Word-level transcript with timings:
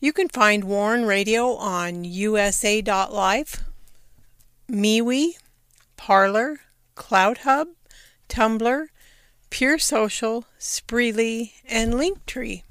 You 0.00 0.12
can 0.14 0.28
find 0.28 0.64
Warn 0.64 1.04
Radio 1.04 1.54
on 1.56 2.04
usa.life, 2.04 3.62
MeWe, 4.70 5.32
Parler, 5.98 6.60
CloutHub, 6.96 7.66
Tumblr, 8.28 8.86
Pure 9.50 9.78
Social, 9.78 10.46
Spreely, 10.58 11.52
and 11.68 11.92
Linktree. 11.94 12.62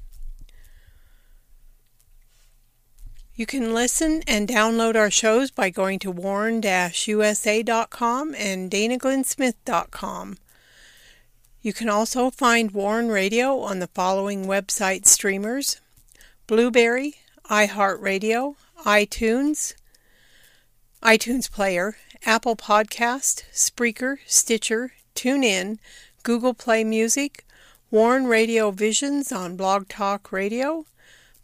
You 3.36 3.46
can 3.46 3.72
listen 3.72 4.22
and 4.26 4.48
download 4.48 4.96
our 4.96 5.10
shows 5.10 5.50
by 5.50 5.70
going 5.70 5.98
to 6.00 6.10
warn-usa.com 6.10 6.64
and 8.34 8.70
danaglennsmith.com. 8.70 10.36
You 11.62 11.74
can 11.74 11.90
also 11.90 12.30
find 12.30 12.70
Warn 12.70 13.08
Radio 13.08 13.58
on 13.60 13.80
the 13.80 13.86
following 13.88 14.46
website 14.46 15.06
streamers 15.06 15.78
Blubrry, 16.46 17.16
iHeartRadio, 17.50 18.54
iTunes, 18.86 19.74
iTunes 21.02 21.50
Player, 21.50 21.98
Apple 22.24 22.56
Podcast, 22.56 23.44
Spreaker, 23.52 24.16
Stitcher, 24.24 24.94
TuneIn, 25.14 25.78
Google 26.22 26.54
Play 26.54 26.82
Music, 26.82 27.44
Warn 27.90 28.26
Radio 28.26 28.70
Visions 28.70 29.30
on 29.30 29.56
Blog 29.56 29.86
Talk 29.86 30.32
Radio, 30.32 30.86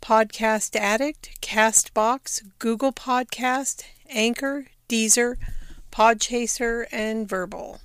Podcast 0.01 0.75
Addict, 0.77 1.43
Castbox, 1.43 2.43
Google 2.59 2.93
Podcast, 2.93 3.83
Anchor, 4.09 4.69
Deezer, 4.89 5.37
Podchaser, 5.93 6.87
and 6.91 7.29
Verbal. 7.29 7.81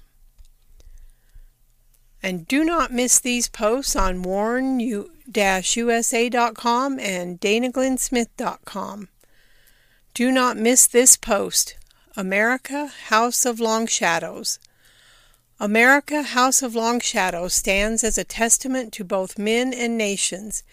And 2.24 2.48
do 2.48 2.64
not 2.64 2.92
miss 2.92 3.20
these 3.20 3.50
posts 3.50 3.96
on 3.96 4.22
warn-usa.com 4.22 4.90
and 7.00 7.42
danaglennsmith.com. 7.42 9.08
Do 10.14 10.32
not 10.32 10.58
miss 10.58 10.88
this 10.88 11.18
post, 11.18 11.78
America, 12.16 12.92
House 13.08 13.46
of 13.46 13.60
Long 13.60 13.88
Shadows. 13.88 14.60
America, 15.60 16.22
House 16.24 16.62
of 16.62 16.76
Long 16.76 17.00
Shadows 17.00 17.54
stands 17.54 18.04
as 18.04 18.18
a 18.18 18.24
testament 18.24 18.92
to 18.94 19.04
both 19.04 19.40
men 19.40 19.74
and 19.74 19.98
nations. 19.98 20.64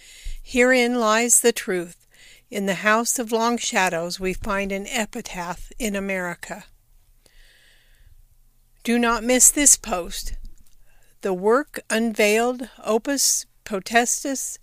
Herein 0.43 0.99
lies 0.99 1.41
the 1.41 1.53
truth. 1.53 2.07
In 2.51 2.67
the 2.67 2.77
House 2.77 3.19
of 3.19 3.31
Long 3.31 3.59
Shadows 3.59 4.19
we 4.19 4.33
find 4.33 4.73
an 4.73 4.87
epitaph 4.87 5.71
in 5.79 5.95
America. 5.95 6.65
Do 8.83 8.99
not 8.99 9.23
miss 9.23 9.51
this 9.51 9.77
post. 9.77 10.33
The 11.20 11.34
work 11.34 11.80
unveiled, 11.91 12.69
Opus 12.84 13.47
Potestas 13.64 14.56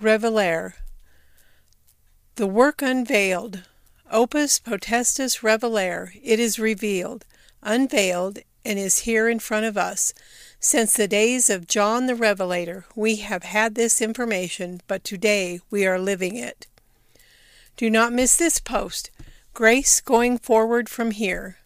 Revelare. 0.00 0.74
The 2.36 2.46
work 2.46 2.80
unveiled, 2.80 3.62
Opus 4.08 4.60
Potestas 4.60 5.40
Revelare. 5.40 6.12
It 6.22 6.38
is 6.38 6.60
revealed, 6.60 7.24
unveiled, 7.60 8.38
and 8.64 8.78
is 8.78 9.00
here 9.00 9.28
in 9.28 9.40
front 9.40 9.66
of 9.66 9.76
us. 9.76 10.14
Since 10.60 10.94
the 10.94 11.08
days 11.08 11.50
of 11.50 11.66
John 11.66 12.06
the 12.06 12.14
Revelator, 12.14 12.84
we 12.94 13.16
have 13.16 13.42
had 13.42 13.74
this 13.74 14.00
information, 14.00 14.80
but 14.86 15.02
today 15.02 15.58
we 15.70 15.84
are 15.84 15.98
living 15.98 16.36
it. 16.36 16.68
Do 17.76 17.90
not 17.90 18.12
miss 18.12 18.36
this 18.36 18.60
post. 18.60 19.10
Grace 19.54 20.00
going 20.00 20.38
forward 20.38 20.88
from 20.88 21.10
here. 21.10 21.58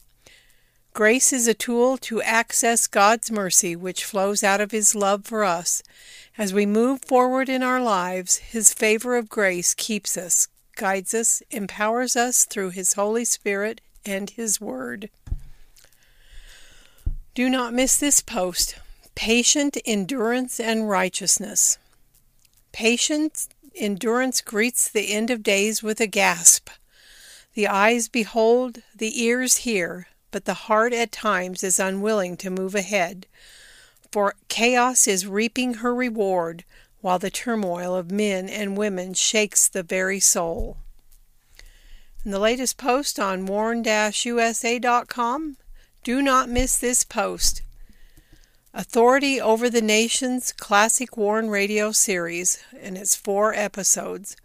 Grace 0.98 1.32
is 1.32 1.46
a 1.46 1.54
tool 1.54 1.96
to 1.96 2.20
access 2.22 2.88
God's 2.88 3.30
mercy, 3.30 3.76
which 3.76 4.04
flows 4.04 4.42
out 4.42 4.60
of 4.60 4.72
His 4.72 4.96
love 4.96 5.24
for 5.24 5.44
us. 5.44 5.80
As 6.36 6.52
we 6.52 6.66
move 6.66 7.04
forward 7.04 7.48
in 7.48 7.62
our 7.62 7.80
lives, 7.80 8.38
His 8.38 8.74
favor 8.74 9.16
of 9.16 9.28
grace 9.28 9.74
keeps 9.74 10.16
us, 10.16 10.48
guides 10.74 11.14
us, 11.14 11.40
empowers 11.52 12.16
us 12.16 12.44
through 12.44 12.70
His 12.70 12.94
Holy 12.94 13.24
Spirit 13.24 13.80
and 14.04 14.30
His 14.30 14.60
Word. 14.60 15.08
Do 17.32 17.48
not 17.48 17.72
miss 17.72 17.96
this 17.96 18.20
post. 18.20 18.76
Patient 19.14 19.78
endurance 19.86 20.58
and 20.58 20.90
righteousness. 20.90 21.78
Patient 22.72 23.46
endurance 23.76 24.40
greets 24.40 24.88
the 24.88 25.12
end 25.12 25.30
of 25.30 25.44
days 25.44 25.80
with 25.80 26.00
a 26.00 26.08
gasp. 26.08 26.68
The 27.54 27.68
eyes 27.68 28.08
behold, 28.08 28.82
the 28.92 29.22
ears 29.22 29.58
hear, 29.58 30.08
but 30.30 30.44
the 30.44 30.54
heart 30.54 30.92
at 30.92 31.12
times 31.12 31.62
is 31.62 31.78
unwilling 31.78 32.36
to 32.38 32.50
move 32.50 32.74
ahead. 32.74 33.26
For 34.10 34.34
chaos 34.48 35.06
is 35.06 35.26
reaping 35.26 35.74
her 35.74 35.94
reward, 35.94 36.64
while 37.00 37.18
the 37.18 37.30
turmoil 37.30 37.94
of 37.94 38.10
men 38.10 38.48
and 38.48 38.76
women 38.76 39.14
shakes 39.14 39.68
the 39.68 39.82
very 39.82 40.20
soul. 40.20 40.76
In 42.24 42.30
the 42.32 42.38
latest 42.38 42.76
post 42.76 43.18
on 43.20 43.46
warn-usa.com, 43.46 43.86
do 46.02 46.22
not 46.22 46.48
miss 46.48 46.78
this 46.78 47.04
post. 47.04 47.62
Authority 48.74 49.40
Over 49.40 49.70
the 49.70 49.80
Nations 49.82 50.52
Classic 50.52 51.16
Warn 51.16 51.48
Radio 51.48 51.90
Series, 51.90 52.62
and 52.78 52.98
it's 52.98 53.16
four 53.16 53.54
episodes. 53.54 54.36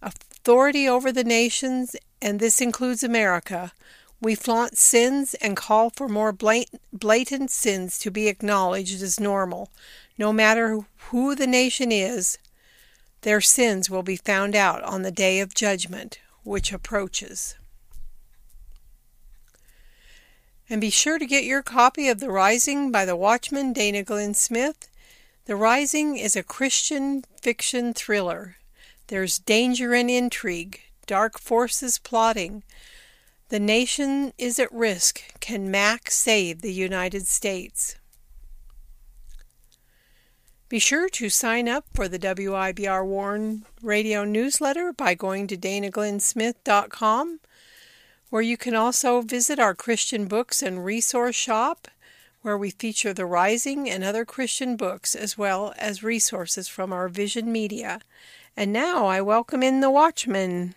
Authority 0.00 0.88
Over 0.88 1.12
the 1.12 1.24
Nations, 1.24 1.94
and 2.22 2.40
this 2.40 2.60
includes 2.60 3.02
America. 3.02 3.72
We 4.20 4.34
flaunt 4.34 4.76
sins 4.76 5.34
and 5.34 5.56
call 5.56 5.90
for 5.90 6.08
more 6.08 6.32
blatant 6.32 7.50
sins 7.50 7.98
to 8.00 8.10
be 8.10 8.28
acknowledged 8.28 9.02
as 9.02 9.18
normal. 9.18 9.70
No 10.18 10.32
matter 10.32 10.80
who 11.08 11.34
the 11.34 11.46
nation 11.46 11.90
is, 11.90 12.36
their 13.22 13.40
sins 13.40 13.88
will 13.88 14.02
be 14.02 14.16
found 14.16 14.54
out 14.54 14.82
on 14.82 15.02
the 15.02 15.10
day 15.10 15.40
of 15.40 15.54
judgment, 15.54 16.20
which 16.42 16.72
approaches. 16.72 17.54
And 20.68 20.80
be 20.80 20.90
sure 20.90 21.18
to 21.18 21.26
get 21.26 21.44
your 21.44 21.62
copy 21.62 22.08
of 22.08 22.20
The 22.20 22.30
Rising 22.30 22.92
by 22.92 23.04
the 23.04 23.16
Watchman 23.16 23.72
Dana 23.72 24.02
Glenn 24.02 24.34
Smith. 24.34 24.88
The 25.46 25.56
Rising 25.56 26.16
is 26.16 26.36
a 26.36 26.42
Christian 26.42 27.24
fiction 27.40 27.92
thriller. 27.92 28.56
There's 29.08 29.38
danger 29.38 29.94
and 29.94 30.10
intrigue, 30.10 30.80
dark 31.06 31.40
forces 31.40 31.98
plotting. 31.98 32.62
The 33.50 33.60
nation 33.60 34.32
is 34.38 34.58
at 34.60 34.72
risk. 34.72 35.22
Can 35.40 35.70
Mac 35.70 36.10
save 36.10 36.62
the 36.62 36.72
United 36.72 37.26
States? 37.26 37.96
Be 40.68 40.78
sure 40.78 41.08
to 41.08 41.28
sign 41.28 41.68
up 41.68 41.84
for 41.92 42.06
the 42.06 42.18
WIBR 42.18 43.04
Warn 43.04 43.64
radio 43.82 44.24
newsletter 44.24 44.92
by 44.92 45.14
going 45.14 45.48
to 45.48 45.56
danaglennsmith.com 45.56 47.40
where 48.30 48.42
you 48.42 48.56
can 48.56 48.76
also 48.76 49.20
visit 49.20 49.58
our 49.58 49.74
Christian 49.74 50.26
books 50.26 50.62
and 50.62 50.84
resource 50.84 51.34
shop, 51.34 51.88
where 52.42 52.56
we 52.56 52.70
feature 52.70 53.12
The 53.12 53.26
Rising 53.26 53.90
and 53.90 54.04
other 54.04 54.24
Christian 54.24 54.76
books, 54.76 55.16
as 55.16 55.36
well 55.36 55.74
as 55.76 56.04
resources 56.04 56.68
from 56.68 56.92
our 56.92 57.08
Vision 57.08 57.50
Media. 57.50 58.00
And 58.56 58.72
now 58.72 59.06
I 59.06 59.20
welcome 59.20 59.64
in 59.64 59.80
the 59.80 59.90
Watchman. 59.90 60.76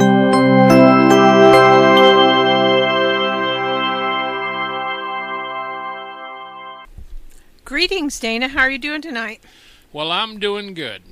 Greetings, 7.71 8.19
Dana. 8.19 8.49
How 8.49 8.63
are 8.63 8.69
you 8.69 8.77
doing 8.77 9.01
tonight? 9.01 9.41
Well, 9.93 10.11
I'm 10.11 10.39
doing 10.39 10.73
good. 10.73 11.03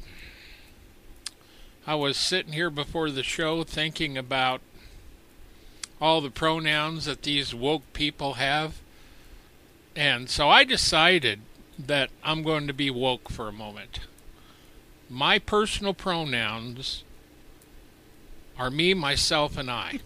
I 1.87 1.95
was 1.95 2.17
sitting 2.17 2.51
here 2.51 2.69
before 2.69 3.09
the 3.09 3.23
show 3.23 3.63
thinking 3.63 4.17
about 4.17 4.59
all 6.01 6.19
the 6.19 6.29
pronouns 6.29 7.05
that 7.05 7.21
these 7.21 7.55
woke 7.55 7.93
people 7.93 8.33
have. 8.33 8.81
And 9.95 10.29
so 10.29 10.49
I 10.49 10.65
decided 10.65 11.39
that 11.79 12.09
I'm 12.25 12.43
going 12.43 12.67
to 12.67 12.73
be 12.73 12.89
woke 12.89 13.29
for 13.29 13.47
a 13.47 13.53
moment. 13.53 14.01
My 15.09 15.39
personal 15.39 15.93
pronouns 15.93 17.05
are 18.57 18.69
me, 18.69 18.93
myself, 18.93 19.55
and 19.55 19.71
I. 19.71 19.99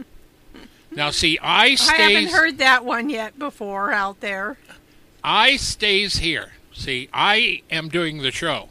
now, 0.90 1.12
see, 1.12 1.38
I 1.40 1.76
stays. 1.76 1.90
I 1.90 2.10
haven't 2.10 2.32
heard 2.32 2.58
that 2.58 2.84
one 2.84 3.08
yet 3.08 3.38
before 3.38 3.92
out 3.92 4.18
there. 4.18 4.58
I 5.26 5.56
stays 5.56 6.18
here. 6.18 6.52
See, 6.72 7.08
I 7.12 7.62
am 7.68 7.88
doing 7.88 8.18
the 8.18 8.30
show, 8.30 8.68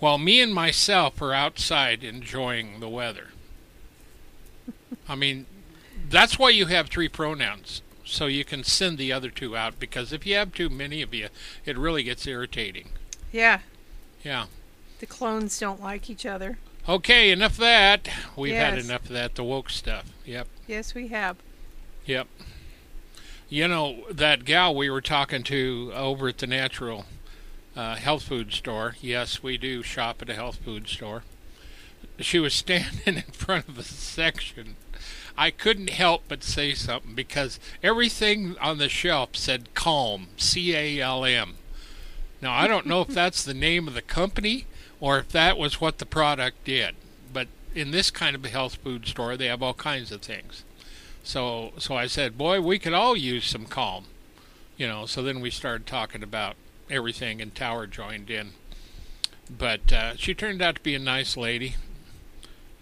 while 0.00 0.18
me 0.18 0.40
and 0.40 0.52
myself 0.52 1.22
are 1.22 1.32
outside 1.32 2.02
enjoying 2.02 2.80
the 2.80 2.88
weather. 2.88 3.28
I 5.08 5.14
mean, 5.14 5.46
that's 6.10 6.40
why 6.40 6.50
you 6.50 6.66
have 6.66 6.88
three 6.88 7.08
pronouns, 7.08 7.82
so 8.04 8.26
you 8.26 8.44
can 8.44 8.64
send 8.64 8.98
the 8.98 9.12
other 9.12 9.30
two 9.30 9.56
out. 9.56 9.78
Because 9.78 10.12
if 10.12 10.26
you 10.26 10.34
have 10.34 10.52
too 10.52 10.68
many 10.68 11.02
of 11.02 11.14
you, 11.14 11.28
it 11.64 11.78
really 11.78 12.02
gets 12.02 12.26
irritating. 12.26 12.88
Yeah. 13.30 13.60
Yeah. 14.24 14.46
The 14.98 15.06
clones 15.06 15.60
don't 15.60 15.80
like 15.80 16.10
each 16.10 16.26
other. 16.26 16.58
Okay, 16.88 17.30
enough 17.30 17.52
of 17.52 17.58
that. 17.58 18.08
We've 18.36 18.54
yes. 18.54 18.74
had 18.74 18.84
enough 18.84 19.02
of 19.02 19.10
that. 19.10 19.36
The 19.36 19.44
woke 19.44 19.70
stuff. 19.70 20.06
Yep. 20.24 20.48
Yes, 20.66 20.94
we 20.94 21.08
have. 21.08 21.36
Yep. 22.06 22.26
You 23.48 23.68
know 23.68 24.04
that 24.10 24.44
gal 24.44 24.74
we 24.74 24.90
were 24.90 25.00
talking 25.00 25.42
to 25.44 25.92
over 25.94 26.28
at 26.28 26.38
the 26.38 26.46
natural 26.46 27.06
uh, 27.76 27.94
health 27.94 28.24
food 28.24 28.52
store. 28.52 28.96
Yes, 29.00 29.42
we 29.42 29.56
do 29.56 29.82
shop 29.82 30.20
at 30.22 30.30
a 30.30 30.34
health 30.34 30.56
food 30.56 30.88
store. 30.88 31.22
She 32.18 32.38
was 32.38 32.54
standing 32.64 33.16
in 33.16 33.32
front 33.32 33.68
of 33.68 33.78
a 33.78 33.82
section 33.82 34.76
I 35.38 35.50
couldn't 35.50 35.90
help 35.90 36.24
but 36.28 36.42
say 36.42 36.72
something 36.74 37.14
because 37.14 37.60
everything 37.82 38.56
on 38.58 38.78
the 38.78 38.88
shelf 38.88 39.30
said 39.36 39.74
Calm, 39.74 40.28
C 40.36 40.74
A 40.74 41.00
L 41.00 41.24
M. 41.24 41.56
Now, 42.40 42.54
I 42.54 42.66
don't 42.66 42.86
know 42.86 43.02
if 43.02 43.08
that's 43.08 43.44
the 43.44 43.54
name 43.54 43.86
of 43.86 43.94
the 43.94 44.02
company 44.02 44.66
or 44.98 45.18
if 45.18 45.28
that 45.30 45.58
was 45.58 45.80
what 45.80 45.98
the 45.98 46.06
product 46.06 46.64
did, 46.64 46.94
but 47.32 47.48
in 47.74 47.90
this 47.90 48.10
kind 48.10 48.34
of 48.34 48.44
a 48.44 48.48
health 48.48 48.76
food 48.76 49.06
store, 49.06 49.36
they 49.36 49.46
have 49.46 49.62
all 49.62 49.74
kinds 49.74 50.10
of 50.10 50.22
things. 50.22 50.64
So, 51.26 51.72
so 51.76 51.96
I 51.96 52.06
said, 52.06 52.38
"Boy, 52.38 52.60
we 52.60 52.78
could 52.78 52.92
all 52.92 53.16
use 53.16 53.46
some 53.46 53.64
Calm," 53.66 54.04
you 54.76 54.86
know. 54.86 55.06
So 55.06 55.22
then 55.22 55.40
we 55.40 55.50
started 55.50 55.84
talking 55.86 56.22
about 56.22 56.54
everything, 56.88 57.42
and 57.42 57.52
Tower 57.52 57.88
joined 57.88 58.30
in. 58.30 58.50
But 59.50 59.92
uh, 59.92 60.14
she 60.16 60.34
turned 60.34 60.62
out 60.62 60.76
to 60.76 60.80
be 60.82 60.94
a 60.94 61.00
nice 61.00 61.36
lady, 61.36 61.74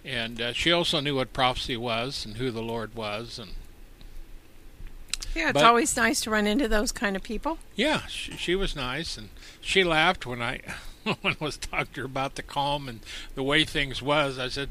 and 0.05 0.41
uh, 0.43 0.53
she 0.53 0.71
also 0.73 1.01
knew 1.01 1.17
what 1.17 1.33
prophecy 1.33 1.77
was 1.79 2.27
and 2.27 2.37
who 2.37 2.51
the 2.51 2.63
Lord 2.63 2.95
was, 2.95 3.39
and 3.39 3.53
yeah, 5.35 5.45
it's 5.49 5.55
But- 5.55 5.65
always 5.65 5.97
nice 5.97 6.21
to 6.23 6.31
run 6.31 6.47
into 6.47 6.69
those 6.69 6.93
kind 6.93 7.17
of 7.17 7.23
people. 7.23 7.59
yeah, 7.75 8.07
she, 8.09 8.33
she 8.33 8.55
was 8.55 8.77
nice, 8.77 9.17
and 9.17 9.31
she 9.61 9.85
laughed 9.85 10.27
when 10.27 10.43
I 10.43 10.61
when 11.23 11.35
I 11.41 11.45
was 11.45 11.57
talking 11.57 11.95
to 11.95 12.01
her 12.03 12.07
about 12.07 12.35
the 12.35 12.43
calm 12.43 12.89
and 12.91 13.01
the 13.35 13.43
way 13.43 13.65
things 13.65 14.03
was. 14.03 14.39
I 14.39 14.49
said, 14.49 14.69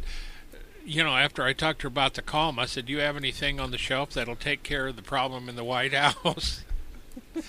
you 0.86 1.04
know, 1.04 1.16
after 1.16 1.44
I 1.44 1.54
talked 1.54 1.80
to 1.80 1.84
her 1.84 1.88
about 1.88 2.14
the 2.14 2.22
calm, 2.22 2.60
I 2.60 2.66
said, 2.66 2.86
"Do 2.86 2.94
you 2.94 3.00
have 3.00 3.16
anything 3.16 3.60
on 3.60 3.72
the 3.72 3.78
shelf 3.78 4.12
that'll 4.12 4.36
take 4.36 4.64
care 4.64 4.88
of 4.88 4.96
the 4.96 5.02
problem 5.02 5.50
in 5.50 5.56
the 5.56 5.64
White 5.64 5.94
House?" 5.94 6.64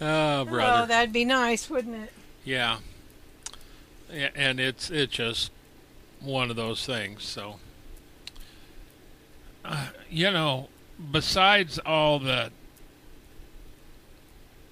oh, 0.00 0.44
brother. 0.44 0.82
Oh, 0.82 0.86
that'd 0.86 1.12
be 1.12 1.24
nice, 1.24 1.68
wouldn't 1.68 1.96
it? 1.96 2.12
Yeah. 2.44 2.78
And 4.10 4.60
it's 4.60 4.90
it's 4.90 5.12
just 5.12 5.50
one 6.20 6.50
of 6.50 6.56
those 6.56 6.86
things. 6.86 7.24
So, 7.24 7.56
uh, 9.64 9.88
you 10.10 10.30
know, 10.30 10.68
besides 11.10 11.78
all 11.80 12.18
the, 12.18 12.52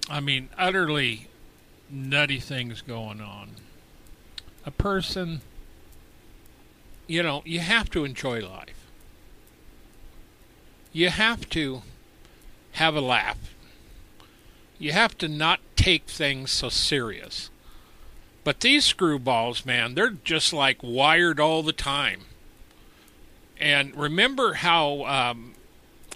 I 0.09 0.19
mean, 0.19 0.49
utterly 0.57 1.27
nutty 1.89 2.39
things 2.39 2.81
going 2.81 3.21
on, 3.21 3.51
a 4.65 4.71
person, 4.71 5.41
you 7.07 7.23
know, 7.23 7.41
you 7.45 7.59
have 7.59 7.89
to 7.91 8.05
enjoy 8.05 8.41
life. 8.41 8.87
You 10.91 11.09
have 11.09 11.49
to 11.49 11.81
have 12.73 12.95
a 12.95 13.01
laugh. 13.01 13.53
You 14.79 14.91
have 14.91 15.17
to 15.19 15.27
not 15.27 15.59
take 15.75 16.07
things 16.07 16.51
so 16.51 16.69
serious. 16.69 17.49
But 18.43 18.59
these 18.59 18.91
screwballs, 18.91 19.65
man, 19.65 19.95
they're 19.95 20.09
just 20.09 20.53
like 20.53 20.77
wired 20.81 21.39
all 21.39 21.63
the 21.63 21.73
time. 21.73 22.21
And 23.57 23.95
remember 23.95 24.55
how, 24.55 25.05
um, 25.05 25.53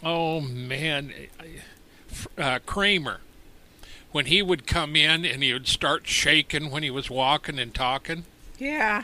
oh 0.04 0.42
man, 0.42 1.14
uh, 2.38 2.60
Kramer, 2.66 3.22
when 4.12 4.26
he 4.26 4.42
would 4.42 4.68
come 4.68 4.96
in 4.96 5.26
and 5.26 5.42
he 5.42 5.54
would 5.54 5.68
start 5.68 6.08
shaking 6.08 6.70
when 6.70 6.84
he 6.84 6.92
was 6.92 7.10
walking 7.10 7.60
and 7.60 7.74
talking. 7.74 8.26
Yeah. 8.58 9.04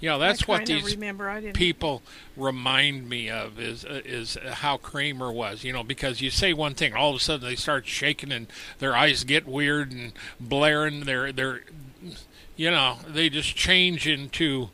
Know, 0.00 0.18
that's 0.18 0.46
what 0.46 0.66
these 0.66 0.94
remember. 0.94 1.28
I 1.28 1.40
didn't. 1.40 1.56
people 1.56 2.02
remind 2.36 3.08
me 3.08 3.28
of 3.30 3.58
is 3.58 3.84
is 3.84 4.38
how 4.52 4.76
Kramer 4.76 5.32
was. 5.32 5.64
You 5.64 5.72
know, 5.72 5.82
because 5.82 6.20
you 6.20 6.30
say 6.30 6.52
one 6.52 6.74
thing, 6.74 6.94
all 6.94 7.10
of 7.10 7.16
a 7.16 7.20
sudden 7.20 7.48
they 7.48 7.56
start 7.56 7.86
shaking 7.86 8.30
and 8.30 8.46
their 8.78 8.96
eyes 8.96 9.24
get 9.24 9.46
weird 9.46 9.90
and 9.90 10.12
blaring. 10.38 11.00
They're 11.00 11.32
they're, 11.32 11.62
you 12.56 12.70
know, 12.70 12.98
they 13.08 13.28
just 13.28 13.56
change 13.56 14.06
into 14.06 14.70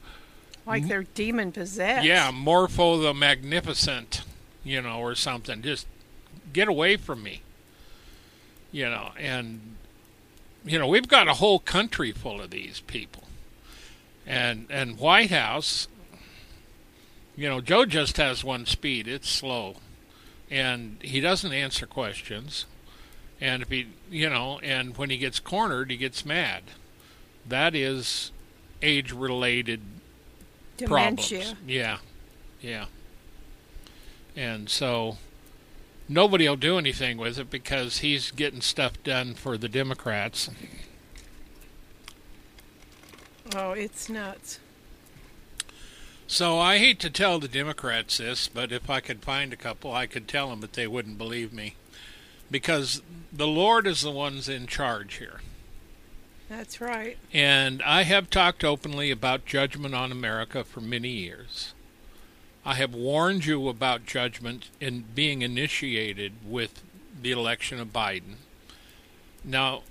like 0.66 0.88
they're 0.88 1.02
demon 1.02 1.52
possessed. 1.52 2.06
yeah, 2.06 2.30
Morpho 2.30 2.98
the 2.98 3.14
Magnificent, 3.14 4.22
you 4.62 4.80
know, 4.80 5.00
or 5.00 5.14
something. 5.14 5.62
Just 5.62 5.86
get 6.52 6.68
away 6.68 6.96
from 6.96 7.22
me. 7.22 7.42
You 8.72 8.86
know, 8.86 9.12
and 9.18 9.76
you 10.64 10.78
know 10.78 10.88
we've 10.88 11.08
got 11.08 11.28
a 11.28 11.34
whole 11.34 11.58
country 11.58 12.12
full 12.12 12.40
of 12.40 12.50
these 12.50 12.80
people, 12.80 13.23
and 14.26 14.66
and 14.70 14.98
White 14.98 15.30
House. 15.30 15.88
You 17.36 17.48
know, 17.48 17.60
Joe 17.60 17.84
just 17.84 18.16
has 18.16 18.44
one 18.44 18.64
speed. 18.66 19.08
It's 19.08 19.28
slow, 19.28 19.76
and 20.50 20.98
he 21.02 21.20
doesn't 21.20 21.52
answer 21.52 21.86
questions. 21.86 22.64
And 23.40 23.62
if 23.62 23.70
he, 23.70 23.88
you 24.10 24.30
know, 24.30 24.60
and 24.62 24.96
when 24.96 25.10
he 25.10 25.18
gets 25.18 25.40
cornered, 25.40 25.90
he 25.90 25.96
gets 25.96 26.24
mad. 26.24 26.62
That 27.46 27.74
is 27.74 28.30
age-related 28.80 29.80
Dementia. 30.76 31.40
problems. 31.40 31.60
Yeah, 31.66 31.98
yeah. 32.60 32.86
And 34.36 34.70
so 34.70 35.18
nobody 36.08 36.48
will 36.48 36.56
do 36.56 36.78
anything 36.78 37.18
with 37.18 37.38
it 37.38 37.50
because 37.50 37.98
he's 37.98 38.30
getting 38.30 38.60
stuff 38.60 39.02
done 39.02 39.34
for 39.34 39.58
the 39.58 39.68
Democrats. 39.68 40.48
Oh, 43.54 43.72
it's 43.72 44.08
nuts. 44.08 44.58
So 46.26 46.58
I 46.58 46.78
hate 46.78 47.00
to 47.00 47.10
tell 47.10 47.38
the 47.38 47.48
Democrats 47.48 48.18
this, 48.18 48.48
but 48.48 48.72
if 48.72 48.88
I 48.88 49.00
could 49.00 49.22
find 49.22 49.52
a 49.52 49.56
couple, 49.56 49.92
I 49.92 50.06
could 50.06 50.26
tell 50.26 50.48
them, 50.48 50.60
but 50.60 50.72
they 50.72 50.86
wouldn't 50.86 51.18
believe 51.18 51.52
me. 51.52 51.74
Because 52.50 53.02
the 53.32 53.46
Lord 53.46 53.86
is 53.86 54.02
the 54.02 54.10
one's 54.10 54.48
in 54.48 54.66
charge 54.66 55.16
here. 55.16 55.40
That's 56.48 56.80
right. 56.80 57.18
And 57.32 57.82
I 57.82 58.02
have 58.02 58.30
talked 58.30 58.64
openly 58.64 59.10
about 59.10 59.44
judgment 59.44 59.94
on 59.94 60.12
America 60.12 60.64
for 60.64 60.80
many 60.80 61.10
years. 61.10 61.72
I 62.64 62.74
have 62.74 62.94
warned 62.94 63.44
you 63.44 63.68
about 63.68 64.06
judgment 64.06 64.70
in 64.80 65.04
being 65.14 65.42
initiated 65.42 66.32
with 66.46 66.82
the 67.20 67.32
election 67.32 67.80
of 67.80 67.92
Biden. 67.92 68.36
Now, 69.42 69.82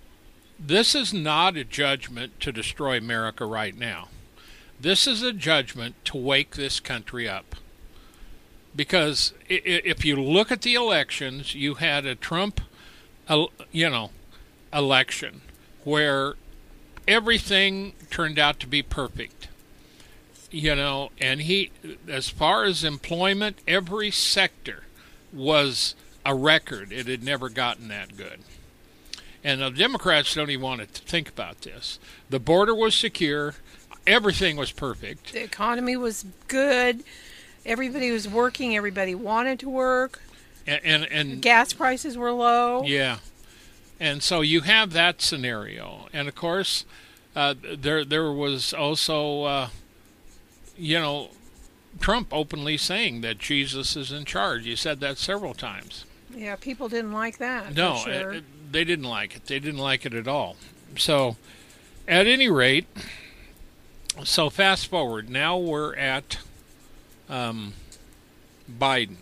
this 0.60 0.96
is 0.96 1.14
not 1.14 1.58
a 1.58 1.64
judgment 1.64 2.40
to 2.42 2.52
destroy 2.52 2.98
America 2.98 3.46
right 3.46 3.78
now. 3.78 4.08
This 4.80 5.08
is 5.08 5.22
a 5.22 5.34
judgment 5.34 5.96
to 6.06 6.18
wake 6.18 6.56
this 6.56 6.80
country 6.80 7.28
up. 7.28 7.56
Because 8.76 9.34
if 9.48 10.04
you 10.04 10.16
look 10.16 10.52
at 10.52 10.64
the 10.64 10.74
elections, 10.74 11.54
you 11.54 11.76
had 11.76 12.06
a 12.06 12.16
Trump, 12.16 12.60
you 13.72 13.90
know, 13.90 14.10
election 14.74 15.42
where 15.84 16.34
everything 17.08 17.94
turned 18.10 18.40
out 18.40 18.60
to 18.62 18.68
be 18.68 18.82
perfect. 18.82 19.48
You 20.50 20.76
know, 20.76 21.12
and 21.20 21.42
he, 21.42 21.72
as 22.08 22.30
far 22.30 22.64
as 22.64 22.84
employment, 22.84 23.60
every 23.68 24.12
sector 24.12 24.84
was 25.32 25.96
a 26.26 26.36
record. 26.36 26.92
It 26.92 27.08
had 27.08 27.24
never 27.24 27.50
gotten 27.50 27.88
that 27.90 28.18
good. 28.18 28.40
And 29.44 29.62
the 29.62 29.70
Democrats 29.70 30.34
don't 30.36 30.50
even 30.50 30.64
want 30.64 30.82
to 30.82 31.02
think 31.02 31.28
about 31.30 31.62
this. 31.62 32.00
The 32.30 32.40
border 32.40 32.74
was 32.74 32.96
secure, 32.96 33.56
everything 34.08 34.56
was 34.56 34.72
perfect. 34.72 35.34
The 35.34 35.44
economy 35.44 35.98
was 35.98 36.26
good. 36.48 37.04
Everybody 37.66 38.12
was 38.12 38.28
working. 38.28 38.76
Everybody 38.76 39.16
wanted 39.16 39.60
to 39.60 39.70
work. 39.70 40.22
And, 40.66 40.82
and, 40.84 41.04
and 41.12 41.42
Gas 41.42 41.74
prices 41.74 42.18
were 42.18 42.32
low. 42.32 42.84
Yeah. 42.84 43.18
And 44.00 44.24
so 44.24 44.42
you 44.42 44.62
have 44.62 44.92
that 44.94 45.22
scenario. 45.22 46.08
And 46.14 46.28
of 46.28 46.36
course, 46.36 46.86
uh, 47.36 47.56
there 47.78 48.04
there 48.04 48.32
was 48.32 48.74
also, 48.74 49.44
uh, 49.44 49.70
you 50.78 51.00
know, 51.00 51.30
Trump 52.00 52.30
openly 52.32 52.78
saying 52.78 53.22
that 53.22 53.38
Jesus 53.38 53.96
is 53.96 54.12
in 54.12 54.26
charge. 54.26 54.66
He 54.66 54.76
said 54.76 55.00
that 55.02 55.18
several 55.18 55.54
times. 55.54 56.06
Yeah, 56.36 56.56
people 56.56 56.90
didn't 56.90 57.14
like 57.14 57.38
that. 57.38 57.76
No, 57.76 57.98
sure. 57.98 58.34
it, 58.34 58.38
it, 58.38 58.44
they 58.74 58.84
didn't 58.84 59.06
like 59.06 59.36
it. 59.36 59.46
They 59.46 59.60
didn't 59.60 59.80
like 59.80 60.06
it 60.06 60.14
at 60.14 60.28
all. 60.28 60.58
So, 60.98 61.38
at 62.08 62.28
any 62.28 62.50
rate, 62.50 62.86
so 64.24 64.50
fast 64.50 64.88
forward. 64.88 65.30
Now 65.30 65.58
we're 65.58 65.96
at 65.96 66.40
um, 67.30 67.74
Biden, 68.70 69.18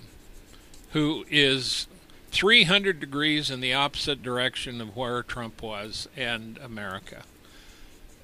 who 0.91 1.25
is 1.29 1.88
300 2.31 3.00
degrees 3.00 3.50
in 3.50 3.60
the 3.60 3.74
opposite 3.74 4.24
direction 4.24 4.81
of 4.81 4.96
where 4.96 5.22
Trump 5.24 5.62
was 5.62 6.08
and 6.15 6.58
America. 6.58 7.24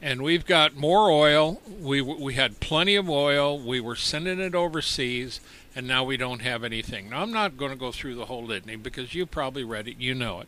And 0.02 0.22
we've 0.22 0.46
got 0.46 0.76
more 0.76 1.10
oil. 1.10 1.62
We 1.68 2.02
we 2.02 2.36
had 2.36 2.60
plenty 2.60 2.96
of 2.96 3.10
oil. 3.10 3.58
We 3.58 3.80
were 3.80 3.96
sending 3.96 4.40
it 4.40 4.54
overseas, 4.54 5.40
and 5.76 5.88
now 5.88 6.04
we 6.04 6.18
don't 6.18 6.42
have 6.42 6.64
anything. 6.64 7.10
Now 7.10 7.24
I'm 7.24 7.34
not 7.34 7.58
going 7.58 7.72
to 7.72 7.78
go 7.78 7.92
through 7.92 8.14
the 8.14 8.26
whole 8.26 8.46
litany 8.46 8.76
because 8.76 9.16
you 9.16 9.26
probably 9.26 9.64
read 9.64 9.88
it. 9.88 9.98
You 9.98 10.14
know 10.14 10.42
it. 10.42 10.48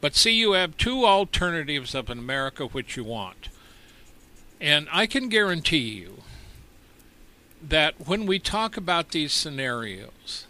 But 0.00 0.14
see, 0.14 0.32
you 0.32 0.52
have 0.52 0.76
two 0.76 1.04
alternatives 1.04 1.94
of 1.94 2.08
in 2.08 2.18
America 2.18 2.66
which 2.66 2.96
you 2.96 3.04
want. 3.04 3.48
And 4.60 4.88
I 4.90 5.06
can 5.06 5.28
guarantee 5.28 5.78
you 5.78 6.22
that 7.62 8.06
when 8.06 8.26
we 8.26 8.38
talk 8.38 8.76
about 8.76 9.10
these 9.10 9.32
scenarios, 9.32 10.46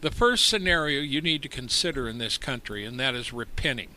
the 0.00 0.10
first 0.10 0.46
scenario 0.46 1.00
you 1.00 1.20
need 1.20 1.42
to 1.42 1.48
consider 1.48 2.08
in 2.08 2.18
this 2.18 2.38
country, 2.38 2.84
and 2.84 3.00
that 3.00 3.14
is 3.14 3.32
repenting. 3.32 3.90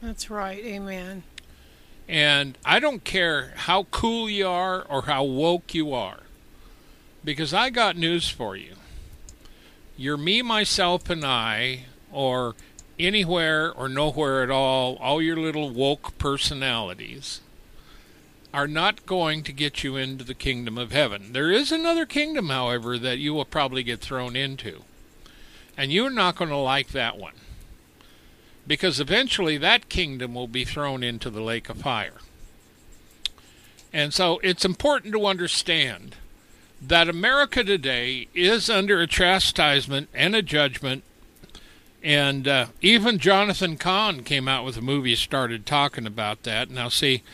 That's 0.00 0.30
right. 0.30 0.62
Amen. 0.64 1.24
And 2.08 2.56
I 2.64 2.78
don't 2.78 3.02
care 3.02 3.52
how 3.56 3.84
cool 3.90 4.30
you 4.30 4.46
are 4.46 4.82
or 4.82 5.02
how 5.02 5.24
woke 5.24 5.74
you 5.74 5.92
are, 5.92 6.20
because 7.24 7.52
I 7.52 7.70
got 7.70 7.96
news 7.96 8.28
for 8.28 8.54
you. 8.54 8.74
You're 9.96 10.16
me, 10.16 10.42
myself, 10.42 11.10
and 11.10 11.24
I, 11.24 11.86
or 12.12 12.54
anywhere 12.98 13.72
or 13.72 13.88
nowhere 13.88 14.42
at 14.42 14.50
all, 14.50 14.96
all 14.96 15.20
your 15.20 15.36
little 15.36 15.70
woke 15.70 16.16
personalities 16.18 17.40
are 18.54 18.66
not 18.66 19.04
going 19.04 19.42
to 19.42 19.52
get 19.52 19.84
you 19.84 19.96
into 19.96 20.24
the 20.24 20.34
kingdom 20.34 20.78
of 20.78 20.92
heaven. 20.92 21.32
There 21.32 21.50
is 21.50 21.70
another 21.70 22.06
kingdom, 22.06 22.48
however, 22.48 22.98
that 22.98 23.18
you 23.18 23.34
will 23.34 23.44
probably 23.44 23.82
get 23.82 24.00
thrown 24.00 24.34
into. 24.34 24.82
And 25.76 25.92
you're 25.92 26.10
not 26.10 26.36
going 26.36 26.50
to 26.50 26.56
like 26.56 26.88
that 26.88 27.18
one. 27.18 27.34
Because 28.66 28.98
eventually 28.98 29.58
that 29.58 29.88
kingdom 29.88 30.34
will 30.34 30.48
be 30.48 30.64
thrown 30.64 31.02
into 31.02 31.28
the 31.28 31.42
lake 31.42 31.68
of 31.68 31.78
fire. 31.78 32.14
And 33.92 34.12
so 34.12 34.40
it's 34.42 34.64
important 34.64 35.12
to 35.12 35.26
understand 35.26 36.16
that 36.80 37.08
America 37.08 37.62
today 37.62 38.28
is 38.34 38.68
under 38.68 39.00
a 39.00 39.06
chastisement 39.06 40.08
and 40.14 40.34
a 40.34 40.42
judgment. 40.42 41.02
And 42.06 42.46
uh, 42.46 42.66
even 42.80 43.18
Jonathan 43.18 43.76
Cahn 43.76 44.22
came 44.22 44.46
out 44.46 44.64
with 44.64 44.76
a 44.76 44.80
movie, 44.80 45.16
started 45.16 45.66
talking 45.66 46.06
about 46.06 46.44
that. 46.44 46.70
Now, 46.70 46.88
see, 46.88 47.24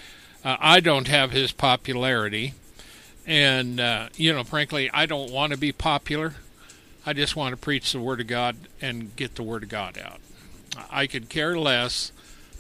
uh, 0.43 0.57
I 0.59 0.81
don't 0.81 1.09
have 1.09 1.31
his 1.31 1.53
popularity. 1.53 2.55
And, 3.27 3.79
uh, 3.79 4.09
you 4.17 4.33
know, 4.33 4.45
frankly, 4.45 4.91
I 4.91 5.05
don't 5.05 5.31
want 5.31 5.53
to 5.53 5.59
be 5.59 5.73
popular. 5.73 6.37
I 7.05 7.13
just 7.13 7.37
want 7.37 7.53
to 7.53 7.59
preach 7.59 7.93
the 7.93 8.01
Word 8.01 8.23
of 8.23 8.29
God 8.29 8.57
and 8.81 9.15
get 9.15 9.35
the 9.35 9.43
Word 9.43 9.65
of 9.65 9.69
God 9.69 9.99
out. 9.99 10.21
I 10.91 11.07
could 11.07 11.29
care 11.29 11.59
less 11.59 12.11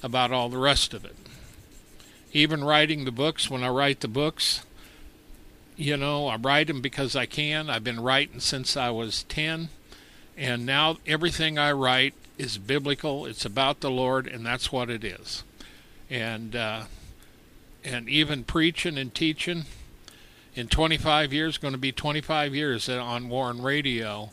about 0.02 0.32
all 0.32 0.50
the 0.50 0.58
rest 0.58 0.92
of 0.92 1.06
it. 1.06 1.16
Even 2.34 2.62
writing 2.62 3.06
the 3.06 3.10
books, 3.10 3.48
when 3.48 3.64
I 3.64 3.70
write 3.70 4.00
the 4.00 4.08
books, 4.08 4.66
you 5.78 5.96
know, 5.96 6.28
I 6.28 6.36
write 6.36 6.66
them 6.66 6.82
because 6.82 7.16
I 7.16 7.24
can. 7.24 7.70
I've 7.70 7.84
been 7.84 8.00
writing 8.00 8.40
since 8.40 8.76
I 8.76 8.90
was 8.90 9.22
10. 9.30 9.70
And 10.36 10.64
now 10.64 10.98
everything 11.06 11.58
I 11.58 11.72
write 11.72 12.14
is 12.38 12.58
biblical. 12.58 13.26
It's 13.26 13.44
about 13.44 13.80
the 13.80 13.90
Lord, 13.90 14.26
and 14.26 14.44
that's 14.44 14.72
what 14.72 14.90
it 14.90 15.04
is. 15.04 15.44
And, 16.10 16.56
uh, 16.56 16.84
and 17.84 18.08
even 18.08 18.44
preaching 18.44 18.98
and 18.98 19.14
teaching 19.14 19.64
in 20.54 20.68
25 20.68 21.32
years, 21.32 21.58
going 21.58 21.72
to 21.72 21.78
be 21.78 21.92
25 21.92 22.54
years 22.54 22.88
on 22.88 23.28
Warn 23.28 23.62
Radio, 23.62 24.30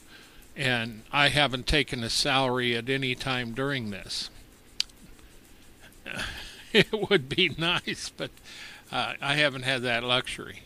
and 0.56 1.04
I 1.12 1.30
haven't 1.30 1.68
taken 1.68 2.04
a 2.04 2.10
salary 2.10 2.76
at 2.76 2.90
any 2.90 3.16
time 3.16 3.52
during 3.52 3.92
this. 3.92 4.30
It 6.72 7.10
would 7.10 7.30
be 7.30 7.50
nice, 7.58 8.12
but 8.16 8.30
uh, 8.92 9.14
I 9.22 9.36
haven't 9.36 9.64
had 9.64 9.82
that 9.84 10.04
luxury. 10.04 10.62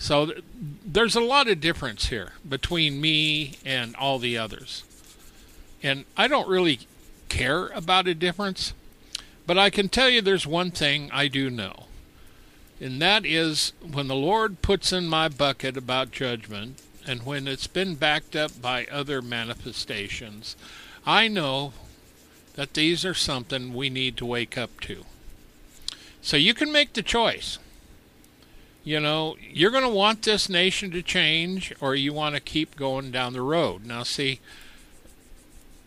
So 0.00 0.26
th- 0.26 0.44
there's 0.84 1.14
a 1.14 1.20
lot 1.20 1.46
of 1.46 1.60
difference 1.60 2.06
here 2.06 2.32
between 2.48 3.02
me 3.02 3.56
and 3.66 3.94
all 3.96 4.18
the 4.18 4.36
others. 4.38 4.82
And 5.82 6.06
I 6.16 6.26
don't 6.26 6.48
really 6.48 6.80
care 7.28 7.66
about 7.68 8.08
a 8.08 8.14
difference, 8.14 8.72
but 9.46 9.58
I 9.58 9.68
can 9.68 9.90
tell 9.90 10.08
you 10.08 10.22
there's 10.22 10.46
one 10.46 10.70
thing 10.70 11.10
I 11.12 11.28
do 11.28 11.50
know. 11.50 11.84
And 12.80 13.00
that 13.02 13.26
is 13.26 13.74
when 13.92 14.08
the 14.08 14.14
Lord 14.14 14.62
puts 14.62 14.90
in 14.90 15.06
my 15.06 15.28
bucket 15.28 15.76
about 15.76 16.12
judgment, 16.12 16.80
and 17.06 17.26
when 17.26 17.46
it's 17.46 17.66
been 17.66 17.94
backed 17.94 18.34
up 18.34 18.60
by 18.60 18.86
other 18.86 19.20
manifestations, 19.20 20.56
I 21.04 21.28
know 21.28 21.74
that 22.54 22.72
these 22.72 23.04
are 23.04 23.14
something 23.14 23.74
we 23.74 23.90
need 23.90 24.16
to 24.16 24.24
wake 24.24 24.56
up 24.56 24.80
to. 24.80 25.04
So 26.22 26.38
you 26.38 26.54
can 26.54 26.72
make 26.72 26.94
the 26.94 27.02
choice. 27.02 27.58
You 28.82 28.98
know, 28.98 29.36
you're 29.40 29.70
going 29.70 29.84
to 29.84 29.90
want 29.90 30.22
this 30.22 30.48
nation 30.48 30.90
to 30.92 31.02
change, 31.02 31.74
or 31.80 31.94
you 31.94 32.12
want 32.12 32.34
to 32.34 32.40
keep 32.40 32.76
going 32.76 33.10
down 33.10 33.34
the 33.34 33.42
road. 33.42 33.84
Now, 33.84 34.04
see, 34.04 34.40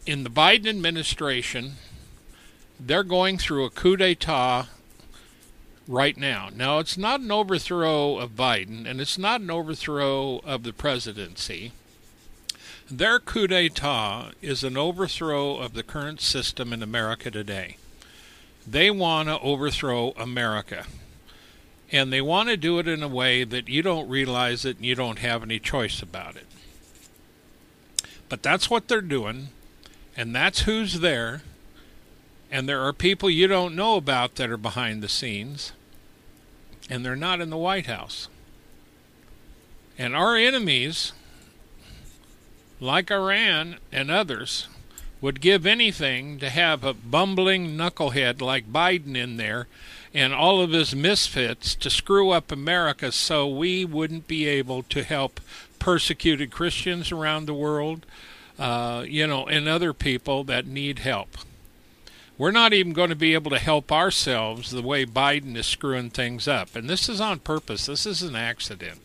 in 0.06 0.24
the 0.24 0.30
Biden 0.30 0.68
administration, 0.68 1.74
they're 2.80 3.04
going 3.04 3.38
through 3.38 3.66
a 3.66 3.72
coup 3.72 3.98
d'etat 3.98 4.68
right 5.88 6.18
now. 6.18 6.50
Now, 6.54 6.80
it's 6.80 6.98
not 6.98 7.20
an 7.20 7.32
overthrow 7.32 8.18
of 8.18 8.36
Biden, 8.36 8.86
and 8.86 9.02
it's 9.02 9.18
not 9.18 9.42
an 9.42 9.50
overthrow 9.50 10.40
of 10.40 10.64
the 10.64 10.74
presidency. 10.74 11.72
Their 12.92 13.20
coup 13.20 13.48
d'etat 13.48 14.32
is 14.42 14.64
an 14.64 14.78
overthrow 14.78 15.58
of 15.58 15.74
the 15.74 15.84
current 15.84 16.22
system 16.22 16.72
in 16.72 16.84
America 16.84 17.32
today. 17.32 17.78
They 18.68 18.92
want 18.92 19.30
to 19.30 19.40
overthrow 19.40 20.12
America. 20.12 20.86
And 21.94 22.12
they 22.12 22.22
want 22.22 22.50
to 22.50 22.58
do 22.58 22.80
it 22.80 22.88
in 22.88 23.04
a 23.04 23.08
way 23.08 23.44
that 23.44 23.70
you 23.70 23.84
don't 23.84 24.10
realize 24.10 24.66
it 24.66 24.78
and 24.78 24.86
you 24.86 24.96
don't 24.96 25.20
have 25.20 25.44
any 25.44 25.60
choice 25.60 26.02
about 26.02 26.36
it. 26.36 26.48
But 28.28 28.42
that's 28.42 28.68
what 28.68 28.88
they're 28.88 29.00
doing, 29.00 29.50
and 30.18 30.36
that's 30.36 30.62
who's 30.62 31.02
there. 31.02 31.44
And 32.50 32.68
there 32.68 32.82
are 32.82 32.94
people 32.94 33.30
you 33.30 33.46
don't 33.46 33.76
know 33.76 33.96
about 33.96 34.36
that 34.36 34.50
are 34.50 34.58
behind 34.58 35.04
the 35.04 35.08
scenes, 35.08 35.72
and 36.90 37.06
they're 37.06 37.16
not 37.16 37.42
in 37.42 37.52
the 37.52 37.58
White 37.58 37.86
House. 37.86 38.28
And 39.96 40.16
our 40.16 40.36
enemies, 40.36 41.14
like 42.80 43.12
Iran 43.12 43.78
and 43.92 44.10
others, 44.10 44.68
would 45.22 45.42
give 45.42 45.68
anything 45.68 46.40
to 46.40 46.50
have 46.50 46.84
a 46.84 46.96
bumbling 46.96 47.78
knucklehead 47.78 48.42
like 48.42 48.74
Biden 48.74 49.16
in 49.16 49.38
there 49.38 49.68
and 50.14 50.34
all 50.34 50.62
of 50.62 50.72
his 50.72 50.96
misfits 50.96 51.74
to 51.76 51.90
screw 51.90 52.30
up 52.30 52.52
America 52.52 53.12
so 53.12 53.48
we 53.48 53.84
wouldn't 53.84 54.28
be 54.28 54.48
able 54.48 54.84
to 54.84 55.04
help 55.04 55.40
persecuted 55.80 56.52
Christians 56.52 57.12
around 57.12 57.46
the 57.46 57.54
world, 57.54 58.06
uh, 58.60 59.04
you 59.08 59.26
know, 59.26 59.48
and 59.48 59.68
other 59.68 59.94
people 59.94 60.44
that 60.44 60.68
need 60.68 61.00
help. 61.00 61.38
We're 62.38 62.52
not 62.52 62.74
even 62.74 62.94
going 62.94 63.10
to 63.10 63.16
be 63.16 63.34
able 63.34 63.52
to 63.52 63.60
help 63.60 63.92
ourselves 63.92 64.72
the 64.72 64.82
way 64.82 65.06
Biden 65.06 65.56
is 65.56 65.68
screwing 65.68 66.10
things 66.10 66.48
up. 66.48 66.76
And 66.76 66.90
this 66.90 67.08
is 67.08 67.22
on 67.22 67.40
purpose. 67.40 67.86
This 67.86 68.06
is 68.06 68.22
an 68.24 68.36
accident. 68.36 69.02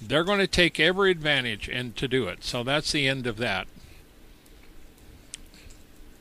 They're 0.00 0.24
going 0.24 0.40
to 0.40 0.46
take 0.46 0.78
every 0.78 1.10
advantage 1.10 1.68
and 1.68 1.96
to 1.96 2.06
do 2.06 2.28
it. 2.28 2.44
So 2.44 2.62
that's 2.62 2.92
the 2.92 3.08
end 3.08 3.26
of 3.26 3.38
that. 3.38 3.66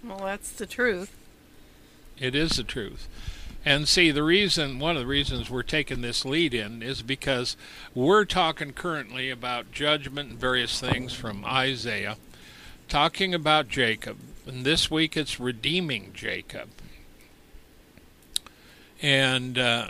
Well, 0.03 0.19
that's 0.19 0.51
the 0.51 0.65
truth. 0.65 1.15
It 2.19 2.35
is 2.35 2.51
the 2.51 2.63
truth. 2.63 3.09
And 3.67 3.87
see, 3.87 4.11
the 4.11 4.21
reason, 4.21 4.77
one 4.77 4.95
of 4.95 5.01
the 5.01 5.07
reasons 5.07 5.49
we're 5.49 5.63
taking 5.63 6.01
this 6.01 6.23
lead 6.23 6.53
in 6.53 6.83
is 6.83 7.01
because 7.01 7.57
we're 7.95 8.23
talking 8.23 8.73
currently 8.73 9.31
about 9.31 9.71
judgment 9.71 10.29
and 10.29 10.39
various 10.39 10.79
things 10.79 11.13
from 11.13 11.43
Isaiah, 11.43 12.17
talking 12.87 13.33
about 13.33 13.67
Jacob. 13.67 14.17
And 14.45 14.63
this 14.63 14.91
week 14.91 15.17
it's 15.17 15.39
redeeming 15.39 16.11
Jacob. 16.13 16.69
And, 19.01 19.57
uh, 19.57 19.89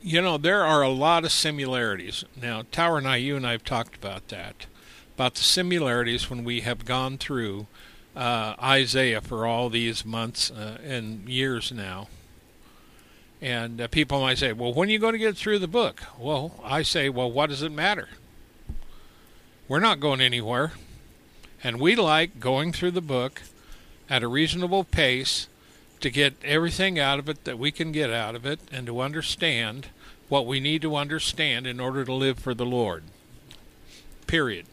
you 0.00 0.22
know, 0.22 0.38
there 0.38 0.64
are 0.64 0.82
a 0.82 0.88
lot 0.88 1.24
of 1.24 1.32
similarities. 1.32 2.24
Now, 2.40 2.62
Tower 2.70 2.98
and 2.98 3.08
I, 3.08 3.16
you 3.16 3.34
and 3.34 3.44
I 3.44 3.52
have 3.52 3.64
talked 3.64 3.96
about 3.96 4.28
that, 4.28 4.66
about 5.16 5.34
the 5.34 5.42
similarities 5.42 6.30
when 6.30 6.44
we 6.44 6.60
have 6.60 6.84
gone 6.84 7.18
through 7.18 7.66
uh, 8.14 8.54
Isaiah 8.62 9.20
for 9.20 9.46
all 9.46 9.68
these 9.68 10.04
months 10.04 10.52
uh, 10.52 10.78
and 10.84 11.28
years 11.28 11.72
now. 11.72 12.06
And 13.46 13.80
uh, 13.80 13.86
people 13.86 14.20
might 14.20 14.38
say, 14.38 14.52
well, 14.52 14.74
when 14.74 14.88
are 14.88 14.90
you 14.90 14.98
going 14.98 15.12
to 15.12 15.20
get 15.20 15.36
through 15.36 15.60
the 15.60 15.68
book? 15.68 16.02
Well, 16.18 16.58
I 16.64 16.82
say, 16.82 17.08
well, 17.08 17.30
what 17.30 17.48
does 17.48 17.62
it 17.62 17.70
matter? 17.70 18.08
We're 19.68 19.78
not 19.78 20.00
going 20.00 20.20
anywhere. 20.20 20.72
And 21.62 21.78
we 21.78 21.94
like 21.94 22.40
going 22.40 22.72
through 22.72 22.90
the 22.90 23.00
book 23.00 23.42
at 24.10 24.24
a 24.24 24.28
reasonable 24.28 24.82
pace 24.82 25.46
to 26.00 26.10
get 26.10 26.34
everything 26.42 26.98
out 26.98 27.20
of 27.20 27.28
it 27.28 27.44
that 27.44 27.56
we 27.56 27.70
can 27.70 27.92
get 27.92 28.10
out 28.10 28.34
of 28.34 28.44
it 28.46 28.58
and 28.72 28.84
to 28.88 29.00
understand 29.00 29.90
what 30.28 30.44
we 30.44 30.58
need 30.58 30.82
to 30.82 30.96
understand 30.96 31.68
in 31.68 31.78
order 31.78 32.04
to 32.04 32.12
live 32.12 32.40
for 32.40 32.52
the 32.52 32.66
Lord. 32.66 33.04
Period. 34.26 34.66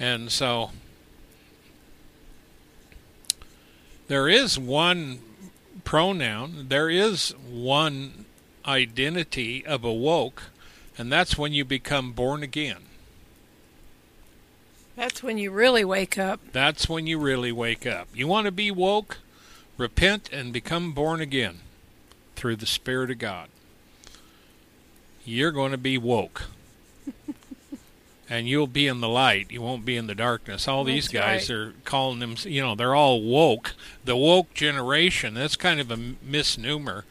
And 0.00 0.32
so 0.32 0.72
there 4.10 4.28
is 4.28 4.58
one 4.58 5.20
pronoun, 5.84 6.66
there 6.68 6.90
is 6.90 7.32
one 7.48 8.24
identity 8.66 9.64
of 9.64 9.84
awoke, 9.84 10.42
and 10.98 11.12
that's 11.12 11.38
when 11.38 11.52
you 11.52 11.64
become 11.64 12.10
born 12.10 12.42
again. 12.42 12.82
That's 14.96 15.22
when 15.22 15.38
you 15.38 15.52
really 15.52 15.84
wake 15.84 16.18
up. 16.18 16.40
That's 16.50 16.88
when 16.88 17.06
you 17.06 17.20
really 17.20 17.52
wake 17.52 17.86
up. 17.86 18.08
You 18.12 18.26
want 18.26 18.46
to 18.46 18.50
be 18.50 18.72
woke? 18.72 19.18
Repent 19.78 20.28
and 20.32 20.52
become 20.52 20.90
born 20.90 21.20
again 21.20 21.60
through 22.34 22.56
the 22.56 22.66
Spirit 22.66 23.12
of 23.12 23.18
God. 23.20 23.48
You're 25.24 25.52
going 25.52 25.70
to 25.70 25.78
be 25.78 25.98
woke. 25.98 26.46
And 28.30 28.48
you'll 28.48 28.68
be 28.68 28.86
in 28.86 29.00
the 29.00 29.08
light. 29.08 29.50
You 29.50 29.60
won't 29.60 29.84
be 29.84 29.96
in 29.96 30.06
the 30.06 30.14
darkness. 30.14 30.68
All 30.68 30.84
these 30.84 31.08
guys 31.08 31.50
right. 31.50 31.56
are 31.56 31.74
calling 31.84 32.20
them, 32.20 32.36
you 32.44 32.62
know, 32.62 32.76
they're 32.76 32.94
all 32.94 33.20
woke. 33.20 33.74
The 34.04 34.16
woke 34.16 34.54
generation. 34.54 35.34
That's 35.34 35.56
kind 35.56 35.80
of 35.80 35.90
a 35.90 35.98
misnomer 36.22 37.04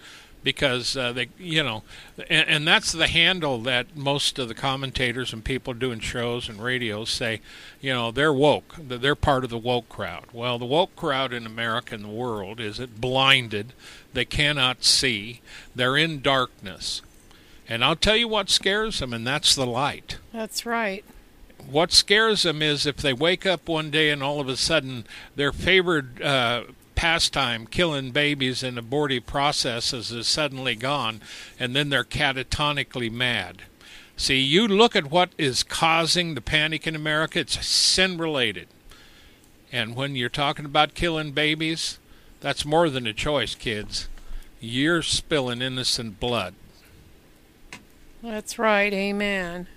because 0.43 0.95
uh, 0.95 1.11
they, 1.11 1.27
you 1.37 1.61
know, 1.61 1.83
and, 2.29 2.47
and 2.47 2.67
that's 2.67 2.93
the 2.93 3.07
handle 3.07 3.57
that 3.59 3.97
most 3.97 4.39
of 4.39 4.47
the 4.47 4.53
commentators 4.53 5.33
and 5.33 5.43
people 5.43 5.73
doing 5.73 5.99
shows 5.99 6.47
and 6.47 6.63
radios 6.63 7.09
say, 7.09 7.41
you 7.81 7.91
know, 7.91 8.11
they're 8.11 8.31
woke. 8.31 8.75
They're 8.79 9.13
part 9.13 9.43
of 9.43 9.49
the 9.49 9.57
woke 9.57 9.89
crowd. 9.89 10.27
Well, 10.31 10.57
the 10.57 10.65
woke 10.65 10.95
crowd 10.95 11.33
in 11.33 11.45
America 11.45 11.95
and 11.95 12.05
the 12.05 12.09
world 12.09 12.61
is 12.61 12.79
it 12.79 13.01
blinded. 13.01 13.73
They 14.13 14.23
cannot 14.23 14.85
see. 14.85 15.41
They're 15.75 15.97
in 15.97 16.21
darkness. 16.21 17.01
And 17.69 17.85
I'll 17.85 17.95
tell 17.95 18.17
you 18.17 18.27
what 18.27 18.49
scares 18.49 18.99
them, 18.99 19.13
and 19.13 19.25
that's 19.25 19.53
the 19.53 19.67
light. 19.67 20.17
That's 20.33 20.65
right. 20.65 21.05
What 21.69 21.91
scares 21.91 22.41
them 22.41 22.63
is 22.63 22.87
if 22.87 22.97
they 22.97 23.13
wake 23.13 23.45
up 23.45 23.69
one 23.69 23.91
day 23.91 24.09
and 24.09 24.23
all 24.23 24.39
of 24.39 24.49
a 24.49 24.57
sudden 24.57 25.05
their 25.35 25.51
favorite 25.51 26.19
uh, 26.19 26.63
pastime, 26.95 27.67
killing 27.67 28.09
babies 28.09 28.63
in 28.63 28.79
abortive 28.79 29.27
processes, 29.27 30.11
is 30.11 30.27
suddenly 30.27 30.75
gone, 30.75 31.21
and 31.59 31.75
then 31.75 31.89
they're 31.89 32.03
catatonically 32.03 33.11
mad. 33.11 33.61
See, 34.17 34.39
you 34.39 34.67
look 34.67 34.95
at 34.95 35.11
what 35.11 35.29
is 35.37 35.61
causing 35.61 36.33
the 36.33 36.41
panic 36.41 36.87
in 36.87 36.95
America, 36.95 37.39
it's 37.39 37.65
sin 37.65 38.17
related. 38.17 38.67
And 39.71 39.95
when 39.95 40.15
you're 40.15 40.27
talking 40.27 40.65
about 40.65 40.95
killing 40.95 41.31
babies, 41.31 41.99
that's 42.41 42.65
more 42.65 42.89
than 42.89 43.05
a 43.05 43.13
choice, 43.13 43.53
kids. 43.53 44.09
You're 44.59 45.03
spilling 45.03 45.61
innocent 45.61 46.19
blood. 46.19 46.55
That's 48.21 48.59
right. 48.59 48.93
Amen. 48.93 49.67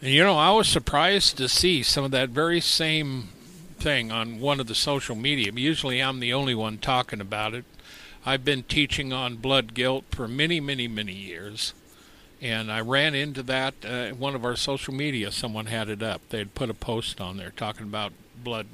You 0.00 0.22
know, 0.22 0.36
I 0.36 0.50
was 0.50 0.68
surprised 0.68 1.38
to 1.38 1.48
see 1.48 1.82
some 1.82 2.04
of 2.04 2.10
that 2.10 2.28
very 2.28 2.60
same 2.60 3.28
thing 3.78 4.12
on 4.12 4.40
one 4.40 4.60
of 4.60 4.66
the 4.66 4.74
social 4.74 5.14
media. 5.14 5.52
Usually 5.54 6.02
I'm 6.02 6.20
the 6.20 6.32
only 6.32 6.54
one 6.54 6.78
talking 6.78 7.20
about 7.20 7.54
it. 7.54 7.64
I've 8.26 8.44
been 8.44 8.62
teaching 8.62 9.12
on 9.12 9.36
blood 9.36 9.74
guilt 9.74 10.04
for 10.10 10.26
many, 10.26 10.60
many, 10.60 10.88
many 10.88 11.12
years. 11.12 11.72
And 12.40 12.70
I 12.70 12.80
ran 12.80 13.14
into 13.14 13.42
that. 13.44 13.74
Uh, 13.84 14.10
one 14.10 14.34
of 14.34 14.44
our 14.44 14.56
social 14.56 14.92
media, 14.92 15.30
someone 15.30 15.66
had 15.66 15.88
it 15.88 16.02
up. 16.02 16.20
They 16.28 16.38
had 16.38 16.54
put 16.54 16.68
a 16.68 16.74
post 16.74 17.20
on 17.20 17.36
there 17.36 17.52
talking 17.56 17.86
about 17.86 18.12
blood 18.42 18.66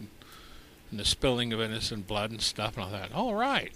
and 0.90 0.98
the 0.98 1.04
spilling 1.04 1.52
of 1.52 1.60
innocent 1.60 2.06
blood 2.08 2.30
and 2.30 2.40
stuff. 2.40 2.76
And 2.76 2.86
I 2.86 2.90
thought, 2.90 3.12
all 3.14 3.34
right. 3.34 3.72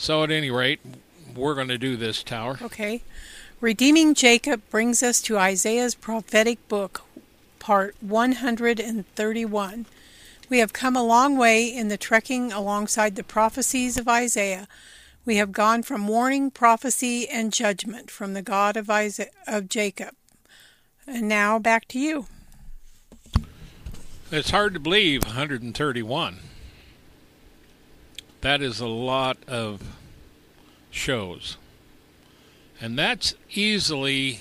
So, 0.00 0.24
at 0.24 0.30
any 0.30 0.50
rate, 0.50 0.80
we're 1.36 1.54
going 1.54 1.68
to 1.68 1.76
do 1.76 1.94
this, 1.94 2.22
Tower. 2.22 2.58
Okay. 2.62 3.02
Redeeming 3.60 4.14
Jacob 4.14 4.62
brings 4.70 5.02
us 5.02 5.20
to 5.20 5.36
Isaiah's 5.36 5.94
prophetic 5.94 6.66
book, 6.68 7.02
part 7.58 7.94
131. 8.00 9.86
We 10.48 10.58
have 10.58 10.72
come 10.72 10.96
a 10.96 11.04
long 11.04 11.36
way 11.36 11.66
in 11.66 11.88
the 11.88 11.98
trekking 11.98 12.50
alongside 12.50 13.14
the 13.14 13.22
prophecies 13.22 13.98
of 13.98 14.08
Isaiah. 14.08 14.68
We 15.26 15.36
have 15.36 15.52
gone 15.52 15.82
from 15.82 16.08
warning, 16.08 16.50
prophecy, 16.50 17.28
and 17.28 17.52
judgment 17.52 18.10
from 18.10 18.32
the 18.32 18.40
God 18.40 18.78
of, 18.78 18.88
Isaiah, 18.88 19.28
of 19.46 19.68
Jacob. 19.68 20.14
And 21.06 21.28
now 21.28 21.58
back 21.58 21.86
to 21.88 21.98
you. 21.98 22.24
It's 24.32 24.48
hard 24.48 24.72
to 24.72 24.80
believe 24.80 25.24
131. 25.24 26.38
That 28.40 28.62
is 28.62 28.80
a 28.80 28.86
lot 28.86 29.36
of 29.46 29.82
shows. 30.90 31.56
And 32.80 32.98
that's 32.98 33.34
easily, 33.52 34.40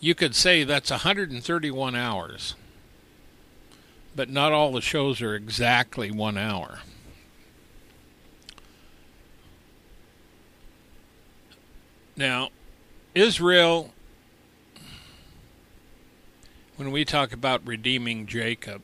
you 0.00 0.14
could 0.14 0.34
say 0.34 0.64
that's 0.64 0.90
131 0.90 1.96
hours. 1.96 2.54
But 4.14 4.28
not 4.28 4.52
all 4.52 4.72
the 4.72 4.82
shows 4.82 5.22
are 5.22 5.34
exactly 5.34 6.10
one 6.10 6.36
hour. 6.36 6.80
Now, 12.16 12.50
Israel, 13.14 13.92
when 16.76 16.92
we 16.92 17.04
talk 17.04 17.32
about 17.32 17.66
redeeming 17.66 18.26
Jacob, 18.26 18.82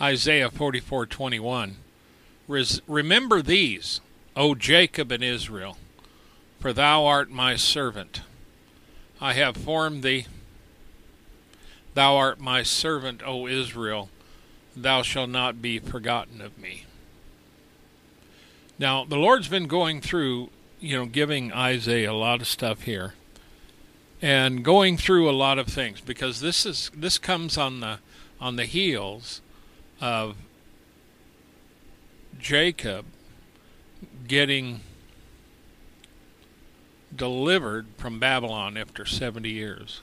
Isaiah 0.00 0.50
44:21 0.50 1.76
Remember 2.86 3.42
these 3.42 4.00
O 4.36 4.54
Jacob 4.54 5.10
and 5.10 5.24
Israel, 5.24 5.78
for 6.60 6.72
thou 6.72 7.06
art 7.06 7.30
my 7.30 7.56
servant. 7.56 8.20
I 9.20 9.32
have 9.32 9.56
formed 9.56 10.02
thee. 10.02 10.26
Thou 11.94 12.16
art 12.16 12.38
my 12.38 12.62
servant, 12.62 13.22
O 13.24 13.46
Israel. 13.46 14.10
Thou 14.76 15.00
shalt 15.00 15.30
not 15.30 15.62
be 15.62 15.78
forgotten 15.78 16.42
of 16.42 16.58
me. 16.58 16.84
Now, 18.78 19.06
the 19.06 19.16
Lord's 19.16 19.48
been 19.48 19.66
going 19.66 20.02
through, 20.02 20.50
you 20.78 20.98
know, 20.98 21.06
giving 21.06 21.50
Isaiah 21.50 22.12
a 22.12 22.12
lot 22.12 22.42
of 22.42 22.46
stuff 22.46 22.82
here 22.82 23.14
and 24.20 24.62
going 24.62 24.98
through 24.98 25.30
a 25.30 25.32
lot 25.32 25.58
of 25.58 25.68
things 25.68 26.02
because 26.02 26.40
this 26.40 26.66
is 26.66 26.90
this 26.94 27.16
comes 27.16 27.56
on 27.56 27.80
the 27.80 27.98
on 28.38 28.56
the 28.56 28.66
heels 28.66 29.40
of 30.00 30.36
Jacob 32.38 33.06
getting 34.26 34.80
delivered 37.14 37.86
from 37.96 38.18
Babylon 38.18 38.76
after 38.76 39.06
70 39.06 39.48
years. 39.48 40.00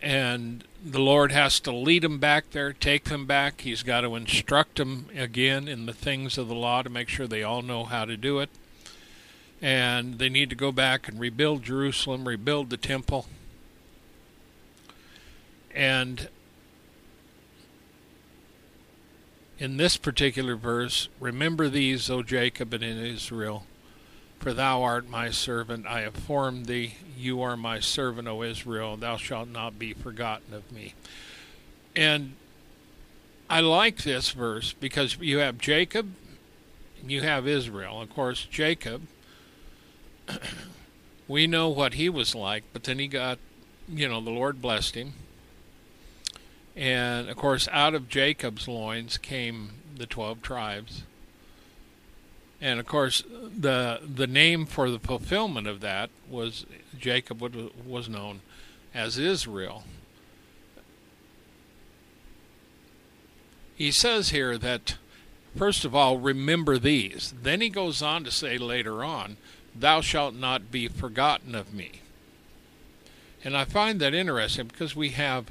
And 0.00 0.64
the 0.84 1.00
Lord 1.00 1.32
has 1.32 1.58
to 1.60 1.72
lead 1.72 2.02
them 2.02 2.18
back 2.18 2.50
there, 2.50 2.72
take 2.72 3.04
them 3.04 3.26
back. 3.26 3.62
He's 3.62 3.82
got 3.82 4.02
to 4.02 4.14
instruct 4.14 4.76
them 4.76 5.06
again 5.16 5.66
in 5.66 5.86
the 5.86 5.92
things 5.92 6.38
of 6.38 6.48
the 6.48 6.54
law 6.54 6.82
to 6.82 6.90
make 6.90 7.08
sure 7.08 7.26
they 7.26 7.42
all 7.42 7.62
know 7.62 7.84
how 7.84 8.04
to 8.04 8.16
do 8.16 8.38
it. 8.38 8.50
And 9.60 10.20
they 10.20 10.28
need 10.28 10.50
to 10.50 10.56
go 10.56 10.70
back 10.70 11.08
and 11.08 11.18
rebuild 11.18 11.64
Jerusalem, 11.64 12.28
rebuild 12.28 12.70
the 12.70 12.76
temple. 12.76 13.26
And 15.74 16.28
in 19.58 19.76
this 19.76 19.96
particular 19.96 20.56
verse, 20.56 21.08
remember 21.20 21.68
these, 21.68 22.08
O 22.08 22.22
Jacob 22.22 22.72
and 22.72 22.82
Israel, 22.84 23.66
for 24.38 24.52
thou 24.52 24.82
art 24.82 25.08
my 25.08 25.30
servant, 25.30 25.86
I 25.86 26.02
have 26.02 26.14
formed 26.14 26.66
thee, 26.66 26.94
you 27.16 27.42
are 27.42 27.56
my 27.56 27.80
servant, 27.80 28.28
O 28.28 28.42
Israel, 28.42 28.96
thou 28.96 29.16
shalt 29.16 29.48
not 29.48 29.78
be 29.78 29.92
forgotten 29.92 30.54
of 30.54 30.70
me. 30.70 30.94
And 31.96 32.34
I 33.50 33.60
like 33.60 34.04
this 34.04 34.30
verse 34.30 34.72
because 34.72 35.18
you 35.20 35.38
have 35.38 35.58
Jacob 35.58 36.12
you 37.06 37.22
have 37.22 37.46
Israel. 37.46 38.00
Of 38.00 38.10
course, 38.10 38.46
Jacob, 38.50 39.02
we 41.28 41.46
know 41.46 41.68
what 41.68 41.94
he 41.94 42.08
was 42.08 42.34
like, 42.34 42.64
but 42.72 42.84
then 42.84 42.98
he 42.98 43.08
got, 43.08 43.38
you 43.88 44.08
know, 44.08 44.20
the 44.20 44.30
Lord 44.30 44.60
blessed 44.60 44.94
him 44.94 45.14
and 46.78 47.28
of 47.28 47.36
course, 47.36 47.68
out 47.72 47.94
of 47.94 48.08
Jacob's 48.08 48.68
loins 48.68 49.18
came 49.18 49.70
the 49.96 50.06
12 50.06 50.40
tribes. 50.42 51.02
And 52.60 52.78
of 52.78 52.86
course, 52.86 53.24
the 53.28 54.00
the 54.02 54.26
name 54.26 54.64
for 54.64 54.90
the 54.90 54.98
fulfillment 54.98 55.66
of 55.66 55.80
that 55.80 56.10
was 56.30 56.66
Jacob 56.98 57.40
was 57.86 58.08
known 58.08 58.40
as 58.94 59.18
Israel. 59.18 59.84
He 63.74 63.90
says 63.92 64.30
here 64.30 64.56
that 64.58 64.96
first 65.56 65.84
of 65.84 65.94
all, 65.94 66.18
remember 66.18 66.78
these. 66.78 67.34
Then 67.42 67.60
he 67.60 67.68
goes 67.68 68.02
on 68.02 68.24
to 68.24 68.30
say 68.30 68.58
later 68.58 69.04
on, 69.04 69.36
"Thou 69.74 70.00
shalt 70.00 70.34
not 70.34 70.72
be 70.72 70.88
forgotten 70.88 71.54
of 71.54 71.72
me." 71.74 72.00
And 73.44 73.56
I 73.56 73.64
find 73.64 74.00
that 74.00 74.14
interesting 74.14 74.66
because 74.66 74.96
we 74.96 75.10
have 75.10 75.46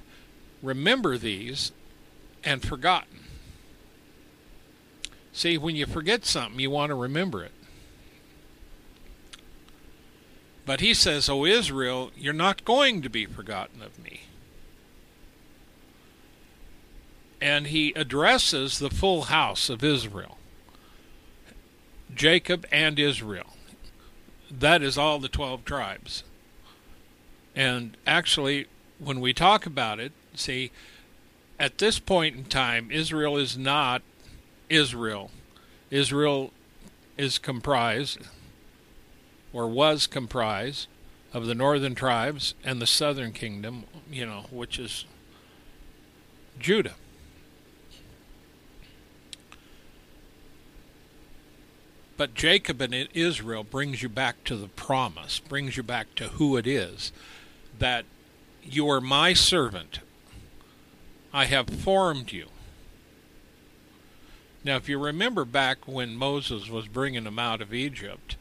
remember 0.62 1.18
these 1.18 1.72
and 2.44 2.64
forgotten. 2.64 3.20
See, 5.32 5.58
when 5.58 5.76
you 5.76 5.86
forget 5.86 6.26
something, 6.26 6.60
you 6.60 6.72
want 6.72 6.90
to 6.90 6.96
remember 6.96 7.44
it. 7.44 7.52
But 10.66 10.82
he 10.82 10.94
says, 10.94 11.30
O 11.30 11.46
Israel, 11.46 12.12
you're 12.18 12.34
not 12.34 12.66
going 12.66 13.02
to 13.02 13.10
be 13.10 13.26
forgotten 13.26 13.82
of 13.82 13.98
me. 14.04 14.24
And 17.40 17.68
he 17.68 17.94
addresses 17.96 18.80
the 18.80 18.90
full 18.90 19.24
house 19.24 19.70
of 19.70 19.84
Israel 19.84 20.38
Jacob 22.14 22.66
and 22.72 22.98
Israel. 22.98 23.56
That 24.50 24.82
is 24.82 24.98
all 24.98 25.20
the 25.20 25.30
12 25.30 25.64
tribes. 25.66 26.24
And 27.56 27.96
actually, 28.08 28.66
when 28.98 29.20
we 29.20 29.34
talk 29.34 29.66
about 29.66 30.00
it, 30.00 30.12
see, 30.38 30.72
at 31.60 31.78
this 31.78 32.00
point 32.00 32.36
in 32.36 32.46
time, 32.46 32.92
Israel 32.92 33.38
is 33.38 33.58
not 33.58 34.02
Israel. 34.70 35.32
Israel 35.90 36.52
is 37.18 37.38
comprised, 37.38 38.20
or 39.54 39.68
was 39.68 40.08
comprised, 40.08 40.88
of 41.34 41.46
the 41.46 41.56
northern 41.56 41.96
tribes 41.96 42.54
and 42.64 42.82
the 42.82 42.88
southern 42.88 43.32
kingdom, 43.32 43.84
you 44.10 44.26
know, 44.26 44.46
which 44.52 44.80
is 44.80 45.06
Judah. 46.60 46.96
But 52.18 52.34
Jacob 52.34 52.82
and 52.82 53.08
Israel 53.14 53.64
brings 53.64 54.02
you 54.02 54.10
back 54.10 54.44
to 54.46 54.56
the 54.56 54.70
promise, 54.70 55.40
brings 55.40 55.78
you 55.78 55.84
back 55.84 56.16
to 56.16 56.30
who 56.30 56.58
it 56.58 56.66
is 56.66 57.12
that 57.78 58.06
you 58.64 58.90
are 58.90 59.00
my 59.00 59.34
servant. 59.34 60.00
I 61.38 61.46
have 61.46 61.70
formed 61.70 62.32
you. 62.32 62.48
Now, 64.64 64.76
if 64.78 64.90
you 64.90 64.98
remember 64.98 65.46
back 65.46 65.88
when 65.88 66.18
Moses 66.18 66.68
was 66.68 66.88
bringing 66.88 67.26
them 67.26 67.38
out 67.38 67.62
of 67.62 67.76
Egypt, 67.76 68.38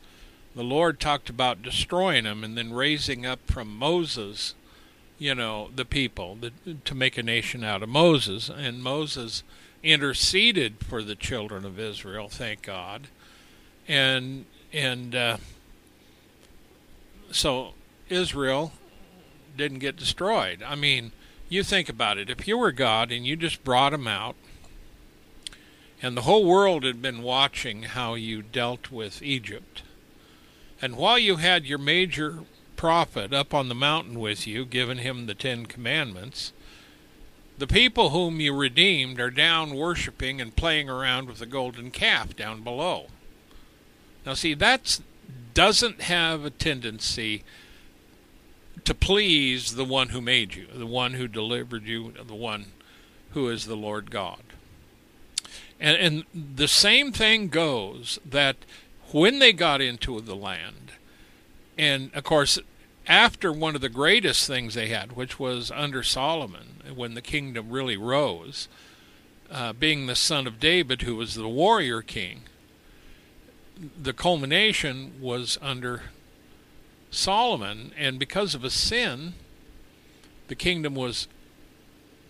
the 0.55 0.65
Lord 0.65 0.99
talked 0.99 1.29
about 1.29 1.61
destroying 1.61 2.25
them 2.25 2.43
and 2.43 2.57
then 2.57 2.73
raising 2.73 3.27
up 3.27 3.41
from 3.51 3.77
Moses, 3.77 4.55
you 5.19 5.35
know, 5.35 5.69
the 5.77 5.85
people 5.85 6.39
to 6.87 6.95
make 6.95 7.19
a 7.19 7.23
nation 7.23 7.63
out 7.63 7.83
of 7.83 7.91
Moses. 7.91 8.49
And 8.49 8.83
Moses 8.83 9.43
interceded 9.83 10.83
for 10.83 11.03
the 11.03 11.15
children 11.15 11.67
of 11.67 11.79
Israel, 11.79 12.31
thank 12.31 12.63
God. 12.63 13.09
And 13.87 14.47
and 14.73 15.15
uh, 15.15 15.37
so 17.31 17.75
Israel 18.09 18.73
didn't 19.55 19.81
get 19.81 19.97
destroyed. 19.97 20.63
I 20.63 20.77
mean, 20.77 21.13
you 21.49 21.63
think 21.63 21.89
about 21.89 22.19
it. 22.19 22.31
If 22.31 22.47
you 22.49 22.59
were 22.59 22.73
God 22.73 23.13
and 23.13 23.27
you 23.27 23.37
just 23.37 23.65
brought 23.65 23.91
them 23.91 24.07
out, 24.07 24.37
and 26.03 26.17
the 26.17 26.23
whole 26.23 26.45
world 26.45 26.85
had 26.85 27.01
been 27.01 27.23
watching 27.23 27.85
how 27.85 28.15
you 28.15 28.43
dealt 28.43 28.91
with 28.91 29.23
Egypt, 29.23 29.83
and 30.83 30.97
while 30.97 31.19
you 31.19 31.37
had 31.37 31.65
your 31.65 31.79
major 31.79 32.41
prophet 32.77 33.33
up 33.33 33.55
on 33.55 33.69
the 33.69 33.75
mountain 33.75 34.21
with 34.21 34.47
you, 34.47 34.65
giving 34.65 34.99
him 34.99 35.27
the 35.27 35.35
Ten 35.35 35.67
Commandments, 35.67 36.53
the 37.59 37.67
people 37.67 38.11
whom 38.11 38.41
you 38.41 38.55
redeemed 38.55 39.19
are 39.19 39.31
down 39.31 39.75
worshiping 39.75 40.41
and 40.41 40.55
playing 40.55 40.91
around 40.91 41.29
with 41.29 41.39
the 41.39 41.47
golden 41.47 41.91
calf 41.91 42.37
down 42.37 42.63
below. 42.63 43.07
Now, 44.27 44.35
see, 44.35 44.53
that 44.55 45.01
doesn't 45.55 46.03
have 46.03 46.45
a 46.45 46.51
tendency 46.51 47.43
to 48.85 48.95
please 48.95 49.75
the 49.75 49.85
one 49.85 50.11
who 50.11 50.21
made 50.21 50.55
you, 50.55 50.67
the 50.75 50.87
one 50.87 51.15
who 51.15 51.29
delivered 51.29 51.85
you, 51.85 52.13
the 52.27 52.35
one 52.35 52.67
who 53.31 53.49
is 53.49 53.67
the 53.67 53.77
Lord 53.77 54.11
God. 54.11 54.43
And, 55.81 55.97
and 55.97 56.55
the 56.57 56.69
same 56.69 57.13
thing 57.13 57.49
goes 57.49 58.19
that 58.25 58.57
when 59.13 59.39
they 59.39 59.53
got 59.53 59.81
into 59.81 60.21
the 60.21 60.37
land, 60.37 60.93
and 61.77 62.11
of 62.15 62.25
course, 62.25 62.59
after 63.07 63.53
one 63.53 63.75
of 63.75 63.81
the 63.81 63.89
greatest 63.89 64.47
things 64.47 64.75
they 64.75 64.89
had, 64.89 65.17
which 65.17 65.39
was 65.39 65.71
under 65.71 66.03
Solomon, 66.03 66.83
when 66.95 67.15
the 67.15 67.23
kingdom 67.23 67.71
really 67.71 67.97
rose, 67.97 68.69
uh, 69.51 69.73
being 69.73 70.07
the 70.07 70.17
son 70.17 70.47
of 70.47 70.59
David, 70.59 71.03
who 71.03 71.17
was 71.17 71.35
the 71.35 71.49
warrior 71.49 72.03
king, 72.03 72.43
the 74.01 74.13
culmination 74.13 75.13
was 75.21 75.59
under 75.61 76.05
Solomon, 77.11 77.93
and 77.97 78.19
because 78.19 78.55
of 78.55 78.65
a 78.65 78.71
sin, 78.71 79.35
the 80.49 80.55
kingdom 80.55 80.95
was 80.95 81.29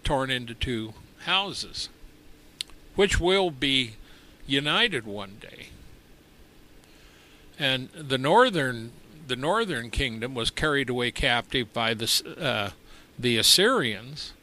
torn 0.05 0.31
into 0.31 0.55
two 0.55 0.95
houses, 1.25 1.89
which 2.95 3.19
will 3.19 3.51
be 3.51 3.97
united 4.47 5.07
one 5.07 5.37
day. 5.41 5.69
And 7.59 7.89
the 7.93 8.19
northern 8.19 8.93
the 9.27 9.37
northern 9.37 9.91
kingdom 9.91 10.35
was 10.35 10.51
carried 10.51 10.89
away 10.89 11.11
captive 11.11 11.73
by 11.73 11.95
the 11.95 12.37
uh, 12.41 12.71
the 13.19 13.39
Assyrians, 13.39 14.35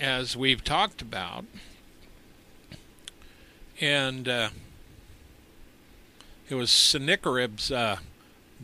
as 0.00 0.36
we've 0.36 0.64
talked 0.64 1.02
about, 1.02 1.44
and 3.80 4.28
uh, 4.28 4.48
it 6.48 6.54
was 6.54 6.70
Sennacherib's 6.70 7.70
uh, 7.70 7.96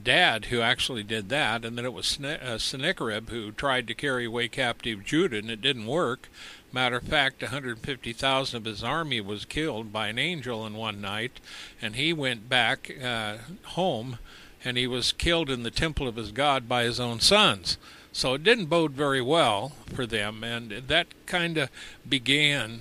dad 0.02 0.46
who 0.46 0.60
actually 0.60 1.02
did 1.02 1.28
that, 1.28 1.64
and 1.64 1.76
then 1.76 1.84
it 1.84 1.92
was 1.92 2.20
uh, 2.20 2.58
Sennacherib 2.58 3.30
who 3.30 3.52
tried 3.52 3.86
to 3.86 3.94
carry 3.94 4.24
away 4.24 4.48
captive 4.48 5.04
Judah, 5.04 5.38
and 5.38 5.50
it 5.50 5.60
didn't 5.60 5.86
work. 5.86 6.28
Matter 6.72 6.96
of 6.96 7.04
fact, 7.04 7.42
150,000 7.42 8.56
of 8.56 8.64
his 8.64 8.84
army 8.84 9.20
was 9.20 9.44
killed 9.44 9.92
by 9.92 10.08
an 10.08 10.18
angel 10.18 10.66
in 10.66 10.74
one 10.74 11.00
night, 11.00 11.40
and 11.80 11.96
he 11.96 12.12
went 12.12 12.48
back 12.48 12.90
uh, 13.02 13.38
home, 13.64 14.18
and 14.64 14.76
he 14.76 14.86
was 14.86 15.12
killed 15.12 15.50
in 15.50 15.62
the 15.62 15.70
temple 15.70 16.06
of 16.06 16.16
his 16.16 16.30
god 16.30 16.68
by 16.68 16.84
his 16.84 17.00
own 17.00 17.20
sons. 17.20 17.78
So 18.12 18.34
it 18.34 18.42
didn't 18.42 18.66
bode 18.66 18.92
very 18.92 19.22
well 19.22 19.72
for 19.94 20.06
them, 20.06 20.44
and 20.44 20.70
that 20.70 21.06
kind 21.26 21.56
of 21.56 21.70
began 22.06 22.80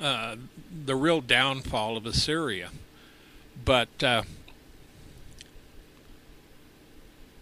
uh, 0.00 0.36
the 0.70 0.94
real 0.94 1.20
downfall 1.20 1.96
of 1.96 2.06
Assyria. 2.06 2.70
But 3.64 4.02
uh, 4.02 4.22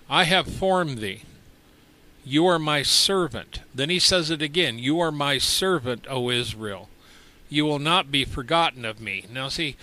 I 0.08 0.24
have 0.24 0.46
formed 0.46 0.98
thee. 0.98 1.22
You 2.24 2.46
are 2.46 2.58
my 2.58 2.82
servant. 2.82 3.60
Then 3.74 3.90
he 3.90 3.98
says 3.98 4.30
it 4.30 4.42
again 4.42 4.78
You 4.78 5.00
are 5.00 5.12
my 5.12 5.38
servant, 5.38 6.06
O 6.08 6.30
Israel. 6.30 6.88
You 7.48 7.64
will 7.64 7.78
not 7.78 8.10
be 8.10 8.24
forgotten 8.24 8.84
of 8.84 9.00
me. 9.00 9.24
Now, 9.32 9.48
see, 9.48 9.76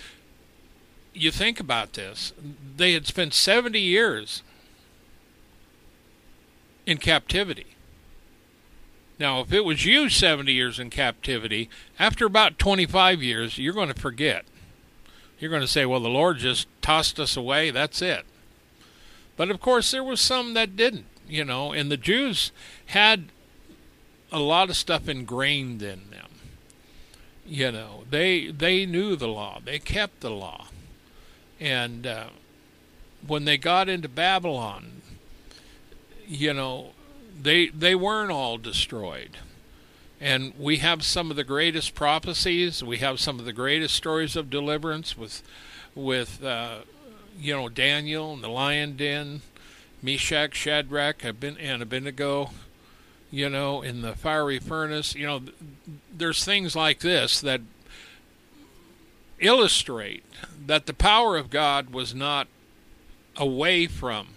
you 1.12 1.30
think 1.30 1.58
about 1.58 1.94
this. 1.94 2.32
They 2.76 2.92
had 2.92 3.06
spent 3.06 3.34
70 3.34 3.80
years 3.80 4.42
in 6.84 6.98
captivity. 6.98 7.66
Now, 9.18 9.40
if 9.40 9.52
it 9.52 9.64
was 9.64 9.84
you 9.84 10.08
70 10.08 10.52
years 10.52 10.78
in 10.78 10.90
captivity, 10.90 11.70
after 11.98 12.26
about 12.26 12.58
25 12.58 13.22
years, 13.22 13.58
you're 13.58 13.72
going 13.72 13.92
to 13.92 14.00
forget. 14.00 14.44
You're 15.38 15.50
going 15.50 15.62
to 15.62 15.68
say, 15.68 15.86
well, 15.86 16.00
the 16.00 16.08
Lord 16.08 16.38
just 16.38 16.68
tossed 16.82 17.18
us 17.18 17.36
away. 17.36 17.70
That's 17.70 18.02
it. 18.02 18.24
But 19.36 19.50
of 19.50 19.60
course, 19.60 19.90
there 19.90 20.04
was 20.04 20.20
some 20.20 20.54
that 20.54 20.76
didn't, 20.76 21.06
you 21.28 21.44
know, 21.44 21.72
and 21.72 21.90
the 21.90 21.96
Jews 21.96 22.52
had 22.86 23.26
a 24.32 24.40
lot 24.40 24.70
of 24.70 24.76
stuff 24.76 25.08
ingrained 25.08 25.82
in 25.82 26.10
them. 26.10 26.30
You 27.46 27.70
know, 27.70 28.04
they 28.10 28.48
they 28.48 28.86
knew 28.86 29.14
the 29.14 29.28
law, 29.28 29.60
they 29.64 29.78
kept 29.78 30.20
the 30.20 30.30
law, 30.30 30.66
and 31.60 32.06
uh, 32.06 32.26
when 33.26 33.44
they 33.44 33.56
got 33.56 33.88
into 33.88 34.08
Babylon, 34.08 35.02
you 36.26 36.52
know, 36.52 36.92
they 37.40 37.68
they 37.68 37.94
weren't 37.94 38.32
all 38.32 38.58
destroyed. 38.58 39.38
And 40.20 40.54
we 40.58 40.78
have 40.78 41.04
some 41.04 41.30
of 41.30 41.36
the 41.36 41.44
greatest 41.44 41.94
prophecies. 41.94 42.82
We 42.82 42.98
have 42.98 43.20
some 43.20 43.38
of 43.38 43.44
the 43.44 43.52
greatest 43.52 43.94
stories 43.94 44.34
of 44.34 44.48
deliverance 44.48 45.16
with, 45.16 45.42
with 45.94 46.42
uh, 46.42 46.78
you 47.38 47.54
know, 47.54 47.68
Daniel 47.68 48.32
and 48.32 48.42
the 48.42 48.48
lion 48.48 48.96
den, 48.96 49.42
Meshach, 50.02 50.54
Shadrach, 50.54 51.24
and 51.24 51.82
Abednego, 51.82 52.50
you 53.30 53.48
know, 53.48 53.82
in 53.82 54.02
the 54.02 54.14
fiery 54.14 54.58
furnace. 54.58 55.14
You 55.14 55.26
know, 55.26 55.42
there's 56.16 56.44
things 56.44 56.76
like 56.76 57.00
this 57.00 57.40
that 57.40 57.60
illustrate 59.38 60.24
that 60.66 60.86
the 60.86 60.94
power 60.94 61.36
of 61.36 61.50
God 61.50 61.90
was 61.90 62.14
not 62.14 62.48
away 63.36 63.86
from 63.86 64.28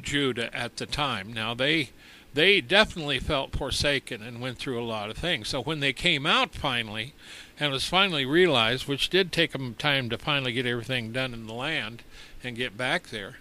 Judah 0.00 0.54
at 0.54 0.76
the 0.76 0.86
time. 0.86 1.32
Now 1.32 1.54
they 1.54 1.90
they 2.32 2.60
definitely 2.60 3.18
felt 3.18 3.56
forsaken 3.56 4.22
and 4.22 4.40
went 4.40 4.58
through 4.58 4.80
a 4.80 4.84
lot 4.84 5.10
of 5.10 5.16
things. 5.16 5.48
So 5.48 5.62
when 5.62 5.80
they 5.80 5.92
came 5.92 6.26
out 6.26 6.54
finally, 6.54 7.12
and 7.60 7.70
was 7.70 7.84
finally 7.84 8.24
realized, 8.24 8.88
which 8.88 9.10
did 9.10 9.30
take 9.30 9.52
them 9.52 9.74
time 9.74 10.08
to 10.08 10.16
finally 10.16 10.52
get 10.52 10.64
everything 10.64 11.12
done 11.12 11.34
in 11.34 11.46
the 11.46 11.52
land 11.52 12.02
and 12.42 12.56
get 12.56 12.76
back 12.76 13.08
there, 13.08 13.36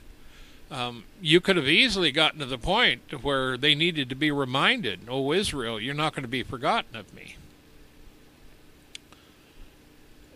um, 0.70 1.06
you 1.22 1.40
could 1.40 1.56
have 1.56 1.70
easily 1.70 2.12
gotten 2.12 2.40
to 2.40 2.46
the 2.46 2.58
point 2.58 3.24
where 3.24 3.58
they 3.58 3.74
needed 3.74 4.10
to 4.10 4.16
be 4.16 4.30
reminded, 4.30 5.00
"Oh 5.08 5.32
Israel, 5.32 5.80
you're 5.80 5.96
not 5.96 6.14
going 6.14 6.24
to 6.24 6.30
be 6.30 6.44
forgotten 6.44 6.96
of 6.96 7.12
me." 7.14 7.38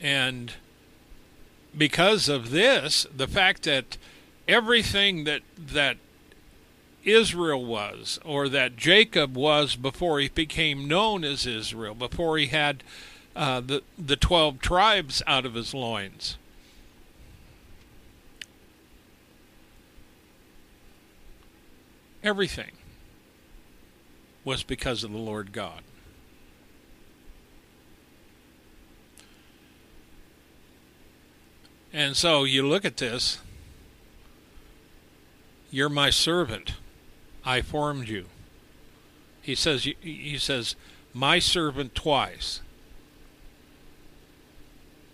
And 0.02 0.54
because 1.78 2.30
of 2.30 2.52
this, 2.52 3.06
the 3.16 3.28
fact 3.28 3.64
that 3.64 3.98
everything 4.48 5.26
that 5.26 5.42
that 5.58 5.98
Israel 7.04 7.64
was, 7.64 8.18
or 8.24 8.48
that 8.48 8.78
Jacob 8.78 9.36
was 9.36 9.76
before 9.76 10.20
he 10.20 10.30
became 10.30 10.88
known 10.88 11.26
as 11.26 11.46
Israel, 11.46 11.94
before 11.94 12.38
he 12.38 12.48
had 12.48 12.82
uh, 13.36 13.60
the 13.62 13.84
the 13.98 14.16
twelve 14.16 14.60
tribes 14.60 15.22
out 15.28 15.46
of 15.46 15.54
his 15.56 15.74
loins. 15.74 16.38
Everything 22.24 22.72
was 24.46 24.64
because 24.64 25.04
of 25.04 25.12
the 25.12 25.18
Lord 25.18 25.52
God. 25.52 25.82
And 31.92 32.18
so 32.18 32.44
you 32.44 32.68
look 32.68 32.86
at 32.86 32.98
this. 32.98 33.40
You're 35.70 35.90
my 35.90 36.10
servant. 36.10 36.74
I 37.46 37.62
formed 37.62 38.08
you. 38.08 38.26
He 39.42 39.56
says 39.56 39.84
he 39.84 40.38
says 40.38 40.76
my 41.14 41.40
servant 41.40 41.94
twice. 41.94 42.62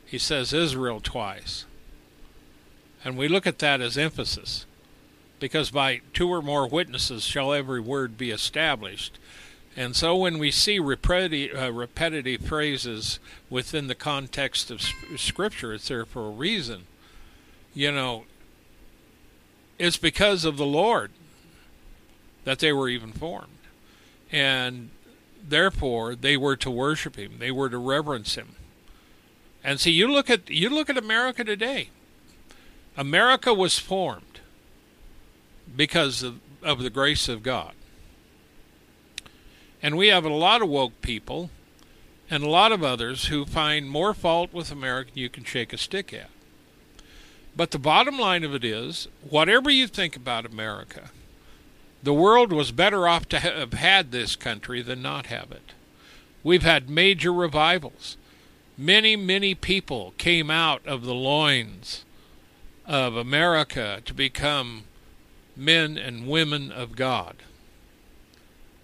He 0.09 0.17
says 0.17 0.53
Israel 0.53 0.99
twice. 0.99 1.65
And 3.05 3.15
we 3.15 3.27
look 3.27 3.45
at 3.45 3.59
that 3.59 3.79
as 3.79 3.95
emphasis 3.95 4.65
because 5.39 5.69
by 5.69 6.01
two 6.13 6.27
or 6.27 6.41
more 6.41 6.67
witnesses 6.67 7.23
shall 7.23 7.53
every 7.53 7.79
word 7.79 8.17
be 8.17 8.31
established. 8.31 9.19
And 9.77 9.95
so 9.95 10.15
when 10.15 10.39
we 10.39 10.49
see 10.49 10.79
repetitive, 10.79 11.55
uh, 11.55 11.71
repetitive 11.71 12.41
phrases 12.41 13.19
within 13.51 13.85
the 13.85 13.93
context 13.93 14.71
of 14.71 14.81
Scripture, 15.15 15.73
it's 15.73 15.87
there 15.87 16.05
for 16.05 16.25
a 16.25 16.31
reason. 16.31 16.87
You 17.75 17.91
know, 17.91 18.25
it's 19.77 19.97
because 19.97 20.43
of 20.43 20.57
the 20.57 20.65
Lord 20.65 21.11
that 22.45 22.57
they 22.57 22.73
were 22.73 22.89
even 22.89 23.11
formed. 23.11 23.59
And 24.31 24.89
therefore 25.47 26.15
they 26.15 26.35
were 26.35 26.55
to 26.57 26.71
worship 26.71 27.15
him. 27.15 27.33
They 27.37 27.51
were 27.51 27.69
to 27.69 27.77
reverence 27.77 28.33
him. 28.33 28.55
And 29.63 29.79
see 29.79 29.91
you 29.91 30.07
look 30.11 30.29
at 30.29 30.49
you 30.49 30.69
look 30.69 30.89
at 30.89 30.97
America 30.97 31.43
today. 31.43 31.89
America 32.97 33.53
was 33.53 33.77
formed 33.79 34.39
because 35.75 36.23
of, 36.23 36.39
of 36.63 36.83
the 36.83 36.89
grace 36.89 37.29
of 37.29 37.43
God. 37.43 37.73
And 39.81 39.97
we 39.97 40.07
have 40.07 40.25
a 40.25 40.33
lot 40.33 40.61
of 40.61 40.69
woke 40.69 41.01
people 41.01 41.49
and 42.29 42.43
a 42.43 42.49
lot 42.49 42.71
of 42.71 42.83
others 42.83 43.25
who 43.25 43.45
find 43.45 43.89
more 43.89 44.13
fault 44.13 44.53
with 44.53 44.71
America 44.71 45.11
than 45.13 45.21
you 45.21 45.29
can 45.29 45.43
shake 45.43 45.73
a 45.73 45.77
stick 45.77 46.13
at. 46.13 46.29
But 47.55 47.71
the 47.71 47.79
bottom 47.79 48.17
line 48.17 48.43
of 48.43 48.53
it 48.53 48.63
is 48.63 49.07
whatever 49.27 49.69
you 49.69 49.87
think 49.87 50.15
about 50.15 50.45
America, 50.45 51.11
the 52.03 52.13
world 52.13 52.53
was 52.53 52.71
better 52.71 53.07
off 53.07 53.27
to 53.29 53.39
have 53.39 53.73
had 53.73 54.11
this 54.11 54.35
country 54.35 54.81
than 54.81 55.01
not 55.01 55.25
have 55.25 55.51
it. 55.51 55.73
We've 56.43 56.63
had 56.63 56.89
major 56.89 57.33
revivals. 57.33 58.15
Many, 58.81 59.17
many 59.17 59.55
people 59.55 60.13
came 60.17 60.49
out 60.49 60.87
of 60.87 61.03
the 61.03 61.13
loins 61.13 62.05
of 62.85 63.13
America 63.13 64.01
to 64.05 64.13
become 64.13 64.85
men 65.53 65.97
and 65.97 66.29
women 66.29 66.71
of 66.71 66.95
God 66.95 67.35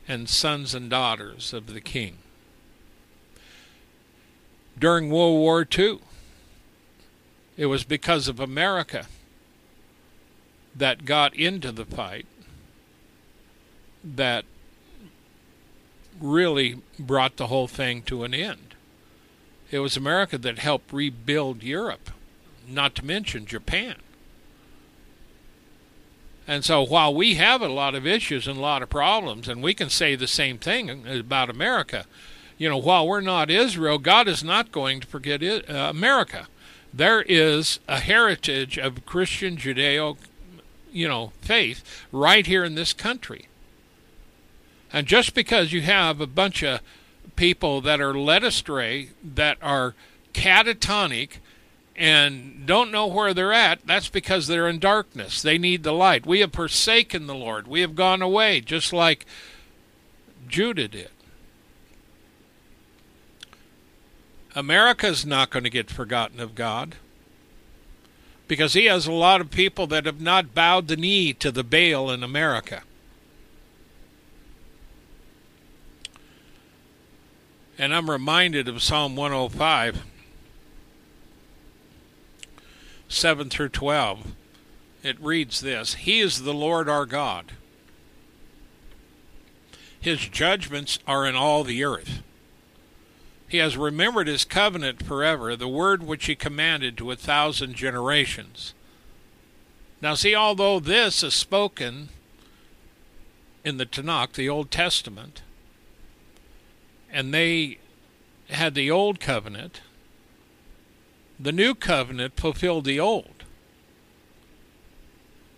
and 0.06 0.28
sons 0.28 0.76
and 0.76 0.90
daughters 0.90 1.54
of 1.54 1.68
the 1.74 1.80
King. 1.80 2.18
During 4.78 5.10
World 5.10 5.38
War 5.38 5.66
II, 5.66 6.00
it 7.56 7.68
was 7.68 7.86
because 7.86 8.28
of 8.28 8.38
America 8.38 9.08
that 10.76 11.06
got 11.06 11.34
into 11.34 11.72
the 11.72 11.86
fight 11.86 12.26
that 14.04 14.44
really 16.20 16.82
brought 17.00 17.38
the 17.38 17.48
whole 17.48 17.70
thing 17.70 18.02
to 18.02 18.26
an 18.26 18.34
end. 18.34 18.65
It 19.72 19.80
was 19.80 19.98
America 19.98 20.38
that 20.38 20.60
helped 20.60 20.94
rebuild 20.94 21.64
Europe, 21.64 22.12
not 22.68 22.96
to 22.96 23.06
mention 23.06 23.46
Japan. 23.46 23.96
And 26.48 26.64
so 26.64 26.84
while 26.84 27.14
we 27.14 27.36
have 27.36 27.62
a 27.62 27.68
lot 27.68 27.96
of 27.96 28.06
issues 28.06 28.48
and 28.48 28.58
a 28.58 28.62
lot 28.62 28.84
of 28.84 28.90
problems, 28.90 29.48
and 29.48 29.64
we 29.64 29.74
can 29.74 29.90
say 29.90 30.16
the 30.16 30.28
same 30.28 30.60
thing 30.60 31.08
about 31.08 31.50
America, 31.50 32.06
you 32.58 32.70
know, 32.70 32.78
while 32.78 33.08
we're 33.08 33.22
not 33.22 33.50
Israel, 33.50 33.98
God 33.98 34.28
is 34.28 34.44
not 34.44 34.72
going 34.72 35.02
to 35.02 35.08
forget 35.08 35.42
uh, 35.44 35.74
America. 35.90 36.48
There 36.94 37.24
is 37.24 37.80
a 37.88 38.00
heritage 38.00 38.78
of 38.78 39.06
Christian 39.06 39.58
Judeo, 39.58 40.18
you 40.92 41.08
know, 41.08 41.34
faith 41.42 41.84
right 42.12 42.46
here 42.46 42.64
in 42.64 42.76
this 42.76 42.94
country. 42.94 43.48
And 44.94 45.08
just 45.08 45.34
because 45.34 45.74
you 45.74 45.82
have 45.82 46.22
a 46.22 46.28
bunch 46.28 46.64
of 46.64 46.80
people 47.36 47.82
that 47.82 48.02
are 48.02 48.14
led 48.14 48.44
astray, 48.44 49.10
that 49.24 49.58
are 49.62 49.96
catatonic, 50.34 51.38
and 51.96 52.66
don't 52.66 52.92
know 52.92 53.08
where 53.08 53.34
they're 53.34 53.54
at, 53.54 53.86
that's 53.86 54.10
because 54.10 54.48
they're 54.48 54.68
in 54.68 54.80
darkness. 54.80 55.42
They 55.42 55.58
need 55.58 55.84
the 55.84 55.94
light. 55.94 56.26
We 56.26 56.42
have 56.42 56.54
forsaken 56.54 57.28
the 57.28 57.36
Lord. 57.36 57.68
We 57.68 57.82
have 57.82 57.96
gone 57.96 58.22
away, 58.22 58.62
just 58.62 58.92
like 58.92 59.26
Judah 60.48 60.88
did. 60.88 61.10
America's 64.56 65.26
not 65.26 65.50
going 65.50 65.64
to 65.64 65.70
get 65.70 65.90
forgotten 65.90 66.40
of 66.40 66.56
God 66.56 66.96
because 68.48 68.74
He 68.74 68.86
has 68.86 69.06
a 69.06 69.12
lot 69.12 69.42
of 69.42 69.52
people 69.52 69.88
that 69.88 70.06
have 70.06 70.22
not 70.22 70.54
bowed 70.54 70.88
the 70.88 70.96
knee 70.96 71.34
to 71.34 71.52
the 71.52 71.64
Baal 71.64 72.10
in 72.10 72.24
America. 72.24 72.84
And 77.78 77.94
I'm 77.94 78.10
reminded 78.10 78.68
of 78.68 78.82
Psalm 78.82 79.16
105, 79.16 80.06
7 83.10 83.50
through 83.50 83.70
12. 83.70 84.34
It 85.04 85.20
reads 85.20 85.62
this 85.62 85.96
He 85.96 86.20
is 86.20 86.44
the 86.44 86.54
Lord 86.54 86.88
our 86.88 87.06
God. 87.06 87.52
His 90.00 90.28
judgments 90.28 91.00
are 91.08 91.26
in 91.26 91.36
all 91.36 91.64
the 91.64 91.84
earth. 91.84 92.22
He 93.48 93.58
has 93.58 93.78
remembered 93.78 94.28
his 94.28 94.46
covenant 94.46 95.04
forever, 95.04 95.56
the 95.56 95.68
word 95.68 96.04
which 96.04 96.26
he 96.26 96.36
commanded 96.36 96.98
to 96.98 97.12
a 97.12 97.16
thousand 97.16 97.76
generations. 97.76 98.74
Now, 100.02 100.14
see, 100.14 100.36
although 100.36 100.80
this 100.80 101.24
is 101.24 101.34
spoken 101.34 102.10
in 103.64 103.78
the 103.78 103.86
Tanakh, 103.86 104.34
the 104.34 104.50
Old 104.50 104.72
Testament, 104.72 105.42
and 107.16 107.34
they 107.34 107.78
had 108.50 108.76
the 108.76 108.92
old 108.92 109.22
covenant. 109.22 109.80
The 111.40 111.54
new 111.54 111.74
covenant 111.74 112.36
fulfilled 112.36 112.84
the 112.84 113.00
old. 113.00 113.46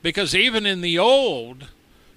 Because 0.03 0.35
even 0.35 0.67
in 0.67 0.81
the 0.81 0.99
old, 0.99 1.69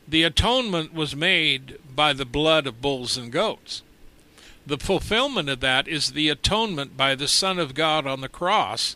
the 0.07 0.25
atonement 0.25 0.93
was 0.93 1.17
made 1.17 1.79
by 1.97 2.13
the 2.13 2.27
blood 2.27 2.67
of 2.67 2.83
bulls 2.83 3.17
and 3.17 3.33
goats. 3.33 3.83
The 4.67 4.77
fulfillment 4.77 5.49
of 5.49 5.61
that 5.61 5.89
is 5.89 6.13
the 6.13 6.29
atonement 6.29 6.99
by 6.99 7.15
the 7.15 7.27
Son 7.27 7.59
of 7.59 7.73
God 7.73 8.07
on 8.07 8.21
the 8.21 8.29
cross, 8.29 8.95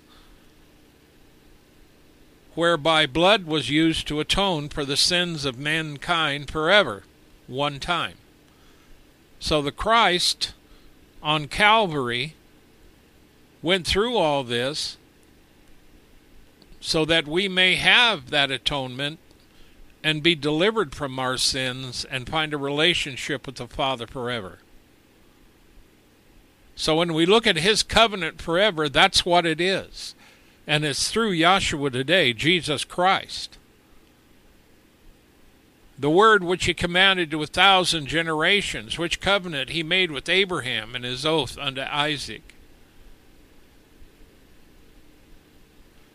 whereby 2.54 3.06
blood 3.06 3.46
was 3.46 3.70
used 3.70 4.06
to 4.08 4.20
atone 4.20 4.68
for 4.68 4.84
the 4.84 4.98
sins 4.98 5.46
of 5.46 5.58
mankind 5.58 6.50
forever, 6.50 7.04
one 7.46 7.80
time. 7.80 8.16
So 9.44 9.60
the 9.60 9.72
Christ 9.72 10.54
on 11.22 11.48
Calvary 11.48 12.34
went 13.60 13.86
through 13.86 14.16
all 14.16 14.42
this 14.42 14.96
so 16.80 17.04
that 17.04 17.28
we 17.28 17.46
may 17.46 17.74
have 17.74 18.30
that 18.30 18.50
atonement 18.50 19.18
and 20.02 20.22
be 20.22 20.34
delivered 20.34 20.94
from 20.94 21.18
our 21.18 21.36
sins 21.36 22.06
and 22.06 22.26
find 22.26 22.54
a 22.54 22.56
relationship 22.56 23.44
with 23.44 23.56
the 23.56 23.66
Father 23.66 24.06
forever. 24.06 24.60
So 26.74 26.96
when 26.96 27.12
we 27.12 27.26
look 27.26 27.46
at 27.46 27.56
his 27.58 27.82
covenant 27.82 28.40
forever, 28.40 28.88
that's 28.88 29.26
what 29.26 29.44
it 29.44 29.60
is. 29.60 30.14
And 30.66 30.86
it's 30.86 31.10
through 31.10 31.32
Yahshua 31.32 31.92
today, 31.92 32.32
Jesus 32.32 32.86
Christ. 32.86 33.58
The 35.98 36.10
word 36.10 36.42
which 36.42 36.64
he 36.64 36.74
commanded 36.74 37.30
to 37.30 37.42
a 37.42 37.46
thousand 37.46 38.06
generations, 38.08 38.98
which 38.98 39.20
covenant 39.20 39.70
he 39.70 39.82
made 39.82 40.10
with 40.10 40.28
Abraham 40.28 40.94
and 40.94 41.04
his 41.04 41.24
oath 41.24 41.56
unto 41.56 41.82
Isaac. 41.82 42.54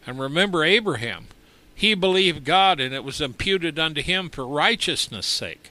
And 0.05 0.19
remember 0.19 0.63
Abraham. 0.63 1.27
He 1.73 1.93
believed 1.93 2.43
God, 2.43 2.81
and 2.81 2.93
it 2.93 3.05
was 3.05 3.21
imputed 3.21 3.79
unto 3.79 4.01
him 4.01 4.29
for 4.29 4.45
righteousness' 4.45 5.25
sake. 5.25 5.69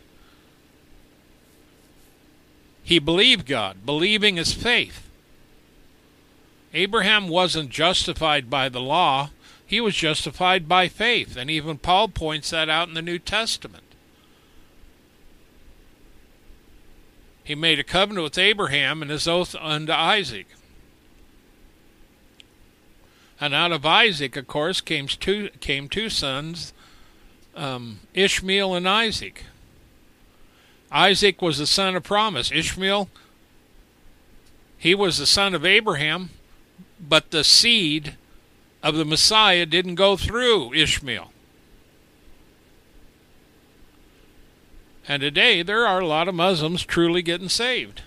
He 2.82 2.98
believed 2.98 3.46
God. 3.46 3.84
Believing 3.84 4.38
is 4.38 4.54
faith. 4.54 5.10
Abraham 6.72 7.28
wasn't 7.28 7.68
justified 7.68 8.48
by 8.48 8.70
the 8.70 8.80
law, 8.80 9.30
he 9.66 9.82
was 9.82 9.94
justified 9.94 10.66
by 10.66 10.88
faith. 10.88 11.36
And 11.36 11.50
even 11.50 11.76
Paul 11.76 12.08
points 12.08 12.48
that 12.50 12.70
out 12.70 12.88
in 12.88 12.94
the 12.94 13.02
New 13.02 13.18
Testament. 13.18 13.87
He 17.48 17.54
made 17.54 17.78
a 17.78 17.82
covenant 17.82 18.24
with 18.24 18.36
Abraham 18.36 19.00
and 19.00 19.10
his 19.10 19.26
oath 19.26 19.54
unto 19.58 19.90
Isaac. 19.90 20.48
And 23.40 23.54
out 23.54 23.72
of 23.72 23.86
Isaac, 23.86 24.36
of 24.36 24.46
course, 24.46 24.82
came 24.82 25.06
two, 25.06 25.48
came 25.58 25.88
two 25.88 26.10
sons, 26.10 26.74
um, 27.56 28.00
Ishmael 28.12 28.74
and 28.74 28.86
Isaac. 28.86 29.44
Isaac 30.92 31.40
was 31.40 31.56
the 31.56 31.66
son 31.66 31.96
of 31.96 32.02
promise. 32.02 32.52
Ishmael, 32.52 33.08
he 34.76 34.94
was 34.94 35.16
the 35.16 35.24
son 35.24 35.54
of 35.54 35.64
Abraham, 35.64 36.28
but 37.00 37.30
the 37.30 37.44
seed 37.44 38.16
of 38.82 38.94
the 38.94 39.06
Messiah 39.06 39.64
didn't 39.64 39.94
go 39.94 40.18
through 40.18 40.74
Ishmael. 40.74 41.32
And 45.08 45.22
today 45.22 45.62
there 45.62 45.86
are 45.86 46.00
a 46.00 46.06
lot 46.06 46.28
of 46.28 46.34
Muslims 46.34 46.84
truly 46.84 47.22
getting 47.22 47.48
saved. 47.48 48.02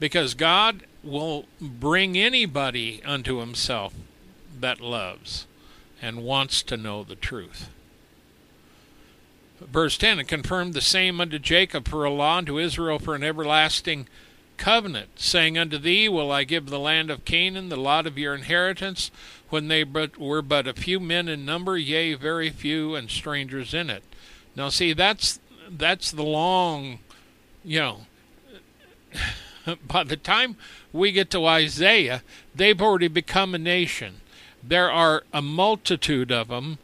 Because 0.00 0.34
God 0.34 0.82
will 1.04 1.46
bring 1.60 2.18
anybody 2.18 3.00
unto 3.04 3.38
himself 3.38 3.94
that 4.60 4.80
loves 4.80 5.46
and 6.02 6.24
wants 6.24 6.62
to 6.64 6.76
know 6.76 7.04
the 7.04 7.14
truth. 7.14 7.70
Verse 9.60 9.96
10 9.96 10.18
And 10.18 10.28
confirmed 10.28 10.74
the 10.74 10.80
same 10.80 11.20
unto 11.20 11.38
Jacob 11.38 11.88
for 11.88 12.04
a 12.04 12.10
law, 12.10 12.38
unto 12.38 12.58
Israel 12.58 12.98
for 12.98 13.14
an 13.14 13.22
everlasting 13.22 14.08
covenant, 14.56 15.10
saying, 15.16 15.56
Unto 15.56 15.78
thee 15.78 16.08
will 16.08 16.30
I 16.30 16.44
give 16.44 16.66
the 16.66 16.78
land 16.78 17.10
of 17.10 17.24
Canaan, 17.24 17.68
the 17.68 17.76
lot 17.76 18.06
of 18.06 18.18
your 18.18 18.34
inheritance, 18.34 19.10
when 19.48 19.68
they 19.68 19.84
but 19.84 20.18
were 20.18 20.42
but 20.42 20.66
a 20.66 20.74
few 20.74 20.98
men 20.98 21.28
in 21.28 21.44
number, 21.44 21.78
yea, 21.78 22.14
very 22.14 22.50
few, 22.50 22.94
and 22.94 23.10
strangers 23.10 23.72
in 23.72 23.88
it. 23.88 24.02
Now, 24.56 24.70
see, 24.70 24.92
that's 24.92 25.38
that's 25.70 26.10
the 26.10 26.24
long, 26.24 26.98
you 27.64 27.78
know. 27.78 28.00
by 29.86 30.04
the 30.04 30.16
time 30.16 30.56
we 30.92 31.12
get 31.12 31.30
to 31.30 31.46
Isaiah, 31.46 32.22
they've 32.54 32.80
already 32.80 33.08
become 33.08 33.54
a 33.54 33.58
nation. 33.58 34.20
There 34.62 34.90
are 34.90 35.24
a 35.32 35.42
multitude 35.42 36.32
of 36.32 36.48
them 36.48 36.78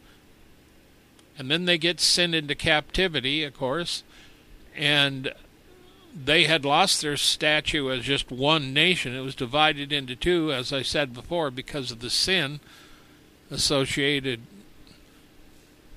and 1.39 1.51
then 1.51 1.65
they 1.65 1.79
get 1.79 2.01
sent 2.01 2.35
into 2.35 2.55
captivity, 2.55 3.43
of 3.45 3.57
course, 3.57 4.03
and 4.77 5.33
they 6.15 6.45
had 6.45 6.65
lost 6.65 7.01
their 7.01 7.17
statue 7.17 7.91
as 7.91 8.05
just 8.05 8.31
one 8.31 8.75
nation. 8.75 9.15
It 9.15 9.23
was 9.23 9.35
divided 9.35 9.93
into 9.93 10.15
two, 10.15 10.53
as 10.53 10.73
I 10.73 10.83
said 10.83 11.15
before, 11.15 11.51
because 11.51 11.91
of 11.91 12.01
the 12.01 12.11
sin 12.11 12.61
associated 13.51 14.43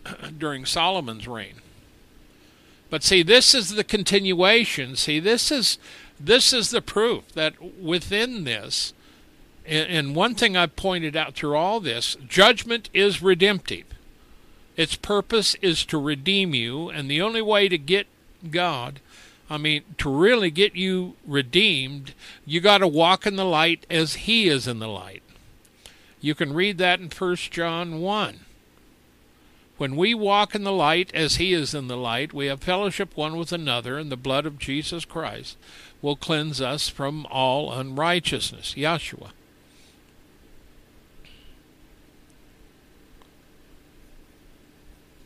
during 0.38 0.66
Solomon's 0.66 1.28
reign. 1.28 1.62
But 2.96 3.04
see, 3.04 3.24
this 3.24 3.54
is 3.54 3.72
the 3.72 3.84
continuation. 3.84 4.96
See, 4.96 5.20
this 5.20 5.52
is 5.52 5.78
this 6.18 6.54
is 6.54 6.70
the 6.70 6.82
proof 6.82 7.28
that 7.34 7.62
within 7.78 8.46
this, 8.46 8.94
and 9.66 10.16
one 10.16 10.34
thing 10.34 10.56
I've 10.56 10.78
pointed 10.78 11.14
out 11.14 11.34
through 11.34 11.58
all 11.58 11.82
this, 11.82 12.16
judgment 12.26 12.90
is 12.94 13.22
redemptive. 13.22 13.84
Its 14.78 14.96
purpose 14.96 15.56
is 15.56 15.84
to 15.88 15.98
redeem 15.98 16.56
you, 16.56 16.90
and 16.90 17.12
the 17.12 17.22
only 17.22 17.42
way 17.42 17.68
to 17.68 17.78
get 17.78 18.08
God, 18.50 19.02
I 19.50 19.58
mean, 19.58 19.84
to 19.98 20.10
really 20.10 20.50
get 20.50 20.78
you 20.78 21.18
redeemed, 21.28 22.14
you 22.46 22.62
got 22.62 22.78
to 22.78 22.88
walk 22.88 23.28
in 23.28 23.36
the 23.36 23.44
light 23.44 23.86
as 23.90 24.14
He 24.24 24.48
is 24.48 24.70
in 24.70 24.80
the 24.80 24.88
light. 24.88 25.22
You 26.22 26.34
can 26.34 26.54
read 26.54 26.78
that 26.78 27.02
in 27.02 27.10
1 27.10 27.36
John 27.36 28.00
1. 28.00 28.45
When 29.78 29.96
we 29.96 30.14
walk 30.14 30.56
in 30.56 30.64
the 30.64 30.72
light 30.72 31.14
as 31.14 31.36
He 31.36 31.54
is 31.54 31.74
in 31.74 31.88
the 31.88 31.98
light, 31.98 32.34
we 32.34 32.46
have 32.46 32.62
fellowship 32.62 33.16
one 33.18 33.36
with 33.36 33.52
another, 33.52 33.98
and 33.98 34.12
the 34.12 34.18
blood 34.18 34.46
of 34.46 34.58
Jesus 34.58 35.04
Christ 35.04 35.58
will 36.02 36.16
cleanse 36.16 36.62
us 36.62 36.88
from 36.88 37.26
all 37.30 37.72
unrighteousness. 37.74 38.76
Yahshua. 38.76 39.32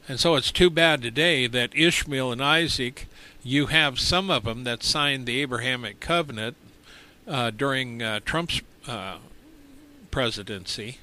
And 0.08 0.20
so 0.20 0.34
it's 0.34 0.52
too 0.52 0.72
bad 0.72 1.04
today 1.04 1.46
that 1.46 1.76
Ishmael 1.76 2.32
and 2.32 2.44
Isaac, 2.44 3.06
you 3.44 3.68
have 3.68 4.00
some 4.00 4.32
of 4.32 4.44
them 4.44 4.64
that 4.64 4.82
signed 4.82 5.28
the 5.28 5.40
Abrahamic 5.40 6.00
covenant 6.00 6.58
uh, 7.28 7.52
during 7.52 8.02
uh, 8.02 8.20
Trump's 8.26 8.62
uh, 8.88 9.18
presidency, 10.10 10.98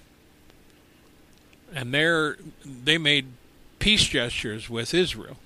and 1.75 1.93
they're 1.93 2.37
they 2.65 2.99
made 2.99 3.27
peace 3.79 4.05
gestures 4.05 4.71
with 4.71 4.95
Israel. 4.95 5.37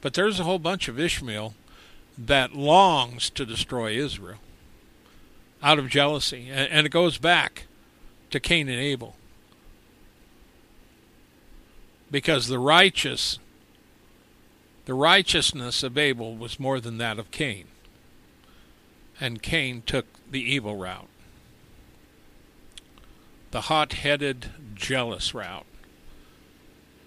But 0.00 0.14
there's 0.14 0.38
a 0.38 0.44
whole 0.44 0.58
bunch 0.58 0.88
of 0.88 1.00
Ishmael 1.00 1.54
that 2.18 2.54
longs 2.54 3.30
to 3.30 3.46
destroy 3.46 3.92
Israel 3.92 4.38
out 5.62 5.78
of 5.78 5.88
jealousy, 5.88 6.48
and, 6.50 6.70
and 6.70 6.86
it 6.86 6.90
goes 6.90 7.16
back 7.18 7.64
to 8.30 8.38
Cain 8.38 8.68
and 8.68 8.78
Abel 8.78 9.16
because 12.10 12.48
the 12.48 12.58
righteous 12.58 13.38
the 14.84 14.94
righteousness 14.94 15.82
of 15.82 15.96
Abel 15.96 16.36
was 16.36 16.60
more 16.60 16.78
than 16.78 16.98
that 16.98 17.18
of 17.18 17.30
Cain. 17.30 17.66
And 19.18 19.42
Cain 19.42 19.82
took 19.86 20.06
the 20.30 20.42
evil 20.42 20.76
route. 20.76 21.08
The 23.54 23.60
hot-headed, 23.60 24.50
jealous 24.74 25.32
route. 25.32 25.64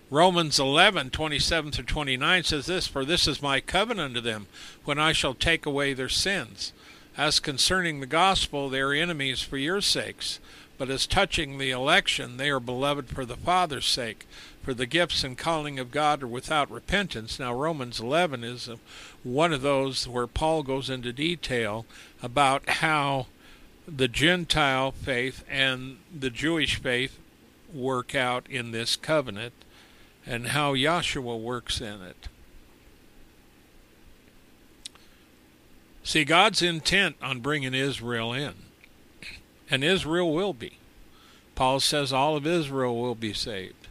Romans 0.10 0.57
11, 0.57 1.10
27 1.10 1.71
through 1.73 1.83
29 1.83 2.43
says 2.45 2.67
this, 2.67 2.88
For 2.88 3.03
this 3.03 3.27
is 3.27 3.41
my 3.41 3.60
covenant 3.60 4.15
unto 4.15 4.21
them, 4.21 4.47
when 4.86 4.97
I 4.97 5.12
shall 5.12 5.33
take 5.33 5.65
away 5.65 5.93
their 5.93 6.07
sins. 6.07 6.71
As 7.17 7.41
concerning 7.41 7.99
the 7.99 8.05
gospel, 8.05 8.69
they 8.69 8.79
are 8.79 8.93
enemies 8.93 9.41
for 9.41 9.57
your 9.57 9.81
sakes. 9.81 10.39
But 10.77 10.89
as 10.89 11.05
touching 11.05 11.57
the 11.57 11.71
election, 11.71 12.38
they 12.38 12.49
are 12.49 12.62
beloved 12.62 13.10
for 13.10 13.25
the 13.25 13.36
Father's 13.36 13.86
sake 13.86 14.25
for 14.63 14.73
the 14.73 14.86
gifts 14.86 15.25
and 15.25 15.38
calling 15.38 15.79
of 15.79 15.91
God 15.91 16.23
are 16.23 16.27
without 16.27 16.71
repentance. 16.71 17.39
Now, 17.39 17.53
Romans 17.53 17.99
11 17.99 18.45
is 18.45 18.69
one 19.21 19.51
of 19.51 19.62
those 19.62 20.07
where 20.07 20.27
Paul 20.27 20.63
goes 20.63 20.89
into 20.89 21.12
detail 21.12 21.86
about 22.23 22.69
how 22.69 23.27
the 23.88 24.08
Gentile 24.08 24.91
faith 24.91 25.45
and 25.50 25.97
the 26.13 26.30
Jewish 26.30 26.76
faith 26.76 27.17
work 27.73 28.13
out 28.13 28.47
in 28.50 28.71
this 28.71 28.95
covenant 28.95 29.54
and 30.26 30.47
how 30.47 30.73
Yahshua 30.73 31.40
works 31.40 31.79
in 31.79 32.02
it. 32.02 32.27
See, 36.04 36.25
God's 36.25 36.62
intent 36.62 37.15
on 37.21 37.40
bringing 37.40 37.73
Israel 37.73 38.33
in, 38.33 38.54
and 39.69 39.83
Israel 39.83 40.33
will 40.33 40.54
be. 40.54 40.77
Paul 41.56 41.79
says 41.79 42.13
all 42.13 42.38
of 42.38 42.46
Israel 42.46 43.02
will 43.02 43.15
be 43.15 43.33
saved. 43.33 43.88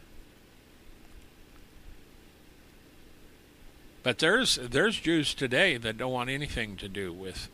But 4.03 4.19
there's 4.19 4.55
there's 4.55 4.99
Jews 4.99 5.33
today 5.33 5.77
that 5.77 5.97
don't 5.97 6.13
want 6.13 6.29
anything 6.29 6.77
to 6.77 6.87
do 6.87 7.11
with 7.11 7.49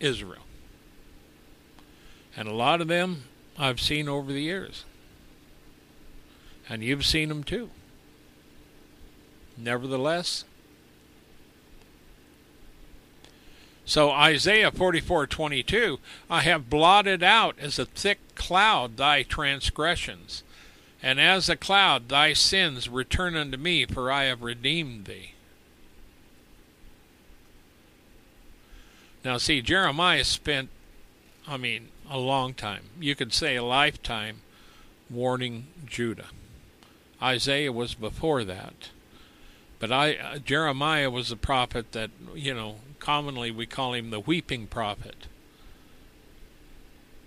Israel. 0.00 0.47
And 2.38 2.46
a 2.46 2.54
lot 2.54 2.80
of 2.80 2.86
them 2.86 3.24
I've 3.58 3.80
seen 3.80 4.08
over 4.08 4.32
the 4.32 4.40
years. 4.40 4.84
And 6.68 6.84
you've 6.84 7.04
seen 7.04 7.28
them 7.28 7.42
too. 7.42 7.70
Nevertheless, 9.56 10.44
So 13.88 14.10
Isaiah 14.10 14.70
44:22, 14.70 15.98
I 16.28 16.42
have 16.42 16.68
blotted 16.68 17.22
out 17.22 17.56
as 17.58 17.78
a 17.78 17.86
thick 17.86 18.18
cloud 18.34 18.98
thy 18.98 19.22
transgressions, 19.22 20.42
and 21.02 21.18
as 21.18 21.48
a 21.48 21.56
cloud 21.56 22.10
thy 22.10 22.34
sins 22.34 22.90
return 22.90 23.34
unto 23.34 23.56
me, 23.56 23.86
for 23.86 24.12
I 24.12 24.24
have 24.24 24.42
redeemed 24.42 25.06
thee. 25.06 25.32
Now, 29.24 29.38
see, 29.38 29.62
Jeremiah 29.62 30.24
spent, 30.24 30.68
I 31.46 31.56
mean, 31.56 31.88
a 32.10 32.18
long 32.18 32.54
time. 32.54 32.84
You 33.00 33.14
could 33.14 33.32
say 33.32 33.56
a 33.56 33.62
lifetime 33.62 34.42
warning 35.10 35.66
Judah. 35.86 36.28
Isaiah 37.22 37.72
was 37.72 37.94
before 37.94 38.44
that. 38.44 38.90
But 39.78 39.92
I, 39.92 40.16
uh, 40.16 40.38
Jeremiah 40.38 41.10
was 41.10 41.30
a 41.30 41.36
prophet 41.36 41.92
that, 41.92 42.10
you 42.34 42.54
know, 42.54 42.76
commonly 42.98 43.50
we 43.50 43.66
call 43.66 43.94
him 43.94 44.10
the 44.10 44.20
weeping 44.20 44.66
prophet. 44.66 45.26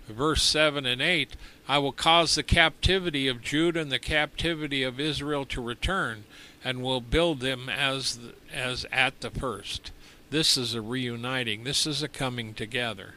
Verse 0.08 0.42
7 0.42 0.84
and 0.84 1.00
8 1.00 1.36
I 1.68 1.78
will 1.78 1.92
cause 1.92 2.34
the 2.34 2.42
captivity 2.42 3.28
of 3.28 3.40
Judah 3.40 3.80
and 3.80 3.92
the 3.92 3.98
captivity 3.98 4.82
of 4.82 5.00
Israel 5.00 5.46
to 5.46 5.62
return, 5.62 6.24
and 6.64 6.82
will 6.82 7.00
build 7.00 7.40
them 7.40 7.68
as, 7.68 8.18
as 8.52 8.84
at 8.92 9.20
the 9.20 9.30
first. 9.30 9.92
This 10.30 10.56
is 10.56 10.74
a 10.74 10.82
reuniting, 10.82 11.64
this 11.64 11.86
is 11.86 12.02
a 12.02 12.08
coming 12.08 12.52
together. 12.52 13.14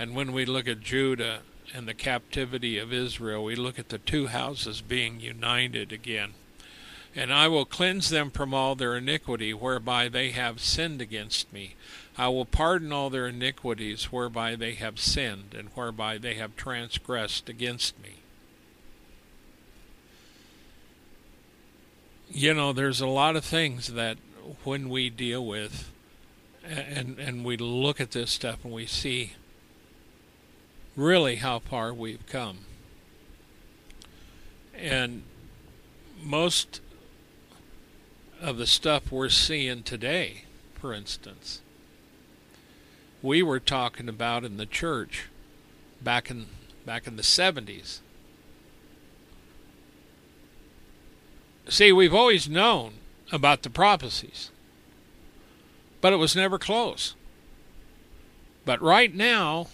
And 0.00 0.14
when 0.14 0.32
we 0.32 0.46
look 0.46 0.66
at 0.66 0.80
Judah 0.80 1.40
and 1.74 1.86
the 1.86 1.92
captivity 1.92 2.78
of 2.78 2.90
Israel, 2.90 3.44
we 3.44 3.54
look 3.54 3.78
at 3.78 3.90
the 3.90 3.98
two 3.98 4.28
houses 4.28 4.80
being 4.80 5.20
united 5.20 5.92
again. 5.92 6.32
And 7.14 7.30
I 7.30 7.48
will 7.48 7.66
cleanse 7.66 8.08
them 8.08 8.30
from 8.30 8.54
all 8.54 8.74
their 8.74 8.96
iniquity 8.96 9.52
whereby 9.52 10.08
they 10.08 10.30
have 10.30 10.58
sinned 10.58 11.02
against 11.02 11.52
me. 11.52 11.74
I 12.16 12.28
will 12.28 12.46
pardon 12.46 12.94
all 12.94 13.10
their 13.10 13.26
iniquities 13.26 14.04
whereby 14.04 14.56
they 14.56 14.72
have 14.72 14.98
sinned 14.98 15.54
and 15.54 15.68
whereby 15.74 16.16
they 16.16 16.32
have 16.36 16.56
transgressed 16.56 17.50
against 17.50 18.02
me. 18.02 18.20
You 22.30 22.54
know, 22.54 22.72
there's 22.72 23.02
a 23.02 23.06
lot 23.06 23.36
of 23.36 23.44
things 23.44 23.88
that 23.88 24.16
when 24.64 24.88
we 24.88 25.10
deal 25.10 25.44
with 25.44 25.90
and 26.64 27.18
and 27.18 27.44
we 27.44 27.58
look 27.58 28.00
at 28.00 28.12
this 28.12 28.30
stuff 28.30 28.64
and 28.64 28.72
we 28.72 28.86
see 28.86 29.32
really 30.96 31.36
how 31.36 31.58
far 31.58 31.92
we've 31.92 32.26
come. 32.26 32.58
And 34.74 35.22
most 36.22 36.80
of 38.40 38.56
the 38.56 38.66
stuff 38.66 39.12
we're 39.12 39.28
seeing 39.28 39.82
today, 39.82 40.44
for 40.74 40.92
instance, 40.94 41.60
we 43.22 43.42
were 43.42 43.60
talking 43.60 44.08
about 44.08 44.44
in 44.44 44.56
the 44.56 44.66
church 44.66 45.28
back 46.02 46.30
in 46.30 46.46
back 46.86 47.06
in 47.06 47.16
the 47.16 47.22
70s. 47.22 48.00
See, 51.68 51.92
we've 51.92 52.14
always 52.14 52.48
known 52.48 52.94
about 53.30 53.62
the 53.62 53.70
prophecies, 53.70 54.50
but 56.00 56.12
it 56.12 56.16
was 56.16 56.34
never 56.34 56.58
close. 56.58 57.14
But 58.64 58.82
right 58.82 59.14
now, 59.14 59.68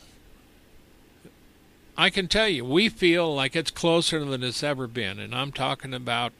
I 1.98 2.10
can 2.10 2.28
tell 2.28 2.48
you, 2.48 2.64
we 2.64 2.88
feel 2.88 3.34
like 3.34 3.56
it's 3.56 3.70
closer 3.70 4.24
than 4.24 4.42
it's 4.42 4.62
ever 4.62 4.86
been, 4.86 5.18
and 5.18 5.34
I'm 5.34 5.50
talking 5.50 5.94
about 5.94 6.32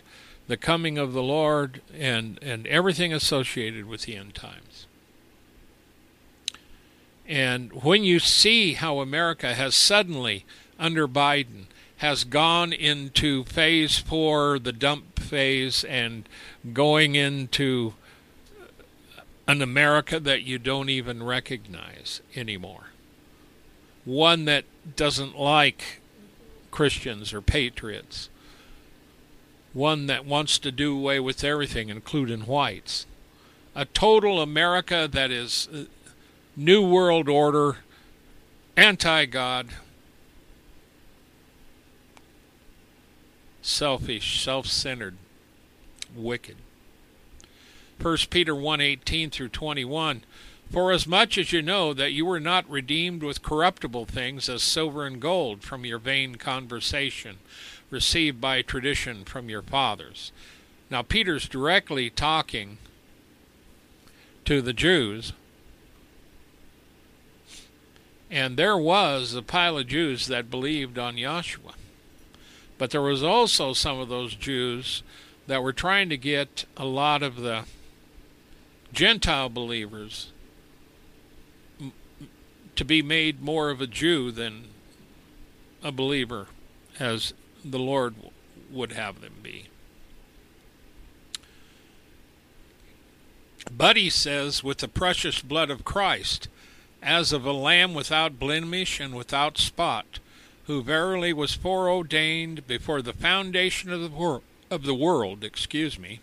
the 0.48 0.57
coming 0.57 0.98
of 0.98 1.12
the 1.12 1.22
Lord 1.22 1.80
and, 1.96 2.38
and 2.42 2.66
everything 2.66 3.12
associated 3.12 3.86
with 3.86 4.02
the 4.02 4.16
end 4.16 4.34
times. 4.34 4.86
And 7.26 7.72
when 7.82 8.04
you 8.04 8.18
see 8.18 8.74
how 8.74 9.00
America 9.00 9.54
has 9.54 9.74
suddenly, 9.74 10.44
under 10.78 11.09
Biden, 11.09 11.64
has 11.96 12.24
gone 12.24 12.72
into 12.72 13.44
phase 13.44 13.98
four, 13.98 14.59
the 14.59 14.72
dump 14.72 15.18
phase, 15.18 15.82
and 15.84 16.28
going 16.72 17.14
into 17.14 17.94
an 19.48 19.62
America 19.62 20.20
that 20.20 20.42
you 20.42 20.59
don't 20.59 20.90
even 20.90 21.22
recognize 21.22 22.20
anymore. 22.34 22.90
One 24.07 24.46
that 24.46 24.64
doesn't 24.96 25.38
like 25.38 26.00
Christians 26.70 27.34
or 27.34 27.42
patriots 27.42 28.30
one 29.76 30.07
that 30.07 30.24
wants 30.24 30.59
to 30.59 30.72
do 30.72 30.96
away 30.96 31.20
with 31.20 31.44
everything, 31.44 31.90
including 31.90 32.46
whites. 32.46 33.04
A 33.74 33.84
total 33.84 34.40
America 34.40 35.07
that 35.12 35.30
is 35.30 35.68
uh, 35.72 35.84
New 36.57 36.88
World 36.88 37.28
Order, 37.28 37.76
anti 38.74 39.26
God, 39.26 39.68
selfish, 43.61 44.42
self 44.42 44.66
centered, 44.66 45.16
wicked. 46.16 46.57
1 48.00 48.16
Peter 48.30 48.54
1:18 48.54 49.30
through 49.30 49.50
21 49.50 50.22
For 50.71 50.93
as 50.93 51.07
much 51.07 51.39
as 51.39 51.53
you 51.53 51.62
know 51.62 51.95
that 51.95 52.12
you 52.12 52.27
were 52.27 52.41
not 52.41 52.69
redeemed 52.69 53.23
with 53.23 53.43
corruptible 53.43 54.07
things 54.07 54.49
as 54.49 54.62
silver 54.62 55.07
and 55.07 55.21
gold 55.21 55.62
from 55.62 55.85
your 55.85 55.99
vain 55.99 56.35
conversation 56.35 57.39
received 57.91 58.41
by 58.41 58.62
tradition 58.62 59.25
from 59.25 59.49
your 59.49 59.62
fathers. 59.62 60.33
Now, 60.91 61.03
Peter's 61.03 61.49
directly 61.49 62.11
talking 62.11 62.79
to 64.45 64.61
the 64.61 64.73
Jews, 64.73 65.33
and 68.31 68.57
there 68.57 68.77
was 68.77 69.35
a 69.35 69.43
pile 69.43 69.79
of 69.79 69.87
Jews 69.87 70.27
that 70.27 70.51
believed 70.51 70.99
on 70.99 71.17
Yahshua. 71.17 71.75
But 72.77 72.91
there 72.91 73.03
was 73.03 73.23
also 73.23 73.73
some 73.73 73.99
of 73.99 74.09
those 74.09 74.35
Jews 74.35 75.03
that 75.47 75.62
were 75.62 75.73
trying 75.73 76.09
to 76.11 76.17
get 76.17 76.64
a 76.77 76.85
lot 76.85 77.23
of 77.23 77.37
the 77.37 77.64
Gentile 78.93 79.49
believers 79.49 80.33
to 82.77 82.85
be 82.85 83.03
made 83.03 83.43
more 83.43 83.70
of 83.70 83.81
a 83.81 83.87
Jew 83.87 84.31
than 84.31 84.68
a 85.83 85.91
believer 85.91 86.47
as 86.99 87.33
the 87.64 87.79
Lord 87.79 88.14
would 88.70 88.93
have 88.93 89.20
them 89.20 89.35
be. 89.43 89.66
But 93.70 93.97
he 93.97 94.11
says, 94.11 94.62
with 94.62 94.79
the 94.79 94.89
precious 94.89 95.43
blood 95.43 95.70
of 95.70 95.85
Christ, 95.85 96.49
as 97.03 97.33
of 97.33 97.45
a 97.45 97.53
lamb 97.53 97.95
without 97.95 98.39
blemish 98.39 99.01
and 99.01 99.14
without 99.14 99.59
spot, 99.59 100.18
who 100.66 100.83
verily 100.83 101.33
was 101.33 101.55
foreordained 101.55 102.66
before 102.66 103.03
the 103.03 103.12
foundation 103.12 103.93
of 103.93 104.01
the, 104.01 104.09
wor- 104.09 104.43
of 104.70 104.83
the 104.83 104.95
world, 104.95 105.45
excuse 105.45 105.99
me, 105.99 106.20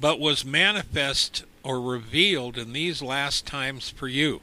but 0.00 0.20
was 0.20 0.44
manifest 0.44 1.44
or 1.64 1.80
revealed 1.80 2.56
in 2.56 2.72
these 2.72 3.02
last 3.02 3.46
times 3.46 3.90
for 3.90 4.06
you 4.06 4.40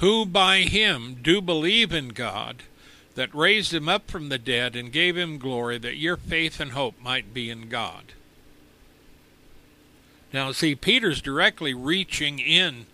who 0.00 0.24
by 0.24 0.60
him 0.60 1.18
do 1.22 1.42
believe 1.42 1.92
in 1.92 2.08
God, 2.08 2.62
that 3.16 3.34
raised 3.34 3.74
him 3.74 3.86
up 3.86 4.10
from 4.10 4.30
the 4.30 4.38
dead 4.38 4.74
and 4.74 4.92
gave 4.92 5.16
him 5.16 5.38
glory, 5.38 5.76
that 5.76 5.96
your 5.96 6.16
faith 6.16 6.58
and 6.58 6.72
hope 6.72 6.94
might 7.02 7.34
be 7.34 7.50
in 7.50 7.68
God. 7.68 8.14
Now, 10.32 10.52
see, 10.52 10.74
Peter's 10.74 11.20
directly 11.20 11.74
reaching 11.74 12.38
in 12.38 12.86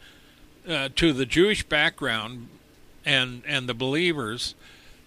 uh, 0.69 0.89
to 0.97 1.13
the 1.13 1.27
Jewish 1.27 1.63
background 1.63 2.49
and 3.05 3.43
and 3.47 3.69
the 3.69 3.75
believers 3.75 4.57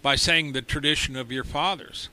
by 0.01 0.15
saying 0.15 0.53
the 0.53 0.61
tradition 0.61 1.17
of 1.17 1.33
your 1.33 1.43
fathers. 1.43 2.07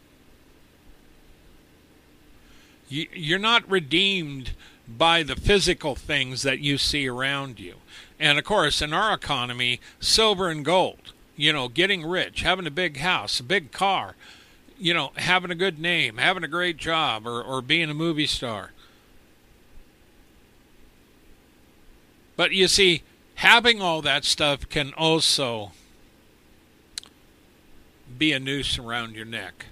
You, 2.89 3.07
you're 3.13 3.39
not 3.39 3.69
redeemed 3.71 4.53
by 4.89 5.23
the 5.23 5.37
physical 5.37 5.95
things 5.95 6.43
that 6.43 6.61
you 6.61 6.79
see 6.79 7.09
around 7.09 7.59
you. 7.59 7.77
And 8.19 8.39
of 8.39 8.45
course, 8.45 8.81
in 8.81 8.93
our 8.93 9.15
economy, 9.15 9.81
silver 10.01 10.49
and 10.49 10.65
gold, 10.65 11.13
you 11.37 11.53
know, 11.53 11.69
getting 11.69 12.07
rich, 12.07 12.43
having 12.43 12.67
a 12.67 12.71
big 12.71 12.99
house, 12.99 13.41
a 13.41 13.43
big 13.43 13.73
car, 13.73 14.15
you 14.79 14.95
know, 14.95 15.13
having 15.17 15.51
a 15.51 15.57
good 15.57 15.79
name, 15.79 16.19
having 16.19 16.45
a 16.45 16.49
great 16.49 16.77
job, 16.77 17.27
or, 17.27 17.43
or 17.43 17.61
being 17.61 17.91
a 17.91 17.95
movie 17.95 18.27
star. 18.27 18.73
But 22.37 22.53
you 22.53 22.69
see, 22.69 23.03
having 23.37 23.81
all 23.81 24.03
that 24.03 24.25
stuff 24.25 24.69
can 24.69 24.93
also 24.97 25.73
be 28.19 28.33
a 28.33 28.39
noose 28.39 28.79
around 28.79 29.15
your 29.15 29.25
neck. 29.25 29.67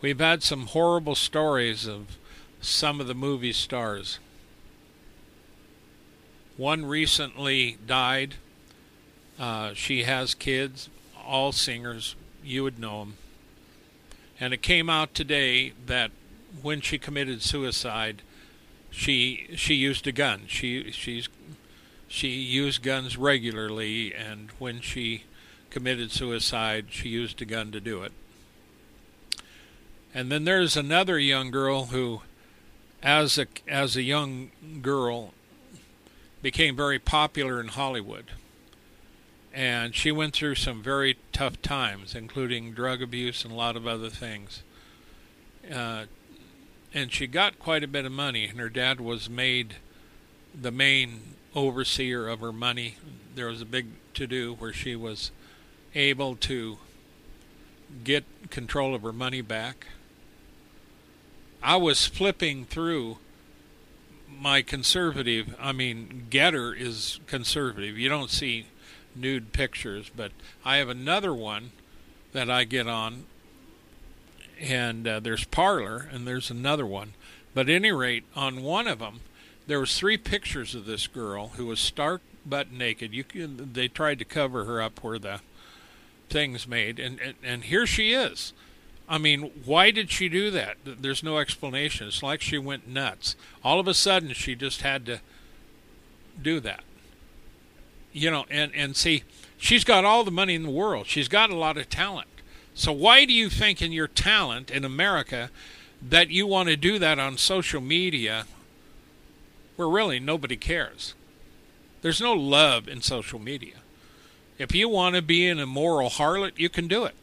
We've 0.00 0.20
had 0.20 0.42
some 0.42 0.66
horrible 0.66 1.14
stories 1.14 1.86
of 1.86 2.16
some 2.60 3.00
of 3.00 3.06
the 3.06 3.14
movie 3.14 3.52
stars 3.52 4.18
one 6.58 6.84
recently 6.84 7.78
died. 7.86 8.34
Uh, 9.38 9.72
she 9.72 10.02
has 10.02 10.34
kids, 10.34 10.90
all 11.24 11.52
singers. 11.52 12.16
You 12.44 12.64
would 12.64 12.78
know 12.78 12.98
them. 12.98 13.14
And 14.40 14.52
it 14.52 14.60
came 14.60 14.90
out 14.90 15.14
today 15.14 15.72
that 15.86 16.10
when 16.60 16.80
she 16.80 16.98
committed 16.98 17.42
suicide, 17.42 18.22
she 18.90 19.48
she 19.54 19.74
used 19.74 20.06
a 20.06 20.12
gun. 20.12 20.42
She 20.48 20.90
she's 20.90 21.28
she 22.08 22.28
used 22.28 22.82
guns 22.82 23.16
regularly, 23.16 24.12
and 24.14 24.50
when 24.58 24.80
she 24.80 25.24
committed 25.70 26.10
suicide, 26.10 26.86
she 26.90 27.08
used 27.08 27.40
a 27.40 27.44
gun 27.44 27.70
to 27.72 27.80
do 27.80 28.02
it. 28.02 28.12
And 30.18 30.32
then 30.32 30.42
there's 30.42 30.76
another 30.76 31.16
young 31.16 31.52
girl 31.52 31.84
who 31.84 32.22
as 33.04 33.38
a 33.38 33.46
as 33.68 33.94
a 33.94 34.02
young 34.02 34.50
girl 34.82 35.32
became 36.42 36.74
very 36.74 36.98
popular 36.98 37.60
in 37.60 37.68
Hollywood. 37.68 38.32
And 39.54 39.94
she 39.94 40.10
went 40.10 40.34
through 40.34 40.56
some 40.56 40.82
very 40.82 41.18
tough 41.32 41.62
times, 41.62 42.16
including 42.16 42.72
drug 42.72 43.00
abuse 43.00 43.44
and 43.44 43.52
a 43.52 43.56
lot 43.56 43.76
of 43.76 43.86
other 43.86 44.10
things. 44.10 44.64
Uh, 45.72 46.06
and 46.92 47.12
she 47.12 47.28
got 47.28 47.60
quite 47.60 47.84
a 47.84 47.88
bit 47.88 48.04
of 48.04 48.10
money, 48.10 48.46
and 48.46 48.58
her 48.58 48.68
dad 48.68 49.00
was 49.00 49.30
made 49.30 49.76
the 50.52 50.72
main 50.72 51.36
overseer 51.54 52.26
of 52.26 52.40
her 52.40 52.52
money. 52.52 52.96
There 53.36 53.46
was 53.46 53.62
a 53.62 53.64
big 53.64 53.86
to 54.14 54.26
do 54.26 54.54
where 54.54 54.72
she 54.72 54.96
was 54.96 55.30
able 55.94 56.34
to 56.34 56.78
get 58.02 58.24
control 58.50 58.96
of 58.96 59.02
her 59.02 59.12
money 59.12 59.42
back. 59.42 59.86
I 61.62 61.76
was 61.76 62.06
flipping 62.06 62.64
through 62.64 63.18
my 64.40 64.62
conservative, 64.62 65.54
I 65.60 65.72
mean, 65.72 66.26
GETTR 66.30 66.78
is 66.78 67.18
conservative. 67.26 67.98
You 67.98 68.08
don't 68.08 68.30
see 68.30 68.66
nude 69.14 69.52
pictures, 69.52 70.10
but 70.14 70.32
I 70.64 70.76
have 70.76 70.88
another 70.88 71.34
one 71.34 71.72
that 72.32 72.48
I 72.48 72.64
get 72.64 72.86
on, 72.86 73.24
and 74.60 75.08
uh, 75.08 75.20
there's 75.20 75.44
Parler, 75.44 76.08
and 76.12 76.26
there's 76.26 76.50
another 76.50 76.86
one. 76.86 77.14
But 77.54 77.68
any 77.68 77.90
rate, 77.90 78.24
on 78.36 78.62
one 78.62 78.86
of 78.86 79.00
them, 79.00 79.20
there 79.66 79.80
was 79.80 79.98
three 79.98 80.16
pictures 80.16 80.74
of 80.74 80.86
this 80.86 81.06
girl 81.06 81.48
who 81.56 81.66
was 81.66 81.80
stark 81.80 82.22
butt 82.46 82.70
naked. 82.70 83.12
You 83.12 83.24
can, 83.24 83.72
they 83.72 83.88
tried 83.88 84.18
to 84.20 84.24
cover 84.24 84.64
her 84.64 84.80
up 84.80 85.02
where 85.02 85.18
the 85.18 85.40
things 86.28 86.68
made, 86.68 86.98
and, 86.98 87.18
and 87.20 87.34
and 87.42 87.64
here 87.64 87.86
she 87.86 88.12
is. 88.12 88.52
I 89.08 89.16
mean, 89.18 89.50
why 89.64 89.90
did 89.90 90.10
she 90.10 90.28
do 90.28 90.50
that? 90.50 90.76
There's 90.84 91.22
no 91.22 91.38
explanation. 91.38 92.08
It's 92.08 92.22
like 92.22 92.42
she 92.42 92.58
went 92.58 92.86
nuts. 92.86 93.36
All 93.64 93.80
of 93.80 93.88
a 93.88 93.94
sudden, 93.94 94.32
she 94.34 94.54
just 94.54 94.82
had 94.82 95.06
to 95.06 95.20
do 96.40 96.60
that. 96.60 96.84
You 98.12 98.30
know, 98.30 98.44
and, 98.50 98.70
and 98.74 98.94
see, 98.94 99.22
she's 99.56 99.84
got 99.84 100.04
all 100.04 100.24
the 100.24 100.30
money 100.30 100.54
in 100.54 100.62
the 100.62 100.70
world. 100.70 101.06
She's 101.06 101.28
got 101.28 101.50
a 101.50 101.56
lot 101.56 101.78
of 101.78 101.88
talent. 101.88 102.28
So 102.74 102.92
why 102.92 103.24
do 103.24 103.32
you 103.32 103.48
think 103.48 103.80
in 103.80 103.92
your 103.92 104.08
talent 104.08 104.70
in 104.70 104.84
America 104.84 105.50
that 106.02 106.30
you 106.30 106.46
want 106.46 106.68
to 106.68 106.76
do 106.76 106.98
that 106.98 107.18
on 107.18 107.36
social 107.38 107.80
media 107.80 108.44
where 109.76 109.88
really 109.88 110.20
nobody 110.20 110.56
cares? 110.56 111.14
There's 112.02 112.20
no 112.20 112.34
love 112.34 112.88
in 112.88 113.00
social 113.00 113.38
media. 113.38 113.76
If 114.58 114.74
you 114.74 114.88
want 114.88 115.16
to 115.16 115.22
be 115.22 115.48
an 115.48 115.58
immoral 115.58 116.10
harlot, 116.10 116.52
you 116.58 116.68
can 116.68 116.88
do 116.88 117.04
it. 117.04 117.14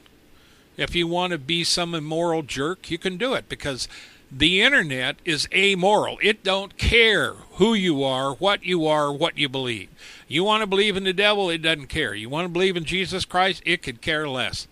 If 0.77 0.95
you 0.95 1.07
want 1.07 1.31
to 1.31 1.37
be 1.37 1.63
some 1.63 1.95
immoral 1.95 2.41
jerk, 2.41 2.91
you 2.91 2.97
can 2.97 3.17
do 3.17 3.33
it 3.33 3.47
because 3.47 3.87
the 4.31 4.61
internet 4.61 5.17
is 5.23 5.47
amoral. 5.53 6.17
It 6.21 6.43
don't 6.43 6.77
care 6.77 7.33
who 7.53 7.73
you 7.73 8.03
are, 8.03 8.33
what 8.33 8.65
you 8.65 8.85
are, 8.85 9.13
what 9.13 9.37
you 9.37 9.47
believe. 9.47 9.89
You 10.27 10.43
want 10.43 10.61
to 10.61 10.67
believe 10.67 10.97
in 10.97 11.05
the 11.05 11.13
devil, 11.13 11.49
it 11.49 11.61
doesn't 11.61 11.87
care. 11.87 12.13
You 12.13 12.29
want 12.29 12.45
to 12.45 12.49
believe 12.49 12.75
in 12.75 12.83
Jesus 12.83 13.23
Christ, 13.23 13.61
it 13.65 13.81
could 13.81 14.01
care 14.01 14.27
less. 14.27 14.67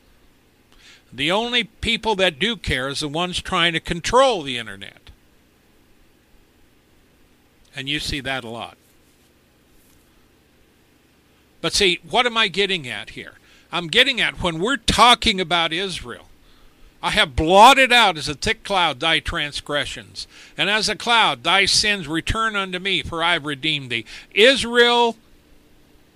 The 1.12 1.32
only 1.32 1.66
people 1.66 2.16
that 2.16 2.39
do 2.39 2.58
care 2.58 2.89
is 2.89 3.01
the 3.01 3.08
ones 3.08 3.41
trying 3.41 3.74
to 3.74 3.80
control 3.80 4.41
the 4.41 4.58
internet. 4.58 5.12
And 7.76 7.88
you 7.88 7.99
see 7.99 8.20
that 8.22 8.43
a 8.43 8.49
lot. 8.49 8.78
But 11.62 11.74
see, 11.74 11.99
what 12.10 12.26
am 12.26 12.36
I 12.36 12.49
getting 12.49 12.88
at 12.88 13.12
here? 13.12 13.36
I'm 13.74 13.88
getting 13.88 14.21
at 14.21 14.41
when 14.43 14.59
we're 14.59 14.78
talking 14.78 15.41
about 15.41 15.74
Israel, 15.74 16.28
I 17.01 17.09
have 17.09 17.36
blotted 17.36 17.91
out 17.91 18.19
as 18.19 18.30
a 18.30 18.36
thick 18.36 18.63
cloud 18.63 18.99
thy 18.99 19.19
transgressions, 19.19 20.28
and 20.55 20.69
as 20.69 20.88
a 20.88 20.95
cloud 20.95 21.43
thy 21.43 21.65
sins 21.65 22.07
return 22.07 22.55
unto 22.55 22.78
me, 22.78 23.01
for 23.01 23.24
I 23.24 23.34
have 23.34 23.45
redeemed 23.45 23.89
thee. 23.89 24.05
Israel 24.32 25.17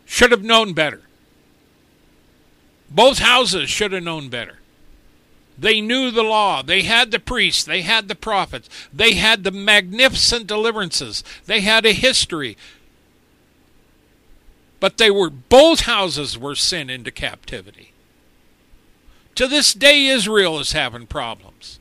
should 0.05 0.31
have 0.31 0.43
known 0.43 0.73
better. 0.73 1.01
Both 2.91 3.17
houses 3.17 3.71
should 3.71 3.91
have 3.91 4.03
known 4.03 4.29
better. 4.29 4.59
They 5.57 5.81
knew 5.81 6.11
the 6.11 6.23
law. 6.23 6.61
They 6.61 6.83
had 6.83 7.09
the 7.09 7.19
priests. 7.19 7.63
They 7.63 7.81
had 7.81 8.07
the 8.07 8.15
prophets. 8.15 8.69
They 8.93 9.15
had 9.15 9.43
the 9.43 9.51
magnificent 9.51 10.45
deliverances. 10.45 11.23
They 11.47 11.61
had 11.61 11.85
a 11.85 11.91
history. 11.91 12.55
But 14.79 14.97
they 14.97 15.09
were 15.09 15.29
both 15.29 15.81
houses 15.81 16.37
were 16.37 16.55
sent 16.55 16.91
into 16.91 17.11
captivity. 17.11 17.93
To 19.35 19.47
this 19.47 19.73
day 19.73 20.07
Israel 20.07 20.59
is 20.59 20.71
having 20.71 21.07
problems. 21.07 21.79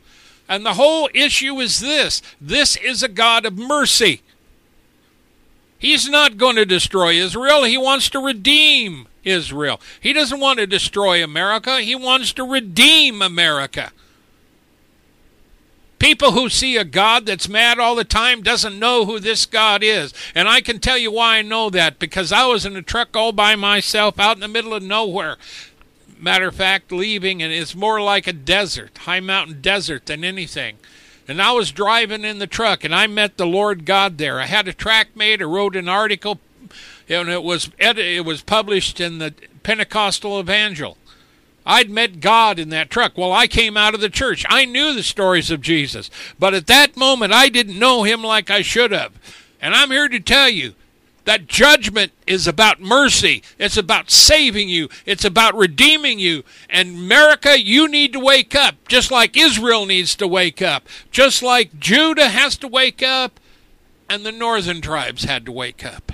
And 0.49 0.65
the 0.65 0.75
whole 0.75 1.09
issue 1.15 1.59
is 1.61 1.81
this 1.81 2.23
this 2.41 2.77
is 2.77 3.03
a 3.03 3.09
God 3.09 3.45
of 3.45 3.59
mercy. 3.59 4.23
He's 5.79 6.09
not 6.09 6.39
going 6.39 6.57
to 6.57 6.65
destroy 6.65 7.15
Israel. 7.15 7.65
He 7.65 7.77
wants 7.77 8.09
to 8.11 8.19
redeem 8.19 9.09
Israel. 9.25 9.81
He 10.01 10.13
doesn't 10.13 10.41
want 10.41 10.59
to 10.59 10.67
destroy 10.67 11.23
America. 11.23 11.81
He 11.81 11.95
wants 11.95 12.33
to 12.35 12.45
redeem 12.45 13.21
America. 13.21 13.93
People 15.99 16.33
who 16.33 16.49
see 16.49 16.77
a 16.77 16.85
God 16.85 17.27
that's 17.27 17.49
mad 17.49 17.79
all 17.79 17.95
the 17.95 18.05
time 18.05 18.43
doesn't 18.43 18.79
know 18.79 19.07
who 19.07 19.19
this 19.19 19.47
God 19.47 19.83
is. 19.83 20.13
And 20.35 20.49
I 20.49 20.61
can 20.61 20.79
tell 20.79 20.99
you 20.99 21.11
why 21.11 21.39
I 21.39 21.43
know 21.43 21.71
that 21.71 21.99
because 21.99 22.33
I 22.33 22.47
was 22.47 22.67
in 22.67 22.77
a 22.77 22.83
truck 22.83 23.17
all 23.17 23.33
by 23.33 23.57
myself 23.57 24.21
out 24.21 24.37
in 24.37 24.41
the 24.41 24.49
middle 24.49 24.75
of 24.75 24.83
nowhere. 24.83 25.37
Matter 26.19 26.49
of 26.49 26.57
fact, 26.57 26.93
leaving, 26.93 27.43
and 27.43 27.53
it's 27.53 27.75
more 27.75 28.01
like 28.01 28.27
a 28.27 28.33
desert, 28.33 28.99
high 28.99 29.21
mountain 29.21 29.61
desert 29.61 30.07
than 30.07 30.25
anything. 30.25 30.77
And 31.29 31.43
I 31.43 31.53
was 31.53 31.73
driving 31.73 32.25
in 32.25 32.39
the 32.39 32.47
truck, 32.47 32.85
and 32.85 32.95
I 32.95 33.07
met 33.07 33.37
the 33.37 33.47
Lord 33.47 33.85
God 33.85 34.17
there. 34.17 34.41
I 34.41 34.47
had 34.47 34.69
a 34.69 34.73
track 34.73 35.09
made. 35.17 35.43
I 35.43 35.47
wrote 35.47 35.77
an 35.77 35.89
article, 35.89 36.41
and 37.09 37.29
it 37.29 37.43
was 37.43 37.71
it 37.79 38.25
was 38.25 38.43
published 38.43 39.01
in 39.01 39.19
the 39.19 39.35
Pentecostal 39.63 40.39
Evangel. 40.39 40.97
I'd 41.67 41.91
met 41.91 42.21
God 42.21 42.59
in 42.59 42.69
that 42.71 42.91
truck. 42.91 43.19
Well, 43.19 43.33
I 43.33 43.49
came 43.49 43.77
out 43.77 43.95
of 43.95 44.01
the 44.01 44.09
church. 44.09 44.47
I 44.49 44.65
knew 44.65 44.95
the 44.95 45.03
stories 45.03 45.51
of 45.51 45.61
Jesus. 45.61 46.11
But 46.39 46.55
at 46.55 46.69
that 46.69 46.97
moment, 46.97 47.33
I 47.33 47.49
didn't 47.49 47.79
know 47.79 48.05
him 48.05 48.23
like 48.23 48.51
I 48.51 48.63
should 48.63 48.93
have. 48.93 49.13
And 49.61 49.75
I'm 49.75 49.91
here 49.91 50.09
to 50.09 50.21
tell 50.21 50.49
you 50.49 50.75
that 51.25 51.49
judgment 51.49 52.13
is 52.25 52.47
about 52.47 52.81
mercy. 52.81 53.43
It's 53.59 53.77
about 53.77 54.13
saving 54.13 54.69
you. 54.69 54.89
It's 55.05 55.25
about 55.25 55.57
redeeming 55.57 56.21
you. 56.21 56.45
And 56.71 56.97
America, 56.97 57.61
you 57.61 57.89
need 57.89 58.13
to 58.13 58.21
wake 58.21 58.55
up, 58.55 58.77
just 58.87 59.11
like 59.11 59.37
Israel 59.37 59.87
needs 59.87 60.15
to 60.17 60.29
wake 60.29 60.63
up, 60.63 60.87
just 61.11 61.43
like 61.43 61.81
Judah 61.81 62.29
has 62.29 62.57
to 62.59 62.69
wake 62.69 63.03
up, 63.03 63.41
and 64.09 64.25
the 64.25 64.31
northern 64.31 64.81
tribes 64.81 65.25
had 65.25 65.45
to 65.47 65.53
wake 65.53 65.85
up. 65.85 66.06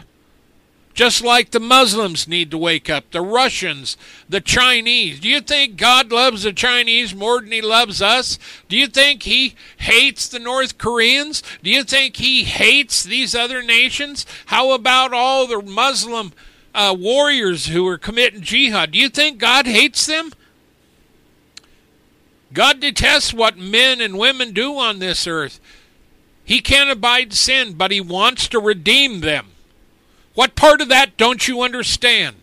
Just 0.95 1.22
like 1.22 1.51
the 1.51 1.61
Muslims 1.61 2.28
need 2.28 2.51
to 2.51 2.59
wake 2.59 2.90
up, 2.90 3.11
the 3.11 3.22
Russians, 3.22 3.97
the 4.28 4.43
Chinese. 4.43 5.20
Do 5.20 5.28
you 5.28 5.40
think 5.40 5.76
God 5.76 6.12
loves 6.12 6.43
the 6.43 6.53
Chinese 6.53 7.14
more 7.14 7.40
than 7.40 7.51
he 7.51 7.62
loves 7.62 8.03
us? 8.03 8.38
Do 8.68 8.76
you 8.76 8.86
think 8.86 9.22
he 9.22 9.55
hates 9.78 10.28
the 10.28 10.38
North 10.38 10.76
Koreans? 10.76 11.43
Do 11.62 11.70
you 11.70 11.82
think 11.82 12.16
he 12.16 12.45
hates 12.45 13.03
these 13.03 13.34
other 13.34 13.62
nations? 13.62 14.26
How 14.47 14.72
about 14.72 15.14
all 15.14 15.47
the 15.47 15.62
Muslim 15.62 16.32
uh, 16.74 16.95
warriors 16.99 17.66
who 17.66 17.86
are 17.88 17.99
committing 17.99 18.43
jihad? 18.43 18.90
Do 18.90 18.99
you 18.99 19.09
think 19.09 19.38
God 19.38 19.66
hates 19.66 20.05
them? 20.05 20.30
God 22.53 22.80
detests 22.80 23.32
what 23.32 23.57
men 23.57 24.03
and 24.03 24.18
women 24.18 24.53
do 24.53 24.76
on 24.76 24.99
this 24.99 25.26
earth. 25.26 25.59
He 26.45 26.61
can't 26.61 26.90
abide 26.90 27.32
sin, 27.32 27.74
but 27.74 27.90
he 27.90 28.01
wants 28.01 28.47
to 28.49 28.59
redeem 28.59 29.20
them. 29.20 29.51
What 30.35 30.57
part 30.57 30.80
of 30.80 30.89
that 30.89 31.16
don't 31.16 31.47
you 31.47 31.62
understand? 31.62 32.37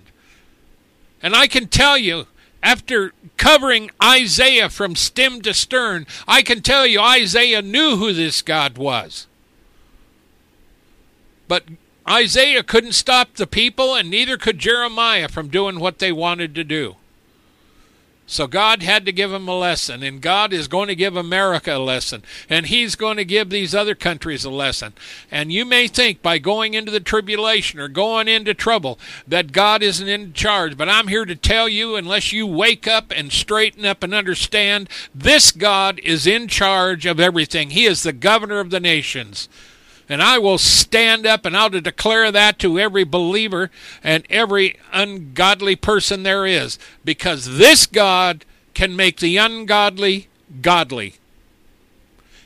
And 1.22 1.36
I 1.36 1.48
can 1.48 1.68
tell 1.68 1.98
you, 1.98 2.28
after 2.62 3.14
covering 3.38 3.90
Isaiah 4.04 4.70
from 4.70 4.96
stem 4.96 5.42
to 5.42 5.54
stern, 5.54 6.06
I 6.28 6.42
can 6.42 6.62
tell 6.62 6.86
you 6.86 7.00
Isaiah 7.00 7.62
knew 7.62 7.98
who 7.98 8.14
this 8.14 8.42
God 8.42 8.78
was. 8.78 9.28
But 11.48 11.64
Isaiah 12.08 12.64
couldn't 12.64 12.94
stop 12.94 13.36
the 13.36 13.48
people, 13.48 13.96
and 13.96 14.10
neither 14.10 14.38
could 14.38 14.60
Jeremiah 14.60 15.28
from 15.28 15.48
doing 15.48 15.80
what 15.80 16.00
they 16.00 16.12
wanted 16.12 16.54
to 16.56 16.64
do. 16.64 16.96
So 18.32 18.46
God 18.46 18.84
had 18.84 19.08
to 19.08 19.12
give 19.12 19.34
him 19.34 19.48
a 19.48 19.58
lesson, 19.58 20.04
and 20.04 20.22
God 20.22 20.54
is 20.54 20.68
going 20.68 20.88
to 20.88 20.96
give 20.96 21.16
America 21.16 21.76
a 21.76 21.80
lesson, 21.80 22.22
and 22.48 22.68
He's 22.68 22.96
going 22.96 23.18
to 23.18 23.26
give 23.26 23.50
these 23.50 23.74
other 23.74 23.96
countries 23.96 24.46
a 24.46 24.52
lesson. 24.52 24.94
And 25.32 25.52
you 25.52 25.66
may 25.66 25.88
think 25.88 26.22
by 26.22 26.38
going 26.38 26.76
into 26.76 26.92
the 26.92 27.00
tribulation 27.00 27.80
or 27.80 27.88
going 27.88 28.28
into 28.28 28.54
trouble 28.54 29.00
that 29.28 29.52
God 29.52 29.82
isn't 29.82 30.08
in 30.08 30.34
charge, 30.34 30.78
but 30.78 30.88
I'm 30.88 31.08
here 31.08 31.26
to 31.26 31.36
tell 31.36 31.68
you, 31.68 31.96
unless 31.96 32.32
you 32.32 32.46
wake 32.46 32.88
up 32.88 33.12
and 33.16 33.32
straighten 33.32 33.84
up 33.84 34.04
and 34.04 34.14
understand, 34.14 34.90
this 35.14 35.52
God 35.52 36.00
is 36.04 36.28
in 36.28 36.48
charge 36.48 37.08
of 37.08 37.20
everything. 37.20 37.72
He 37.72 37.86
is 37.86 38.04
the 38.04 38.14
governor 38.14 38.60
of 38.60 38.70
the 38.70 38.80
nations. 38.80 39.50
And 40.10 40.24
I 40.24 40.39
will 40.39 40.57
stand 40.57 41.28
up 41.28 41.45
and 41.45 41.55
I'll 41.55 41.70
declare 41.70 42.32
that 42.32 42.57
to 42.60 42.80
every 42.80 43.03
believer 43.03 43.70
and 44.03 44.26
every 44.28 44.80
ungodly 44.91 45.76
person 45.76 46.24
there 46.24 46.47
is. 46.47 46.80
Because 47.05 47.57
this 47.57 47.86
God 47.86 48.43
can 48.74 48.95
make 48.95 49.18
the 49.20 49.38
ungodly 49.38 50.28
godly. 50.62 51.16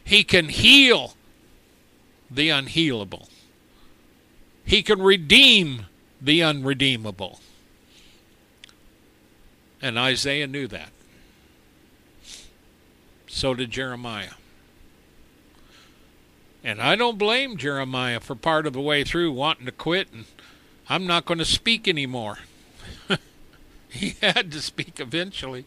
He 0.03 0.25
can 0.25 0.49
heal 0.49 1.15
the 2.29 2.49
unhealable. 2.49 3.29
He 4.65 4.83
can 4.83 5.01
redeem 5.01 5.85
the 6.21 6.43
unredeemable. 6.43 7.39
And 9.81 9.97
Isaiah 9.97 10.47
knew 10.47 10.67
that. 10.67 10.89
So 13.27 13.53
did 13.53 13.71
Jeremiah. 13.71 14.33
And 16.63 16.81
I 16.81 16.95
don't 16.95 17.17
blame 17.17 17.57
Jeremiah 17.57 18.19
for 18.19 18.35
part 18.35 18.65
of 18.65 18.73
the 18.73 18.81
way 18.81 19.03
through 19.03 19.31
wanting 19.33 19.65
to 19.65 19.71
quit 19.71 20.11
and 20.13 20.25
I'm 20.89 21.05
not 21.05 21.25
going 21.25 21.39
to 21.39 21.45
speak 21.45 21.87
anymore. 21.87 22.39
he 23.89 24.15
had 24.21 24.51
to 24.51 24.61
speak 24.61 24.99
eventually 24.99 25.65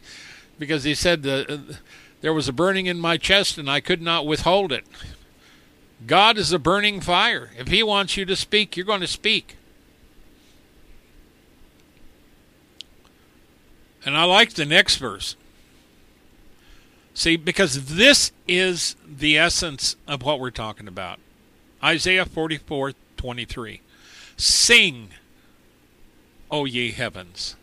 because 0.59 0.85
he 0.85 0.95
said 0.95 1.23
the, 1.23 1.53
uh, 1.53 1.75
there 2.21 2.33
was 2.33 2.49
a 2.49 2.53
burning 2.53 2.87
in 2.87 2.99
my 2.99 3.17
chest 3.17 3.59
and 3.59 3.71
I 3.71 3.81
could 3.81 4.03
not 4.03 4.27
withhold 4.27 4.73
it. 4.73 4.85
God 6.05 6.37
is 6.37 6.53
a 6.53 6.59
burning 6.59 7.01
fire. 7.01 7.51
If 7.59 7.69
He 7.69 7.83
wants 7.83 8.17
you 8.17 8.25
to 8.27 8.37
speak, 8.37 8.77
you're 8.77 8.87
going 8.87 9.01
to 9.01 9.07
speak. 9.07 9.57
And 14.05 14.17
I 14.17 14.25
like 14.25 14.53
the 14.53 14.67
next 14.67 14.97
verse. 14.97 15.37
See, 17.17 17.37
because 17.37 17.95
this 17.95 18.31
is 18.47 18.95
the 19.09 19.39
essence 19.39 19.97
of 20.07 20.23
what 20.23 20.39
we're 20.39 20.51
talking 20.51 20.87
about. 20.87 21.19
Isaiah 21.83 22.27
44 22.27 22.93
23. 23.17 23.81
Sing, 24.37 25.09
O 26.51 26.67
ye 26.67 26.91
heavens. 26.93 27.57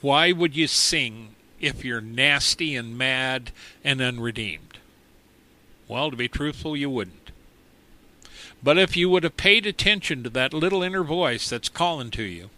Why 0.00 0.32
would 0.32 0.56
you 0.56 0.66
sing 0.66 1.34
if 1.60 1.84
you're 1.84 2.00
nasty 2.00 2.74
and 2.74 2.96
mad 2.96 3.52
and 3.84 4.00
unredeemed? 4.00 4.78
Well, 5.86 6.10
to 6.10 6.16
be 6.16 6.26
truthful, 6.26 6.74
you 6.74 6.88
wouldn't. 6.88 7.30
But 8.62 8.78
if 8.78 8.96
you 8.96 9.10
would 9.10 9.24
have 9.24 9.36
paid 9.36 9.66
attention 9.66 10.22
to 10.22 10.30
that 10.30 10.54
little 10.54 10.82
inner 10.82 11.04
voice 11.04 11.50
that's 11.50 11.68
calling 11.68 12.10
to 12.12 12.22
you, 12.22 12.48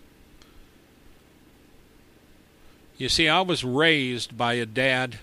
you 2.97 3.09
see, 3.09 3.29
I 3.29 3.41
was 3.41 3.65
raised 3.65 4.39
by 4.39 4.55
a 4.55 4.67
dad 4.67 5.19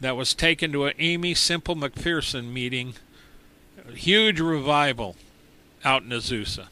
that 0.00 0.16
was 0.16 0.34
taken 0.34 0.72
to 0.72 0.86
an 0.86 0.94
Aimee 0.98 1.34
Semple 1.34 1.76
McPherson 1.76 2.52
meeting, 2.52 2.94
a 3.86 3.92
huge 3.92 4.40
revival 4.40 5.16
out 5.84 6.02
in 6.02 6.08
Azusa. 6.08 6.66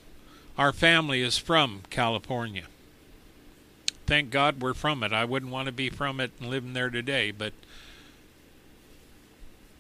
Our 0.57 0.73
family 0.73 1.23
is 1.23 1.39
from 1.39 1.83
California. 1.91 2.65
Thank 4.07 4.31
God 4.31 4.63
we're 4.63 4.75
from 4.75 5.03
it. 5.03 5.13
I 5.13 5.25
wouldn't 5.25 5.53
want 5.53 5.67
to 5.67 5.73
be 5.73 5.91
from 5.91 6.19
it 6.19 6.33
and 6.41 6.49
living 6.49 6.73
there 6.73 6.91
today, 6.91 7.31
but 7.31 7.53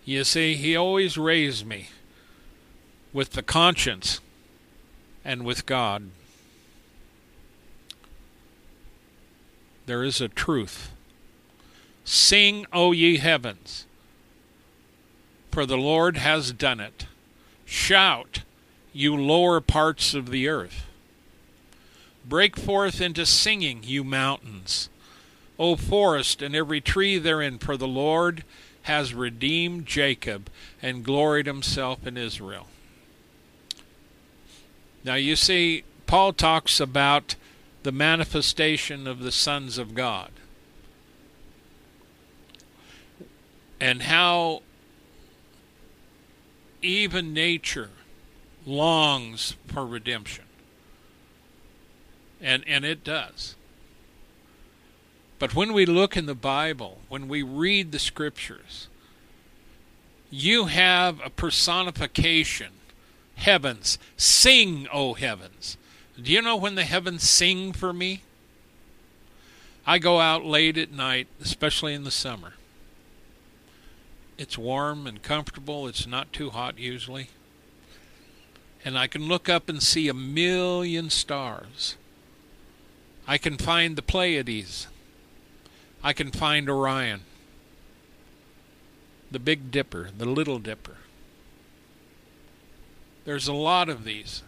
you 0.05 0.24
see, 0.24 0.55
he 0.55 0.76
always 0.76 1.18
raised 1.18 1.66
me 1.66 1.88
with 3.12 3.32
the 3.32 3.42
conscience 3.42 4.20
and 5.24 5.44
with 5.44 5.66
God. 5.66 6.11
There 9.86 10.05
is 10.05 10.20
a 10.20 10.28
truth 10.28 10.90
Sing, 12.11 12.64
O 12.72 12.92
ye 12.92 13.18
heavens, 13.18 13.84
for 15.50 15.66
the 15.66 15.76
Lord 15.76 16.16
has 16.16 16.52
done 16.52 16.80
it. 16.80 17.04
Shout, 17.66 18.44
you 18.94 19.14
lower 19.14 19.61
parts 19.61 20.14
of 20.14 20.30
the 20.30 20.48
earth. 20.48 20.86
Break 22.26 22.56
forth 22.56 23.02
into 23.02 23.26
singing, 23.26 23.80
you 23.82 24.04
mountains. 24.04 24.88
O 25.59 25.76
forest 25.76 26.40
and 26.40 26.56
every 26.56 26.80
tree 26.80 27.18
therein, 27.18 27.59
for 27.59 27.76
the 27.76 27.86
Lord 27.86 28.42
has 28.84 29.12
redeemed 29.12 29.84
Jacob 29.84 30.48
and 30.80 31.04
gloried 31.04 31.44
himself 31.44 32.06
in 32.06 32.16
Israel. 32.16 32.68
Now 35.04 35.16
you 35.16 35.36
see, 35.36 35.84
Paul 36.06 36.32
talks 36.32 36.80
about 36.80 37.34
the 37.82 37.92
manifestation 37.92 39.06
of 39.06 39.18
the 39.18 39.30
sons 39.30 39.76
of 39.76 39.94
God. 39.94 40.30
And 43.81 44.03
how 44.03 44.62
even 46.83 47.33
nature 47.33 47.91
longs 48.66 49.55
for 49.66 49.87
redemption. 49.87 50.45
And 52.41 52.62
and 52.66 52.85
it 52.85 53.03
does. 53.03 53.57
But 55.39 55.55
when 55.55 55.72
we 55.72 55.87
look 55.87 56.16
in 56.16 56.26
the 56.26 56.35
Bible, 56.35 56.99
when 57.09 57.29
we 57.29 57.43
read 57.43 57.93
the 57.93 57.99
scriptures, 57.99 58.89
you 60.31 60.66
have 60.66 61.20
a 61.24 61.31
personification. 61.31 62.72
Heavens, 63.37 63.99
sing, 64.16 64.89
O 64.93 65.14
heavens. 65.14 65.76
Do 66.20 66.33
you 66.33 66.43
know 66.43 66.57
when 66.57 66.74
the 66.74 66.85
heavens 66.85 67.29
sing 67.29 67.72
for 67.72 67.93
me? 67.93 68.22
I 69.87 69.99
go 69.99 70.20
out 70.20 70.45
late 70.45 70.76
at 70.76 70.91
night, 70.91 71.29
especially 71.41 71.95
in 71.95 72.03
the 72.03 72.11
summer, 72.11 72.55
it's 74.39 74.57
warm 74.57 75.07
and 75.07 75.20
comfortable. 75.20 75.89
It's 75.89 76.07
not 76.07 76.32
too 76.32 76.51
hot 76.51 76.78
usually. 76.78 77.28
And 78.84 78.97
I 78.97 79.09
can 79.09 79.26
look 79.26 79.49
up 79.49 79.68
and 79.68 79.82
see 79.82 80.09
a 80.09 80.14
million 80.14 81.11
stars. 81.11 81.97
I 83.26 83.36
can 83.36 83.59
find 83.59 83.97
the 83.97 84.03
Pleiades. 84.03 84.86
I 86.03 86.12
can 86.12 86.30
find 86.30 86.70
Orion. 86.70 87.22
The 89.30 89.41
Big 89.41 89.70
Dipper, 89.70 90.11
the 90.16 90.24
Little 90.24 90.61
Dipper. 90.61 90.97
There's 93.24 93.49
a 93.49 93.53
lot 93.53 93.89
of 93.89 94.05
these. 94.05 94.43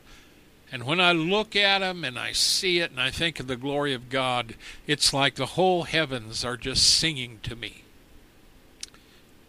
And 0.73 0.85
when 0.85 1.01
I 1.01 1.11
look 1.13 1.57
at 1.57 1.81
them 1.81 2.05
and 2.05 2.17
I 2.17 2.31
see 2.31 2.79
it 2.79 2.93
and 2.93 3.01
I 3.01 3.11
think 3.11 3.41
of 3.41 3.49
the 3.49 3.57
glory 3.57 3.93
of 3.93 4.09
God, 4.09 4.55
it's 4.87 5.13
like 5.13 5.35
the 5.35 5.47
whole 5.47 5.83
heavens 5.83 6.45
are 6.45 6.57
just 6.57 6.89
singing 6.89 7.41
to 7.43 7.57
me. 7.57 7.83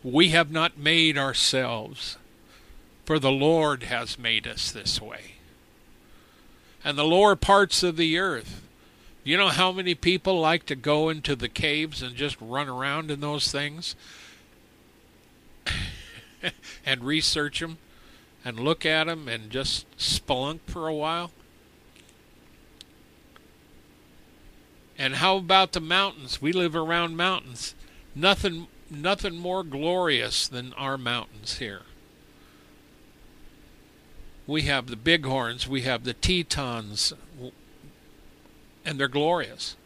We 0.04 0.30
have 0.30 0.52
not 0.52 0.78
made 0.78 1.18
ourselves, 1.18 2.18
for 3.06 3.20
the 3.20 3.32
Lord 3.32 3.84
has 3.84 4.18
made 4.18 4.48
us 4.48 4.72
this 4.72 5.00
way. 5.00 5.36
And 6.84 6.98
the 6.98 7.04
lower 7.04 7.36
parts 7.36 7.84
of 7.84 7.98
the 7.98 8.18
earth, 8.18 8.62
you 9.24 9.38
know 9.38 9.50
how 9.50 9.72
many 9.72 9.94
people 9.94 10.40
like 10.40 10.66
to 10.66 10.76
go 10.76 11.10
into 11.10 11.36
the 11.36 11.50
caves 11.50 12.02
and 12.02 12.16
just 12.16 12.36
run 12.42 12.68
around 12.68 13.12
in 13.12 13.20
those 13.20 13.52
things 13.52 13.96
and 16.86 17.04
research 17.04 17.60
them 17.60 17.78
and 18.44 18.60
look 18.60 18.84
at 18.84 19.06
them 19.06 19.28
and 19.28 19.52
just 19.52 19.86
spelunk 19.98 20.62
for 20.66 20.88
a 20.88 20.94
while? 20.96 21.30
And 24.98 25.16
how 25.16 25.38
about 25.38 25.74
the 25.74 25.80
mountains? 25.80 26.42
We 26.42 26.52
live 26.52 26.76
around 26.76 27.16
mountains. 27.16 27.76
Nothing 28.16 28.68
nothing 28.92 29.38
more 29.38 29.64
glorious 29.64 30.48
than 30.48 30.74
our 30.74 30.98
mountains 30.98 31.58
here. 31.58 31.84
We 34.46 34.64
have 34.64 34.88
the 34.88 34.98
bighorns, 34.98 35.68
we 35.68 35.82
have 35.84 36.04
the 36.04 36.14
Tetons, 36.14 37.14
and 38.84 39.00
they're 39.00 39.08
glorious. 39.08 39.78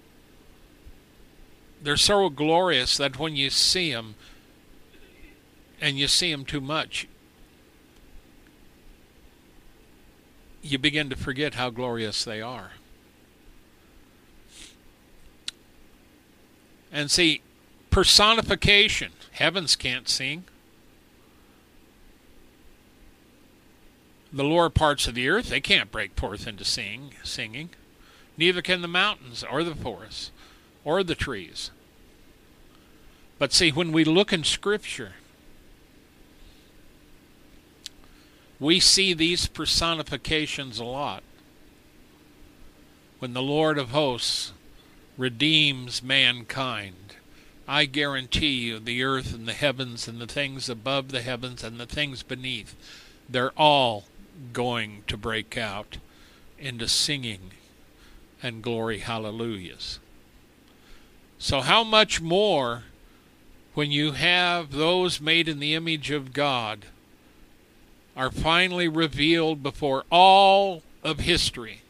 They're 1.82 1.98
so 1.98 2.30
glorious 2.30 2.98
that 2.98 3.20
when 3.20 3.36
you 3.36 3.52
see 3.52 3.92
them, 3.92 4.16
and 5.80 6.00
you 6.00 6.08
see 6.08 6.32
them 6.32 6.46
too 6.46 6.62
much, 6.62 7.08
you 10.64 10.80
begin 10.80 11.10
to 11.10 11.16
forget 11.16 11.54
how 11.54 11.70
glorious 11.70 12.24
they 12.24 12.42
are. 12.42 12.72
And 16.92 17.12
see, 17.12 17.42
personification. 17.96 19.14
Heavens 19.32 19.78
can't 19.78 20.10
sing. 20.10 20.44
The 24.34 24.44
lower 24.44 24.70
parts 24.70 25.08
of 25.08 25.16
the 25.16 25.30
earth, 25.30 25.48
they 25.48 25.62
can't 25.62 25.94
break 25.94 26.14
forth 26.20 26.46
into 26.46 26.66
sing, 26.66 27.14
singing. 27.24 27.70
Neither 28.36 28.62
can 28.62 28.82
the 28.82 28.90
mountains 28.90 29.46
or 29.50 29.64
the 29.64 29.74
forests 29.74 30.32
or 30.84 31.06
the 31.06 31.16
trees. 31.16 31.72
But 33.40 33.54
see, 33.54 33.72
when 33.72 33.94
we 33.94 34.04
look 34.04 34.34
in 34.34 34.44
Scripture, 34.44 35.14
we 38.60 38.82
see 38.82 39.14
these 39.14 39.48
personifications 39.48 40.80
a 40.80 40.84
lot. 40.84 41.24
When 43.20 43.32
the 43.32 43.42
Lord 43.42 43.78
of 43.78 43.92
hosts 43.92 44.52
redeems 45.18 46.04
mankind, 46.04 47.16
I 47.68 47.86
guarantee 47.86 48.54
you 48.54 48.80
the 48.80 49.04
earth 49.04 49.34
and 49.34 49.48
the 49.48 49.54
heavens 49.54 50.08
and 50.08 50.20
the 50.20 50.28
things 50.28 50.70
above 50.70 51.10
the 51.10 51.22
heavens 51.22 51.64
and 51.64 51.80
the 51.80 51.86
things 51.86 52.24
beneath, 52.24 52.76
they're 53.28 53.52
all 53.58 54.06
going 54.54 55.04
to 55.08 55.18
break 55.18 55.58
out 55.58 55.98
into 56.60 56.88
singing 56.88 57.52
and 58.44 58.62
glory 58.62 59.00
hallelujahs. 59.00 60.00
So, 61.40 61.62
how 61.62 61.84
much 61.84 62.22
more 62.22 62.84
when 63.74 63.92
you 63.92 64.14
have 64.14 64.72
those 64.72 65.20
made 65.20 65.50
in 65.50 65.60
the 65.60 65.74
image 65.74 66.10
of 66.10 66.34
God 66.34 66.86
are 68.16 68.32
finally 68.32 68.88
revealed 68.88 69.62
before 69.62 70.06
all 70.10 70.82
of 71.04 71.20
history. 71.20 71.82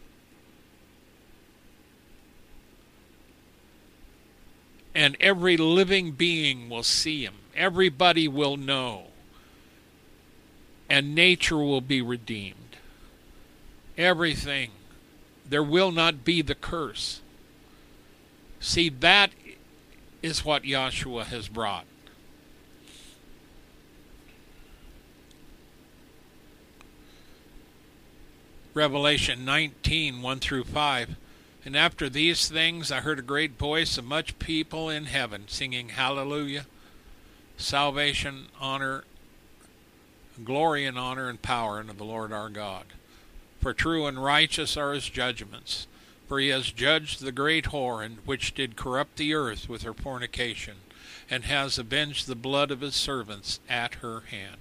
And 4.96 5.18
every 5.20 5.58
living 5.58 6.12
being 6.12 6.70
will 6.70 6.84
see 6.84 7.26
him. 7.26 7.34
Everybody 7.56 8.30
will 8.30 8.56
know. 8.56 9.08
And 10.90 11.14
nature 11.14 11.58
will 11.58 11.82
be 11.82 12.02
redeemed. 12.02 12.78
Everything. 13.98 14.72
There 15.48 15.64
will 15.64 15.92
not 15.92 16.24
be 16.24 16.42
the 16.42 16.56
curse. 16.56 17.22
See, 18.62 18.90
that 18.90 19.32
is 20.24 20.46
what 20.46 20.64
Yahshua 20.64 21.26
has 21.26 21.50
brought. 21.50 21.86
Revelation 28.74 29.46
19, 29.46 30.22
1 30.22 30.40
through 30.40 30.64
5. 30.64 31.16
And 31.66 31.76
after 31.76 32.10
these 32.10 32.48
things 32.48 32.92
I 32.92 33.02
heard 33.02 33.20
a 33.20 33.24
great 33.24 33.58
voice 33.58 33.98
of 33.98 34.06
much 34.06 34.38
people 34.38 34.90
in 34.90 35.06
heaven 35.06 35.46
singing 35.48 35.90
Hallelujah, 35.90 36.68
salvation, 37.58 38.48
honor, 38.60 39.04
glory 40.44 40.86
and 40.86 40.98
honor 40.98 41.28
and 41.28 41.42
power 41.42 41.80
unto 41.80 41.94
the 41.94 42.04
Lord 42.06 42.32
our 42.32 42.50
God. 42.50 42.86
For 43.60 43.74
true 43.74 44.06
and 44.06 44.24
righteous 44.24 44.78
are 44.78 44.94
his 44.94 45.10
judgments. 45.10 45.88
For 46.28 46.40
he 46.40 46.50
has 46.50 46.72
judged 46.72 47.22
the 47.22 47.32
great 47.32 47.66
whore, 47.66 48.16
which 48.26 48.54
did 48.54 48.76
corrupt 48.76 49.18
the 49.18 49.34
earth 49.34 49.70
with 49.70 49.84
her 49.84 49.94
fornication, 49.94 50.78
and 51.30 51.46
has 51.46 51.78
avenged 51.78 52.28
the 52.28 52.36
blood 52.36 52.72
of 52.72 52.82
his 52.82 52.96
servants 52.96 53.60
at 53.70 53.96
her 53.96 54.22
hand. 54.22 54.58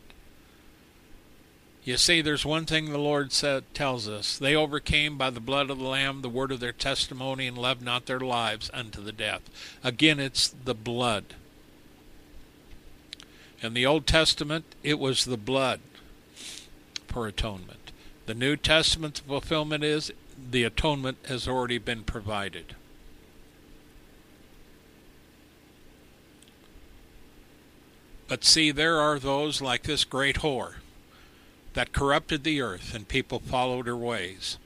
You 1.85 1.99
see, 1.99 2.22
there's 2.22 2.47
one 2.47 2.64
thing 2.64 2.87
the 2.87 2.99
Lord 2.99 3.30
said, 3.30 3.64
tells 3.74 4.09
us. 4.09 4.39
They 4.39 4.55
overcame 4.57 5.18
by 5.18 5.28
the 5.28 5.39
blood 5.39 5.68
of 5.68 5.78
the 5.78 5.85
Lamb, 5.85 6.22
the 6.22 6.30
word 6.30 6.51
of 6.51 6.61
their 6.61 6.72
testimony, 6.72 7.47
and 7.47 7.59
loved 7.59 7.82
not 7.82 8.07
their 8.07 8.20
lives 8.20 8.70
unto 8.72 9.03
the 9.03 9.12
death. 9.12 9.43
Again, 9.82 10.18
it's 10.18 10.49
the 10.49 10.74
blood. 10.74 11.35
In 13.61 13.74
the 13.74 13.85
Old 13.85 14.07
Testament, 14.07 14.64
it 14.82 14.99
was 14.99 15.26
the 15.26 15.37
blood 15.37 15.80
for 17.07 17.26
atonement. 17.26 17.93
The 18.24 18.35
New 18.35 18.57
Testament 18.57 19.20
fulfillment 19.26 19.85
is 19.85 20.11
the 20.51 20.64
atonement 20.64 21.18
has 21.28 21.47
already 21.47 21.76
been 21.76 22.03
provided. 22.03 22.74
But 28.26 28.43
see, 28.43 28.70
there 28.70 28.99
are 28.99 29.18
those 29.18 29.61
like 29.61 29.82
this 29.82 30.05
great 30.05 30.37
whore 30.37 30.76
that 31.75 31.93
corrupted 31.93 32.45
the 32.45 32.61
earth, 32.61 32.95
and 32.95 33.07
people 33.07 33.41
followed 33.41 33.87
her 33.87 33.97
ways. 33.97 34.59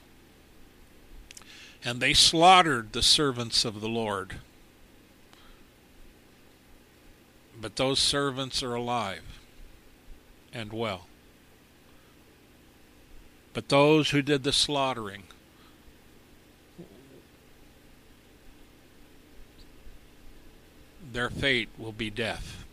And 1.84 2.00
they 2.00 2.12
slaughtered 2.12 2.92
the 2.92 3.02
servants 3.02 3.64
of 3.64 3.80
the 3.80 3.88
Lord. 3.88 4.36
But 7.60 7.76
those 7.76 7.98
servants 7.98 8.62
are 8.62 8.74
alive 8.74 9.40
and 10.52 10.72
well. 10.72 11.06
But 13.54 13.70
those 13.70 14.10
who 14.10 14.22
did 14.22 14.44
the 14.44 14.52
slaughtering, 14.52 15.24
their 21.12 21.30
fate 21.30 21.70
will 21.78 21.92
be 21.92 22.10
death. 22.10 22.64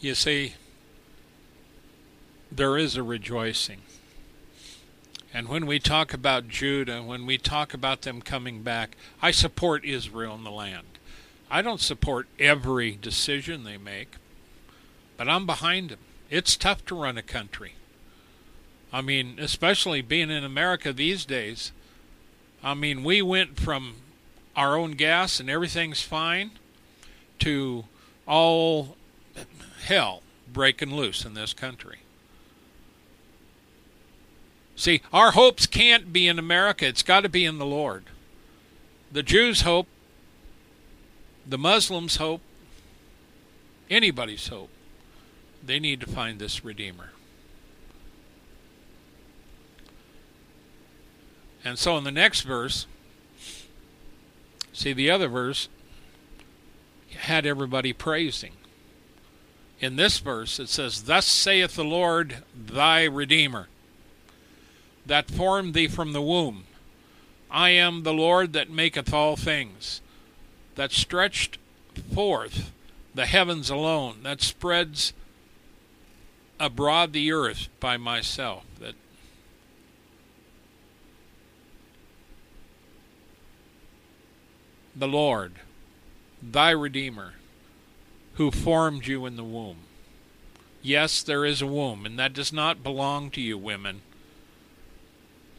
You 0.00 0.14
see, 0.14 0.54
there 2.50 2.78
is 2.78 2.96
a 2.96 3.02
rejoicing. 3.02 3.82
And 5.34 5.46
when 5.46 5.66
we 5.66 5.78
talk 5.78 6.14
about 6.14 6.48
Judah, 6.48 7.02
when 7.02 7.26
we 7.26 7.36
talk 7.36 7.74
about 7.74 8.00
them 8.00 8.22
coming 8.22 8.62
back, 8.62 8.96
I 9.20 9.30
support 9.30 9.84
Israel 9.84 10.34
and 10.34 10.46
the 10.46 10.50
land. 10.50 10.86
I 11.50 11.60
don't 11.60 11.82
support 11.82 12.28
every 12.38 12.92
decision 12.92 13.62
they 13.62 13.76
make, 13.76 14.12
but 15.18 15.28
I'm 15.28 15.44
behind 15.44 15.90
them. 15.90 15.98
It's 16.30 16.56
tough 16.56 16.84
to 16.86 16.94
run 16.94 17.18
a 17.18 17.22
country. 17.22 17.74
I 18.92 19.02
mean, 19.02 19.38
especially 19.38 20.00
being 20.00 20.30
in 20.30 20.44
America 20.44 20.94
these 20.94 21.26
days. 21.26 21.72
I 22.62 22.72
mean, 22.72 23.04
we 23.04 23.20
went 23.20 23.60
from 23.60 23.96
our 24.56 24.78
own 24.78 24.92
gas 24.92 25.40
and 25.40 25.50
everything's 25.50 26.00
fine 26.00 26.52
to 27.40 27.84
all 28.26 28.96
hell 29.80 30.22
breaking 30.52 30.94
loose 30.94 31.24
in 31.24 31.34
this 31.34 31.52
country. 31.52 31.98
See, 34.76 35.02
our 35.12 35.32
hopes 35.32 35.66
can't 35.66 36.12
be 36.12 36.26
in 36.26 36.38
America, 36.38 36.86
it's 36.86 37.02
got 37.02 37.20
to 37.20 37.28
be 37.28 37.44
in 37.44 37.58
the 37.58 37.66
Lord. 37.66 38.04
The 39.12 39.22
Jews' 39.22 39.62
hope, 39.62 39.88
the 41.46 41.58
Muslims' 41.58 42.16
hope, 42.16 42.40
anybody's 43.90 44.48
hope. 44.48 44.70
They 45.64 45.78
need 45.78 46.00
to 46.00 46.06
find 46.06 46.38
this 46.38 46.64
Redeemer. 46.64 47.10
And 51.62 51.78
so 51.78 51.98
in 51.98 52.04
the 52.04 52.10
next 52.10 52.42
verse, 52.42 52.86
see 54.72 54.94
the 54.94 55.10
other 55.10 55.28
verse 55.28 55.68
had 57.14 57.44
everybody 57.44 57.92
praising 57.92 58.52
in 59.80 59.96
this 59.96 60.18
verse 60.18 60.60
it 60.60 60.68
says, 60.68 61.04
Thus 61.04 61.26
saith 61.26 61.74
the 61.74 61.84
Lord 61.84 62.42
thy 62.54 63.04
Redeemer, 63.04 63.68
that 65.06 65.30
formed 65.30 65.74
thee 65.74 65.88
from 65.88 66.12
the 66.12 66.22
womb. 66.22 66.64
I 67.50 67.70
am 67.70 68.02
the 68.02 68.12
Lord 68.12 68.52
that 68.52 68.70
maketh 68.70 69.12
all 69.12 69.36
things, 69.36 70.00
that 70.76 70.92
stretched 70.92 71.58
forth 72.14 72.70
the 73.14 73.26
heavens 73.26 73.70
alone, 73.70 74.18
that 74.22 74.40
spreads 74.40 75.12
abroad 76.60 77.12
the 77.12 77.32
earth 77.32 77.68
by 77.80 77.96
myself, 77.96 78.64
that 78.78 78.94
the 84.94 85.08
Lord, 85.08 85.54
thy 86.42 86.70
Redeemer, 86.70 87.34
who 88.34 88.50
formed 88.50 89.06
you 89.06 89.26
in 89.26 89.36
the 89.36 89.44
womb. 89.44 89.78
Yes, 90.82 91.22
there 91.22 91.44
is 91.44 91.60
a 91.60 91.66
womb, 91.66 92.06
and 92.06 92.18
that 92.18 92.32
does 92.32 92.52
not 92.52 92.82
belong 92.82 93.30
to 93.32 93.40
you, 93.40 93.58
women. 93.58 94.00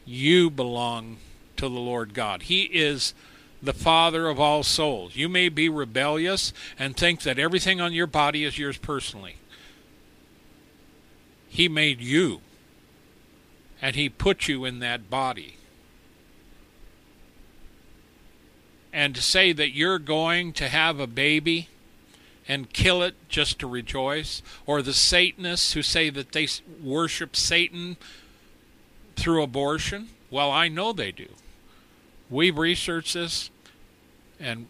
You 0.04 0.50
belong 0.50 1.18
to 1.56 1.62
the 1.62 1.80
Lord 1.80 2.12
God. 2.12 2.42
He 2.42 2.62
is 2.62 3.14
the 3.62 3.72
Father 3.72 4.26
of 4.26 4.40
all 4.40 4.64
souls. 4.64 5.14
You 5.14 5.28
may 5.28 5.48
be 5.48 5.68
rebellious 5.68 6.52
and 6.76 6.96
think 6.96 7.22
that 7.22 7.38
everything 7.38 7.80
on 7.80 7.92
your 7.92 8.08
body 8.08 8.44
is 8.44 8.58
yours 8.58 8.78
personally. 8.78 9.36
He 11.48 11.68
made 11.68 12.00
you, 12.00 12.40
and 13.80 13.94
He 13.94 14.08
put 14.08 14.48
you 14.48 14.64
in 14.64 14.80
that 14.80 15.08
body. 15.08 15.56
And 18.92 19.14
to 19.14 19.22
say 19.22 19.52
that 19.52 19.74
you're 19.74 20.00
going 20.00 20.52
to 20.54 20.68
have 20.68 20.98
a 20.98 21.06
baby 21.06 21.68
and 22.48 22.72
kill 22.72 23.02
it 23.02 23.14
just 23.28 23.58
to 23.60 23.66
rejoice, 23.66 24.42
or 24.66 24.82
the 24.82 24.92
Satanists 24.92 25.74
who 25.74 25.82
say 25.82 26.10
that 26.10 26.32
they 26.32 26.48
worship 26.82 27.36
Satan 27.36 27.96
through 29.16 29.42
abortion. 29.42 30.08
Well, 30.30 30.50
I 30.50 30.68
know 30.68 30.92
they 30.92 31.12
do. 31.12 31.28
We've 32.28 32.56
researched 32.56 33.14
this, 33.14 33.50
and 34.40 34.66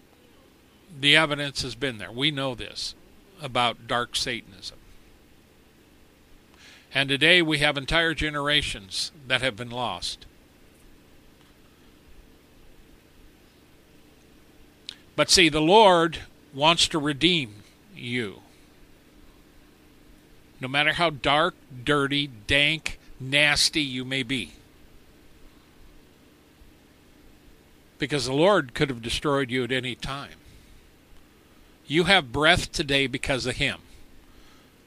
the 1.00 1.16
evidence 1.16 1.62
has 1.62 1.74
been 1.74 1.98
there. 1.98 2.12
We 2.12 2.30
know 2.30 2.54
this 2.54 2.94
about 3.40 3.86
dark 3.86 4.16
Satanism. 4.16 4.76
And 6.94 7.08
today 7.08 7.40
we 7.40 7.58
have 7.58 7.78
entire 7.78 8.12
generations 8.12 9.12
that 9.26 9.40
have 9.40 9.56
been 9.56 9.70
lost. 9.70 10.26
But 15.16 15.30
see, 15.30 15.48
the 15.48 15.60
Lord 15.60 16.18
wants 16.52 16.88
to 16.88 16.98
redeem 16.98 17.61
you. 17.94 18.40
No 20.60 20.68
matter 20.68 20.92
how 20.92 21.10
dark, 21.10 21.54
dirty, 21.84 22.28
dank, 22.46 22.98
nasty 23.18 23.82
you 23.82 24.04
may 24.04 24.22
be. 24.22 24.52
Because 27.98 28.26
the 28.26 28.32
Lord 28.32 28.74
could 28.74 28.88
have 28.88 29.02
destroyed 29.02 29.50
you 29.50 29.64
at 29.64 29.72
any 29.72 29.94
time. 29.94 30.38
You 31.86 32.04
have 32.04 32.32
breath 32.32 32.72
today 32.72 33.06
because 33.06 33.46
of 33.46 33.56
Him. 33.56 33.80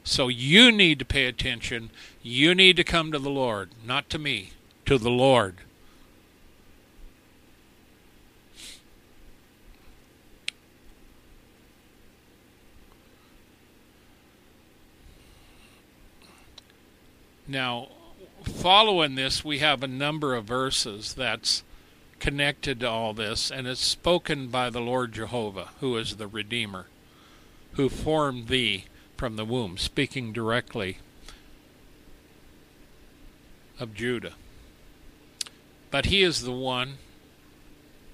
So 0.03 0.27
you 0.27 0.71
need 0.71 0.99
to 0.99 1.05
pay 1.05 1.25
attention. 1.25 1.89
You 2.21 2.55
need 2.55 2.75
to 2.77 2.83
come 2.83 3.11
to 3.11 3.19
the 3.19 3.29
Lord, 3.29 3.71
not 3.85 4.09
to 4.11 4.19
me, 4.19 4.51
to 4.85 4.97
the 4.97 5.09
Lord. 5.09 5.57
Now, 17.47 17.89
following 18.43 19.15
this, 19.15 19.45
we 19.45 19.59
have 19.59 19.83
a 19.83 19.87
number 19.87 20.33
of 20.33 20.45
verses 20.45 21.13
that's 21.13 21.63
connected 22.19 22.79
to 22.79 22.89
all 22.89 23.13
this, 23.13 23.51
and 23.51 23.67
it's 23.67 23.81
spoken 23.81 24.47
by 24.47 24.71
the 24.71 24.79
Lord 24.81 25.11
Jehovah, 25.11 25.69
who 25.79 25.95
is 25.97 26.15
the 26.15 26.27
Redeemer, 26.27 26.87
who 27.73 27.87
formed 27.87 28.47
thee 28.47 28.85
from 29.15 29.35
the 29.35 29.45
womb, 29.45 29.77
speaking 29.77 30.33
directly 30.33 30.97
of 33.79 33.93
Judah. 33.93 34.33
But 35.91 36.05
he 36.05 36.23
is 36.23 36.41
the 36.41 36.51
one 36.51 36.97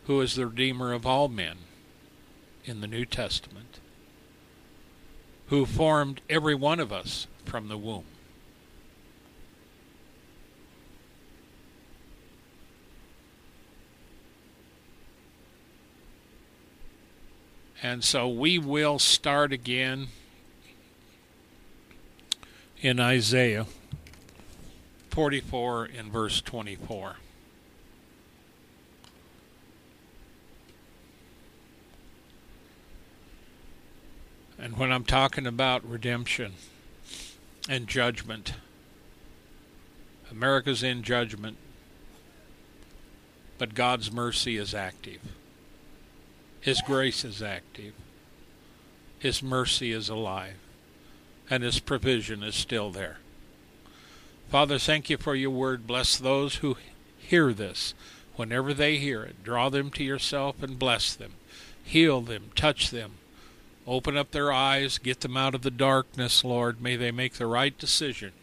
who 0.07 0.19
is 0.19 0.35
the 0.35 0.47
Redeemer 0.47 0.91
of 0.91 1.05
all 1.05 1.29
men 1.29 1.57
in 2.65 2.81
the 2.81 2.87
New 2.87 3.05
Testament, 3.05 3.79
who 5.47 5.65
formed 5.65 6.19
every 6.29 6.55
one 6.55 6.79
of 6.81 6.91
us 6.91 7.27
from 7.45 7.69
the 7.69 7.77
womb. 7.77 8.05
And 17.83 18.03
so 18.03 18.27
we 18.29 18.59
will 18.59 18.99
start 18.99 19.51
again 19.51 20.07
in 22.81 22.99
Isaiah 22.99 23.65
44 25.09 25.87
in 25.87 26.11
verse 26.11 26.41
24. 26.41 27.15
And 34.59 34.77
when 34.77 34.91
I'm 34.91 35.03
talking 35.03 35.47
about 35.47 35.83
redemption 35.83 36.53
and 37.67 37.87
judgment, 37.87 38.53
America's 40.29 40.83
in 40.83 41.01
judgment, 41.01 41.57
but 43.57 43.73
God's 43.73 44.11
mercy 44.11 44.57
is 44.57 44.75
active. 44.75 45.19
His 46.61 46.81
grace 46.85 47.25
is 47.25 47.41
active. 47.41 47.93
His 49.17 49.43
mercy 49.43 49.91
is 49.91 50.09
alive. 50.09 50.55
And 51.49 51.63
His 51.63 51.79
provision 51.79 52.43
is 52.43 52.55
still 52.55 52.91
there. 52.91 53.17
Father, 54.49 54.77
thank 54.77 55.09
you 55.09 55.17
for 55.17 55.35
your 55.35 55.49
word. 55.49 55.87
Bless 55.87 56.17
those 56.17 56.57
who 56.57 56.77
hear 57.17 57.51
this. 57.51 57.93
Whenever 58.35 58.73
they 58.73 58.97
hear 58.97 59.23
it, 59.23 59.43
draw 59.43 59.69
them 59.69 59.89
to 59.91 60.03
yourself 60.03 60.61
and 60.61 60.79
bless 60.79 61.13
them. 61.13 61.33
Heal 61.83 62.21
them, 62.21 62.51
touch 62.55 62.91
them. 62.91 63.13
Open 63.87 64.15
up 64.15 64.31
their 64.31 64.51
eyes, 64.51 64.97
get 64.97 65.21
them 65.21 65.35
out 65.35 65.55
of 65.55 65.63
the 65.63 65.71
darkness, 65.71 66.43
Lord. 66.43 66.81
May 66.81 66.95
they 66.95 67.11
make 67.11 67.33
the 67.33 67.47
right 67.47 67.77
decision. 67.77 68.33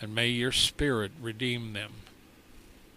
And 0.00 0.14
may 0.14 0.28
your 0.28 0.52
Spirit 0.52 1.12
redeem 1.20 1.72
them 1.72 1.92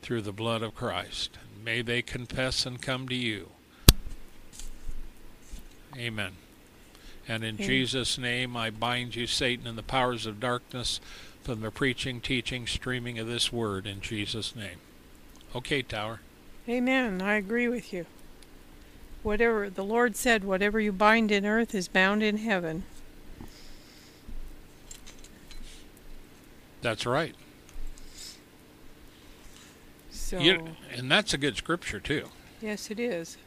through 0.01 0.23
the 0.23 0.31
blood 0.31 0.63
of 0.63 0.75
Christ. 0.75 1.37
May 1.63 1.81
they 1.81 2.01
confess 2.01 2.65
and 2.65 2.81
come 2.81 3.07
to 3.07 3.15
you. 3.15 3.49
Amen. 5.97 6.33
And 7.27 7.43
in 7.43 7.55
Amen. 7.55 7.67
Jesus' 7.67 8.17
name, 8.17 8.55
I 8.55 8.69
bind 8.69 9.15
you, 9.15 9.27
Satan, 9.27 9.67
and 9.67 9.77
the 9.77 9.83
powers 9.83 10.25
of 10.25 10.39
darkness 10.39 10.99
from 11.43 11.61
the 11.61 11.71
preaching, 11.71 12.21
teaching, 12.21 12.67
streaming 12.67 13.19
of 13.19 13.27
this 13.27 13.51
word 13.51 13.87
in 13.87 14.01
Jesus' 14.01 14.55
name. 14.55 14.77
Okay, 15.55 15.81
Tower. 15.81 16.21
Amen. 16.69 17.21
I 17.21 17.35
agree 17.35 17.67
with 17.67 17.91
you. 17.91 18.05
Whatever 19.23 19.69
the 19.69 19.83
Lord 19.83 20.15
said, 20.15 20.43
whatever 20.43 20.79
you 20.79 20.91
bind 20.91 21.31
in 21.31 21.45
earth 21.45 21.73
is 21.73 21.87
bound 21.87 22.21
in 22.21 22.37
heaven. 22.37 22.83
That's 26.81 27.05
right. 27.05 27.35
So, 30.11 30.39
you, 30.39 30.75
and 30.93 31.09
that's 31.09 31.33
a 31.33 31.37
good 31.37 31.57
scripture 31.57 31.99
too. 31.99 32.27
Yes, 32.61 32.91
it 32.91 32.99
is 32.99 33.37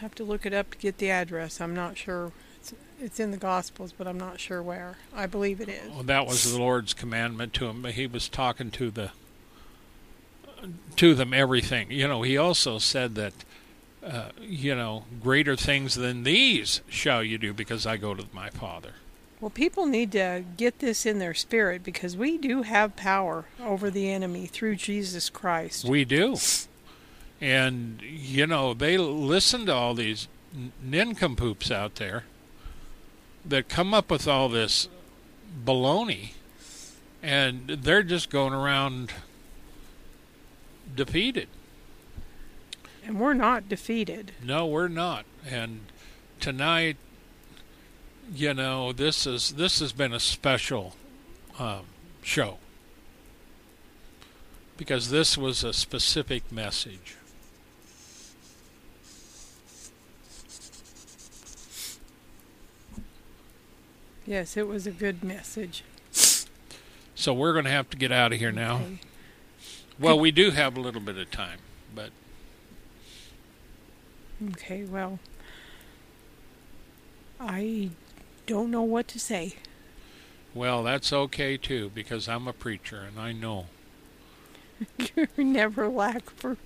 have 0.00 0.14
to 0.16 0.24
look 0.24 0.44
it 0.46 0.52
up 0.52 0.72
to 0.72 0.78
get 0.78 0.98
the 0.98 1.10
address. 1.10 1.60
I'm 1.60 1.74
not 1.74 1.96
sure. 1.96 2.32
It's, 2.60 2.74
it's 3.00 3.20
in 3.20 3.30
the 3.30 3.36
Gospels, 3.36 3.92
but 3.96 4.06
I'm 4.06 4.18
not 4.18 4.40
sure 4.40 4.62
where. 4.62 4.96
I 5.14 5.26
believe 5.26 5.60
it 5.60 5.68
is. 5.68 5.90
Well, 5.90 6.02
that 6.04 6.26
was 6.26 6.50
the 6.50 6.58
Lord's 6.58 6.94
commandment 6.94 7.52
to 7.54 7.66
him. 7.66 7.82
But 7.82 7.92
he 7.92 8.06
was 8.06 8.28
talking 8.28 8.70
to 8.72 8.90
the 8.90 9.10
to 10.96 11.14
them 11.14 11.34
everything. 11.34 11.90
You 11.90 12.08
know, 12.08 12.22
he 12.22 12.38
also 12.38 12.78
said 12.78 13.14
that 13.16 13.34
uh, 14.04 14.28
you 14.40 14.74
know, 14.74 15.04
greater 15.22 15.56
things 15.56 15.94
than 15.94 16.24
these 16.24 16.82
shall 16.88 17.22
you 17.22 17.38
do 17.38 17.54
because 17.54 17.86
I 17.86 17.96
go 17.96 18.14
to 18.14 18.26
my 18.32 18.50
Father. 18.50 18.92
Well, 19.40 19.50
people 19.50 19.86
need 19.86 20.12
to 20.12 20.44
get 20.56 20.78
this 20.78 21.06
in 21.06 21.18
their 21.18 21.34
spirit 21.34 21.82
because 21.82 22.16
we 22.16 22.38
do 22.38 22.62
have 22.62 22.96
power 22.96 23.46
over 23.62 23.90
the 23.90 24.10
enemy 24.10 24.46
through 24.46 24.76
Jesus 24.76 25.30
Christ. 25.30 25.84
We 25.84 26.04
do. 26.04 26.36
And, 27.40 28.00
you 28.02 28.46
know, 28.46 28.74
they 28.74 28.96
listen 28.96 29.66
to 29.66 29.74
all 29.74 29.94
these 29.94 30.28
nincompoops 30.82 31.70
out 31.70 31.96
there 31.96 32.24
that 33.44 33.68
come 33.68 33.92
up 33.92 34.10
with 34.10 34.26
all 34.26 34.48
this 34.48 34.88
baloney, 35.64 36.32
and 37.22 37.66
they're 37.68 38.02
just 38.02 38.30
going 38.30 38.54
around 38.54 39.12
defeated. 40.94 41.48
And 43.04 43.20
we're 43.20 43.34
not 43.34 43.68
defeated. 43.68 44.32
No, 44.42 44.66
we're 44.66 44.88
not. 44.88 45.26
And 45.46 45.80
tonight, 46.40 46.96
you 48.32 48.54
know, 48.54 48.92
this 48.92 49.26
is 49.26 49.50
this 49.52 49.80
has 49.80 49.92
been 49.92 50.12
a 50.14 50.20
special 50.20 50.96
um, 51.58 51.82
show 52.22 52.58
because 54.78 55.10
this 55.10 55.36
was 55.36 55.62
a 55.62 55.72
specific 55.74 56.50
message. 56.50 57.16
Yes, 64.26 64.56
it 64.56 64.66
was 64.66 64.86
a 64.86 64.90
good 64.90 65.22
message. 65.22 65.84
So 67.14 67.32
we're 67.32 67.52
going 67.52 67.66
to 67.66 67.70
have 67.70 67.90
to 67.90 67.96
get 67.96 68.10
out 68.10 68.32
of 68.32 68.38
here 68.38 68.52
now. 68.52 68.76
Okay. 68.76 68.98
Well, 69.98 70.18
we 70.18 70.30
do 70.30 70.50
have 70.50 70.76
a 70.76 70.80
little 70.80 71.00
bit 71.00 71.16
of 71.16 71.30
time, 71.30 71.58
but. 71.94 72.10
Okay, 74.50 74.84
well, 74.84 75.20
I 77.38 77.90
don't 78.46 78.70
know 78.70 78.82
what 78.82 79.06
to 79.08 79.20
say. 79.20 79.54
Well, 80.54 80.82
that's 80.82 81.12
okay 81.12 81.56
too, 81.56 81.90
because 81.94 82.28
I'm 82.28 82.48
a 82.48 82.52
preacher 82.52 83.00
and 83.00 83.18
I 83.18 83.32
know. 83.32 83.66
you 85.16 85.28
never 85.36 85.88
lack 85.88 86.30
for 86.30 86.56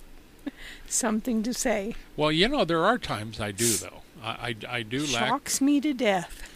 something 0.87 1.43
to 1.43 1.53
say. 1.53 1.93
Well, 2.15 2.31
you 2.31 2.47
know, 2.47 2.65
there 2.65 2.83
are 2.83 2.97
times 2.97 3.39
I 3.39 3.51
do, 3.51 3.73
though. 3.73 4.01
I, 4.23 4.55
I, 4.69 4.77
I 4.77 4.83
do 4.83 5.01
Shocks 5.01 5.13
lack. 5.13 5.29
Shocks 5.29 5.61
me 5.61 5.79
to 5.81 5.93
death 5.93 6.49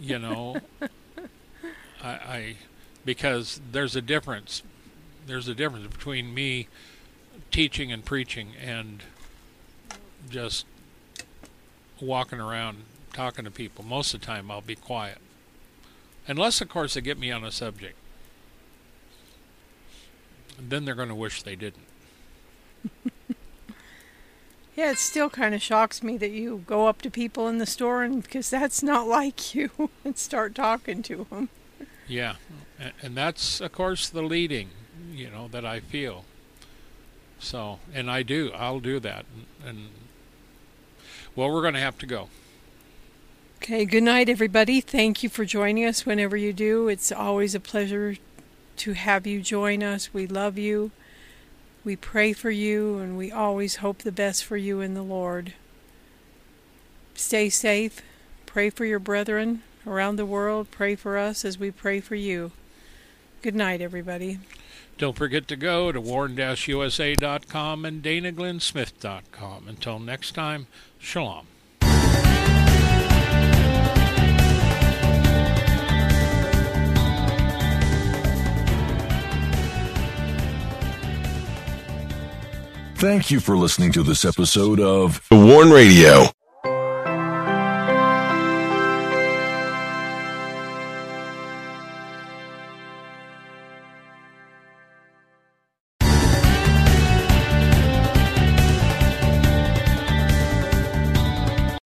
you 0.00 0.18
know, 0.18 0.56
I, 2.02 2.08
I 2.08 2.56
because 3.04 3.60
there's 3.70 3.96
a 3.96 4.02
difference. 4.02 4.62
There's 5.26 5.48
a 5.48 5.54
difference 5.54 5.86
between 5.86 6.34
me 6.34 6.68
teaching 7.50 7.92
and 7.92 8.04
preaching 8.04 8.52
and 8.62 9.02
just 10.28 10.66
walking 12.00 12.40
around 12.40 12.84
talking 13.12 13.44
to 13.44 13.50
people. 13.50 13.84
Most 13.84 14.12
of 14.12 14.20
the 14.20 14.26
time, 14.26 14.50
I'll 14.50 14.60
be 14.60 14.74
quiet, 14.74 15.18
unless, 16.26 16.60
of 16.60 16.68
course, 16.68 16.94
they 16.94 17.00
get 17.00 17.18
me 17.18 17.30
on 17.30 17.44
a 17.44 17.52
subject. 17.52 17.96
Then 20.58 20.84
they're 20.84 20.94
going 20.94 21.08
to 21.08 21.14
wish 21.14 21.42
they 21.42 21.56
didn't. 21.56 21.86
Yeah, 24.76 24.90
it 24.90 24.98
still 24.98 25.30
kind 25.30 25.54
of 25.54 25.62
shocks 25.62 26.02
me 26.02 26.16
that 26.18 26.30
you 26.30 26.64
go 26.66 26.88
up 26.88 27.00
to 27.02 27.10
people 27.10 27.48
in 27.48 27.58
the 27.58 27.66
store 27.66 28.02
and 28.02 28.22
because 28.22 28.50
that's 28.50 28.82
not 28.82 29.06
like 29.08 29.54
you 29.54 29.70
and 30.04 30.18
start 30.18 30.54
talking 30.54 31.02
to 31.04 31.26
them. 31.30 31.48
Yeah, 32.08 32.36
and 33.02 33.16
that's 33.16 33.60
of 33.60 33.72
course 33.72 34.08
the 34.08 34.22
leading, 34.22 34.70
you 35.12 35.30
know, 35.30 35.48
that 35.48 35.64
I 35.64 35.80
feel. 35.80 36.24
So, 37.38 37.78
and 37.92 38.10
I 38.10 38.22
do, 38.22 38.52
I'll 38.54 38.80
do 38.80 38.98
that, 39.00 39.26
and, 39.34 39.68
and 39.68 39.88
well, 41.36 41.52
we're 41.52 41.62
going 41.62 41.74
to 41.74 41.80
have 41.80 41.98
to 41.98 42.06
go. 42.06 42.28
Okay, 43.58 43.84
good 43.84 44.02
night, 44.02 44.28
everybody. 44.28 44.80
Thank 44.80 45.22
you 45.22 45.28
for 45.28 45.44
joining 45.44 45.84
us 45.84 46.06
whenever 46.06 46.36
you 46.36 46.52
do. 46.52 46.88
It's 46.88 47.10
always 47.10 47.54
a 47.54 47.60
pleasure 47.60 48.16
to 48.76 48.92
have 48.92 49.26
you 49.26 49.40
join 49.40 49.82
us. 49.82 50.14
We 50.14 50.26
love 50.26 50.58
you. 50.58 50.90
We 51.84 51.96
pray 51.96 52.32
for 52.32 52.50
you 52.50 52.98
and 52.98 53.16
we 53.16 53.30
always 53.30 53.76
hope 53.76 53.98
the 53.98 54.12
best 54.12 54.44
for 54.44 54.56
you 54.56 54.80
in 54.80 54.94
the 54.94 55.02
Lord. 55.02 55.52
Stay 57.14 57.50
safe. 57.50 58.00
Pray 58.46 58.70
for 58.70 58.84
your 58.84 58.98
brethren 58.98 59.62
around 59.86 60.16
the 60.16 60.26
world. 60.26 60.70
Pray 60.70 60.94
for 60.94 61.18
us 61.18 61.44
as 61.44 61.58
we 61.58 61.70
pray 61.70 62.00
for 62.00 62.14
you. 62.14 62.52
Good 63.42 63.54
night, 63.54 63.82
everybody. 63.82 64.38
Don't 64.96 65.16
forget 65.16 65.46
to 65.48 65.56
go 65.56 65.92
to 65.92 66.00
warn-usa.com 66.00 67.84
and 67.84 68.02
danaglennsmith.com. 68.02 69.68
Until 69.68 69.98
next 69.98 70.32
time, 70.32 70.66
shalom. 70.98 71.48
Thank 82.96 83.30
you 83.30 83.40
for 83.40 83.56
listening 83.56 83.92
to 83.92 84.02
this 84.02 84.24
episode 84.24 84.80
of 84.80 85.20
The 85.28 85.36
Warn 85.36 85.70
Radio. 85.70 86.26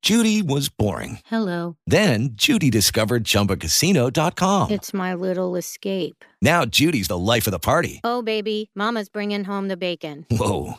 Judy 0.02 0.40
was 0.40 0.70
boring. 0.70 1.18
Hello. 1.26 1.76
Then 1.86 2.30
Judy 2.32 2.70
discovered 2.70 3.24
ChumbaCasino.com. 3.24 4.70
It's 4.70 4.94
my 4.94 5.12
little 5.12 5.54
escape. 5.54 6.24
Now 6.40 6.64
Judy's 6.64 7.09
the 7.09 7.18
life 7.18 7.46
of 7.46 7.50
the 7.50 7.59
party. 7.59 8.00
Oh, 8.04 8.22
baby, 8.22 8.70
Mama's 8.74 9.11
bringing 9.11 9.44
home 9.44 9.68
the 9.68 9.76
bacon. 9.76 10.24
Whoa, 10.30 10.78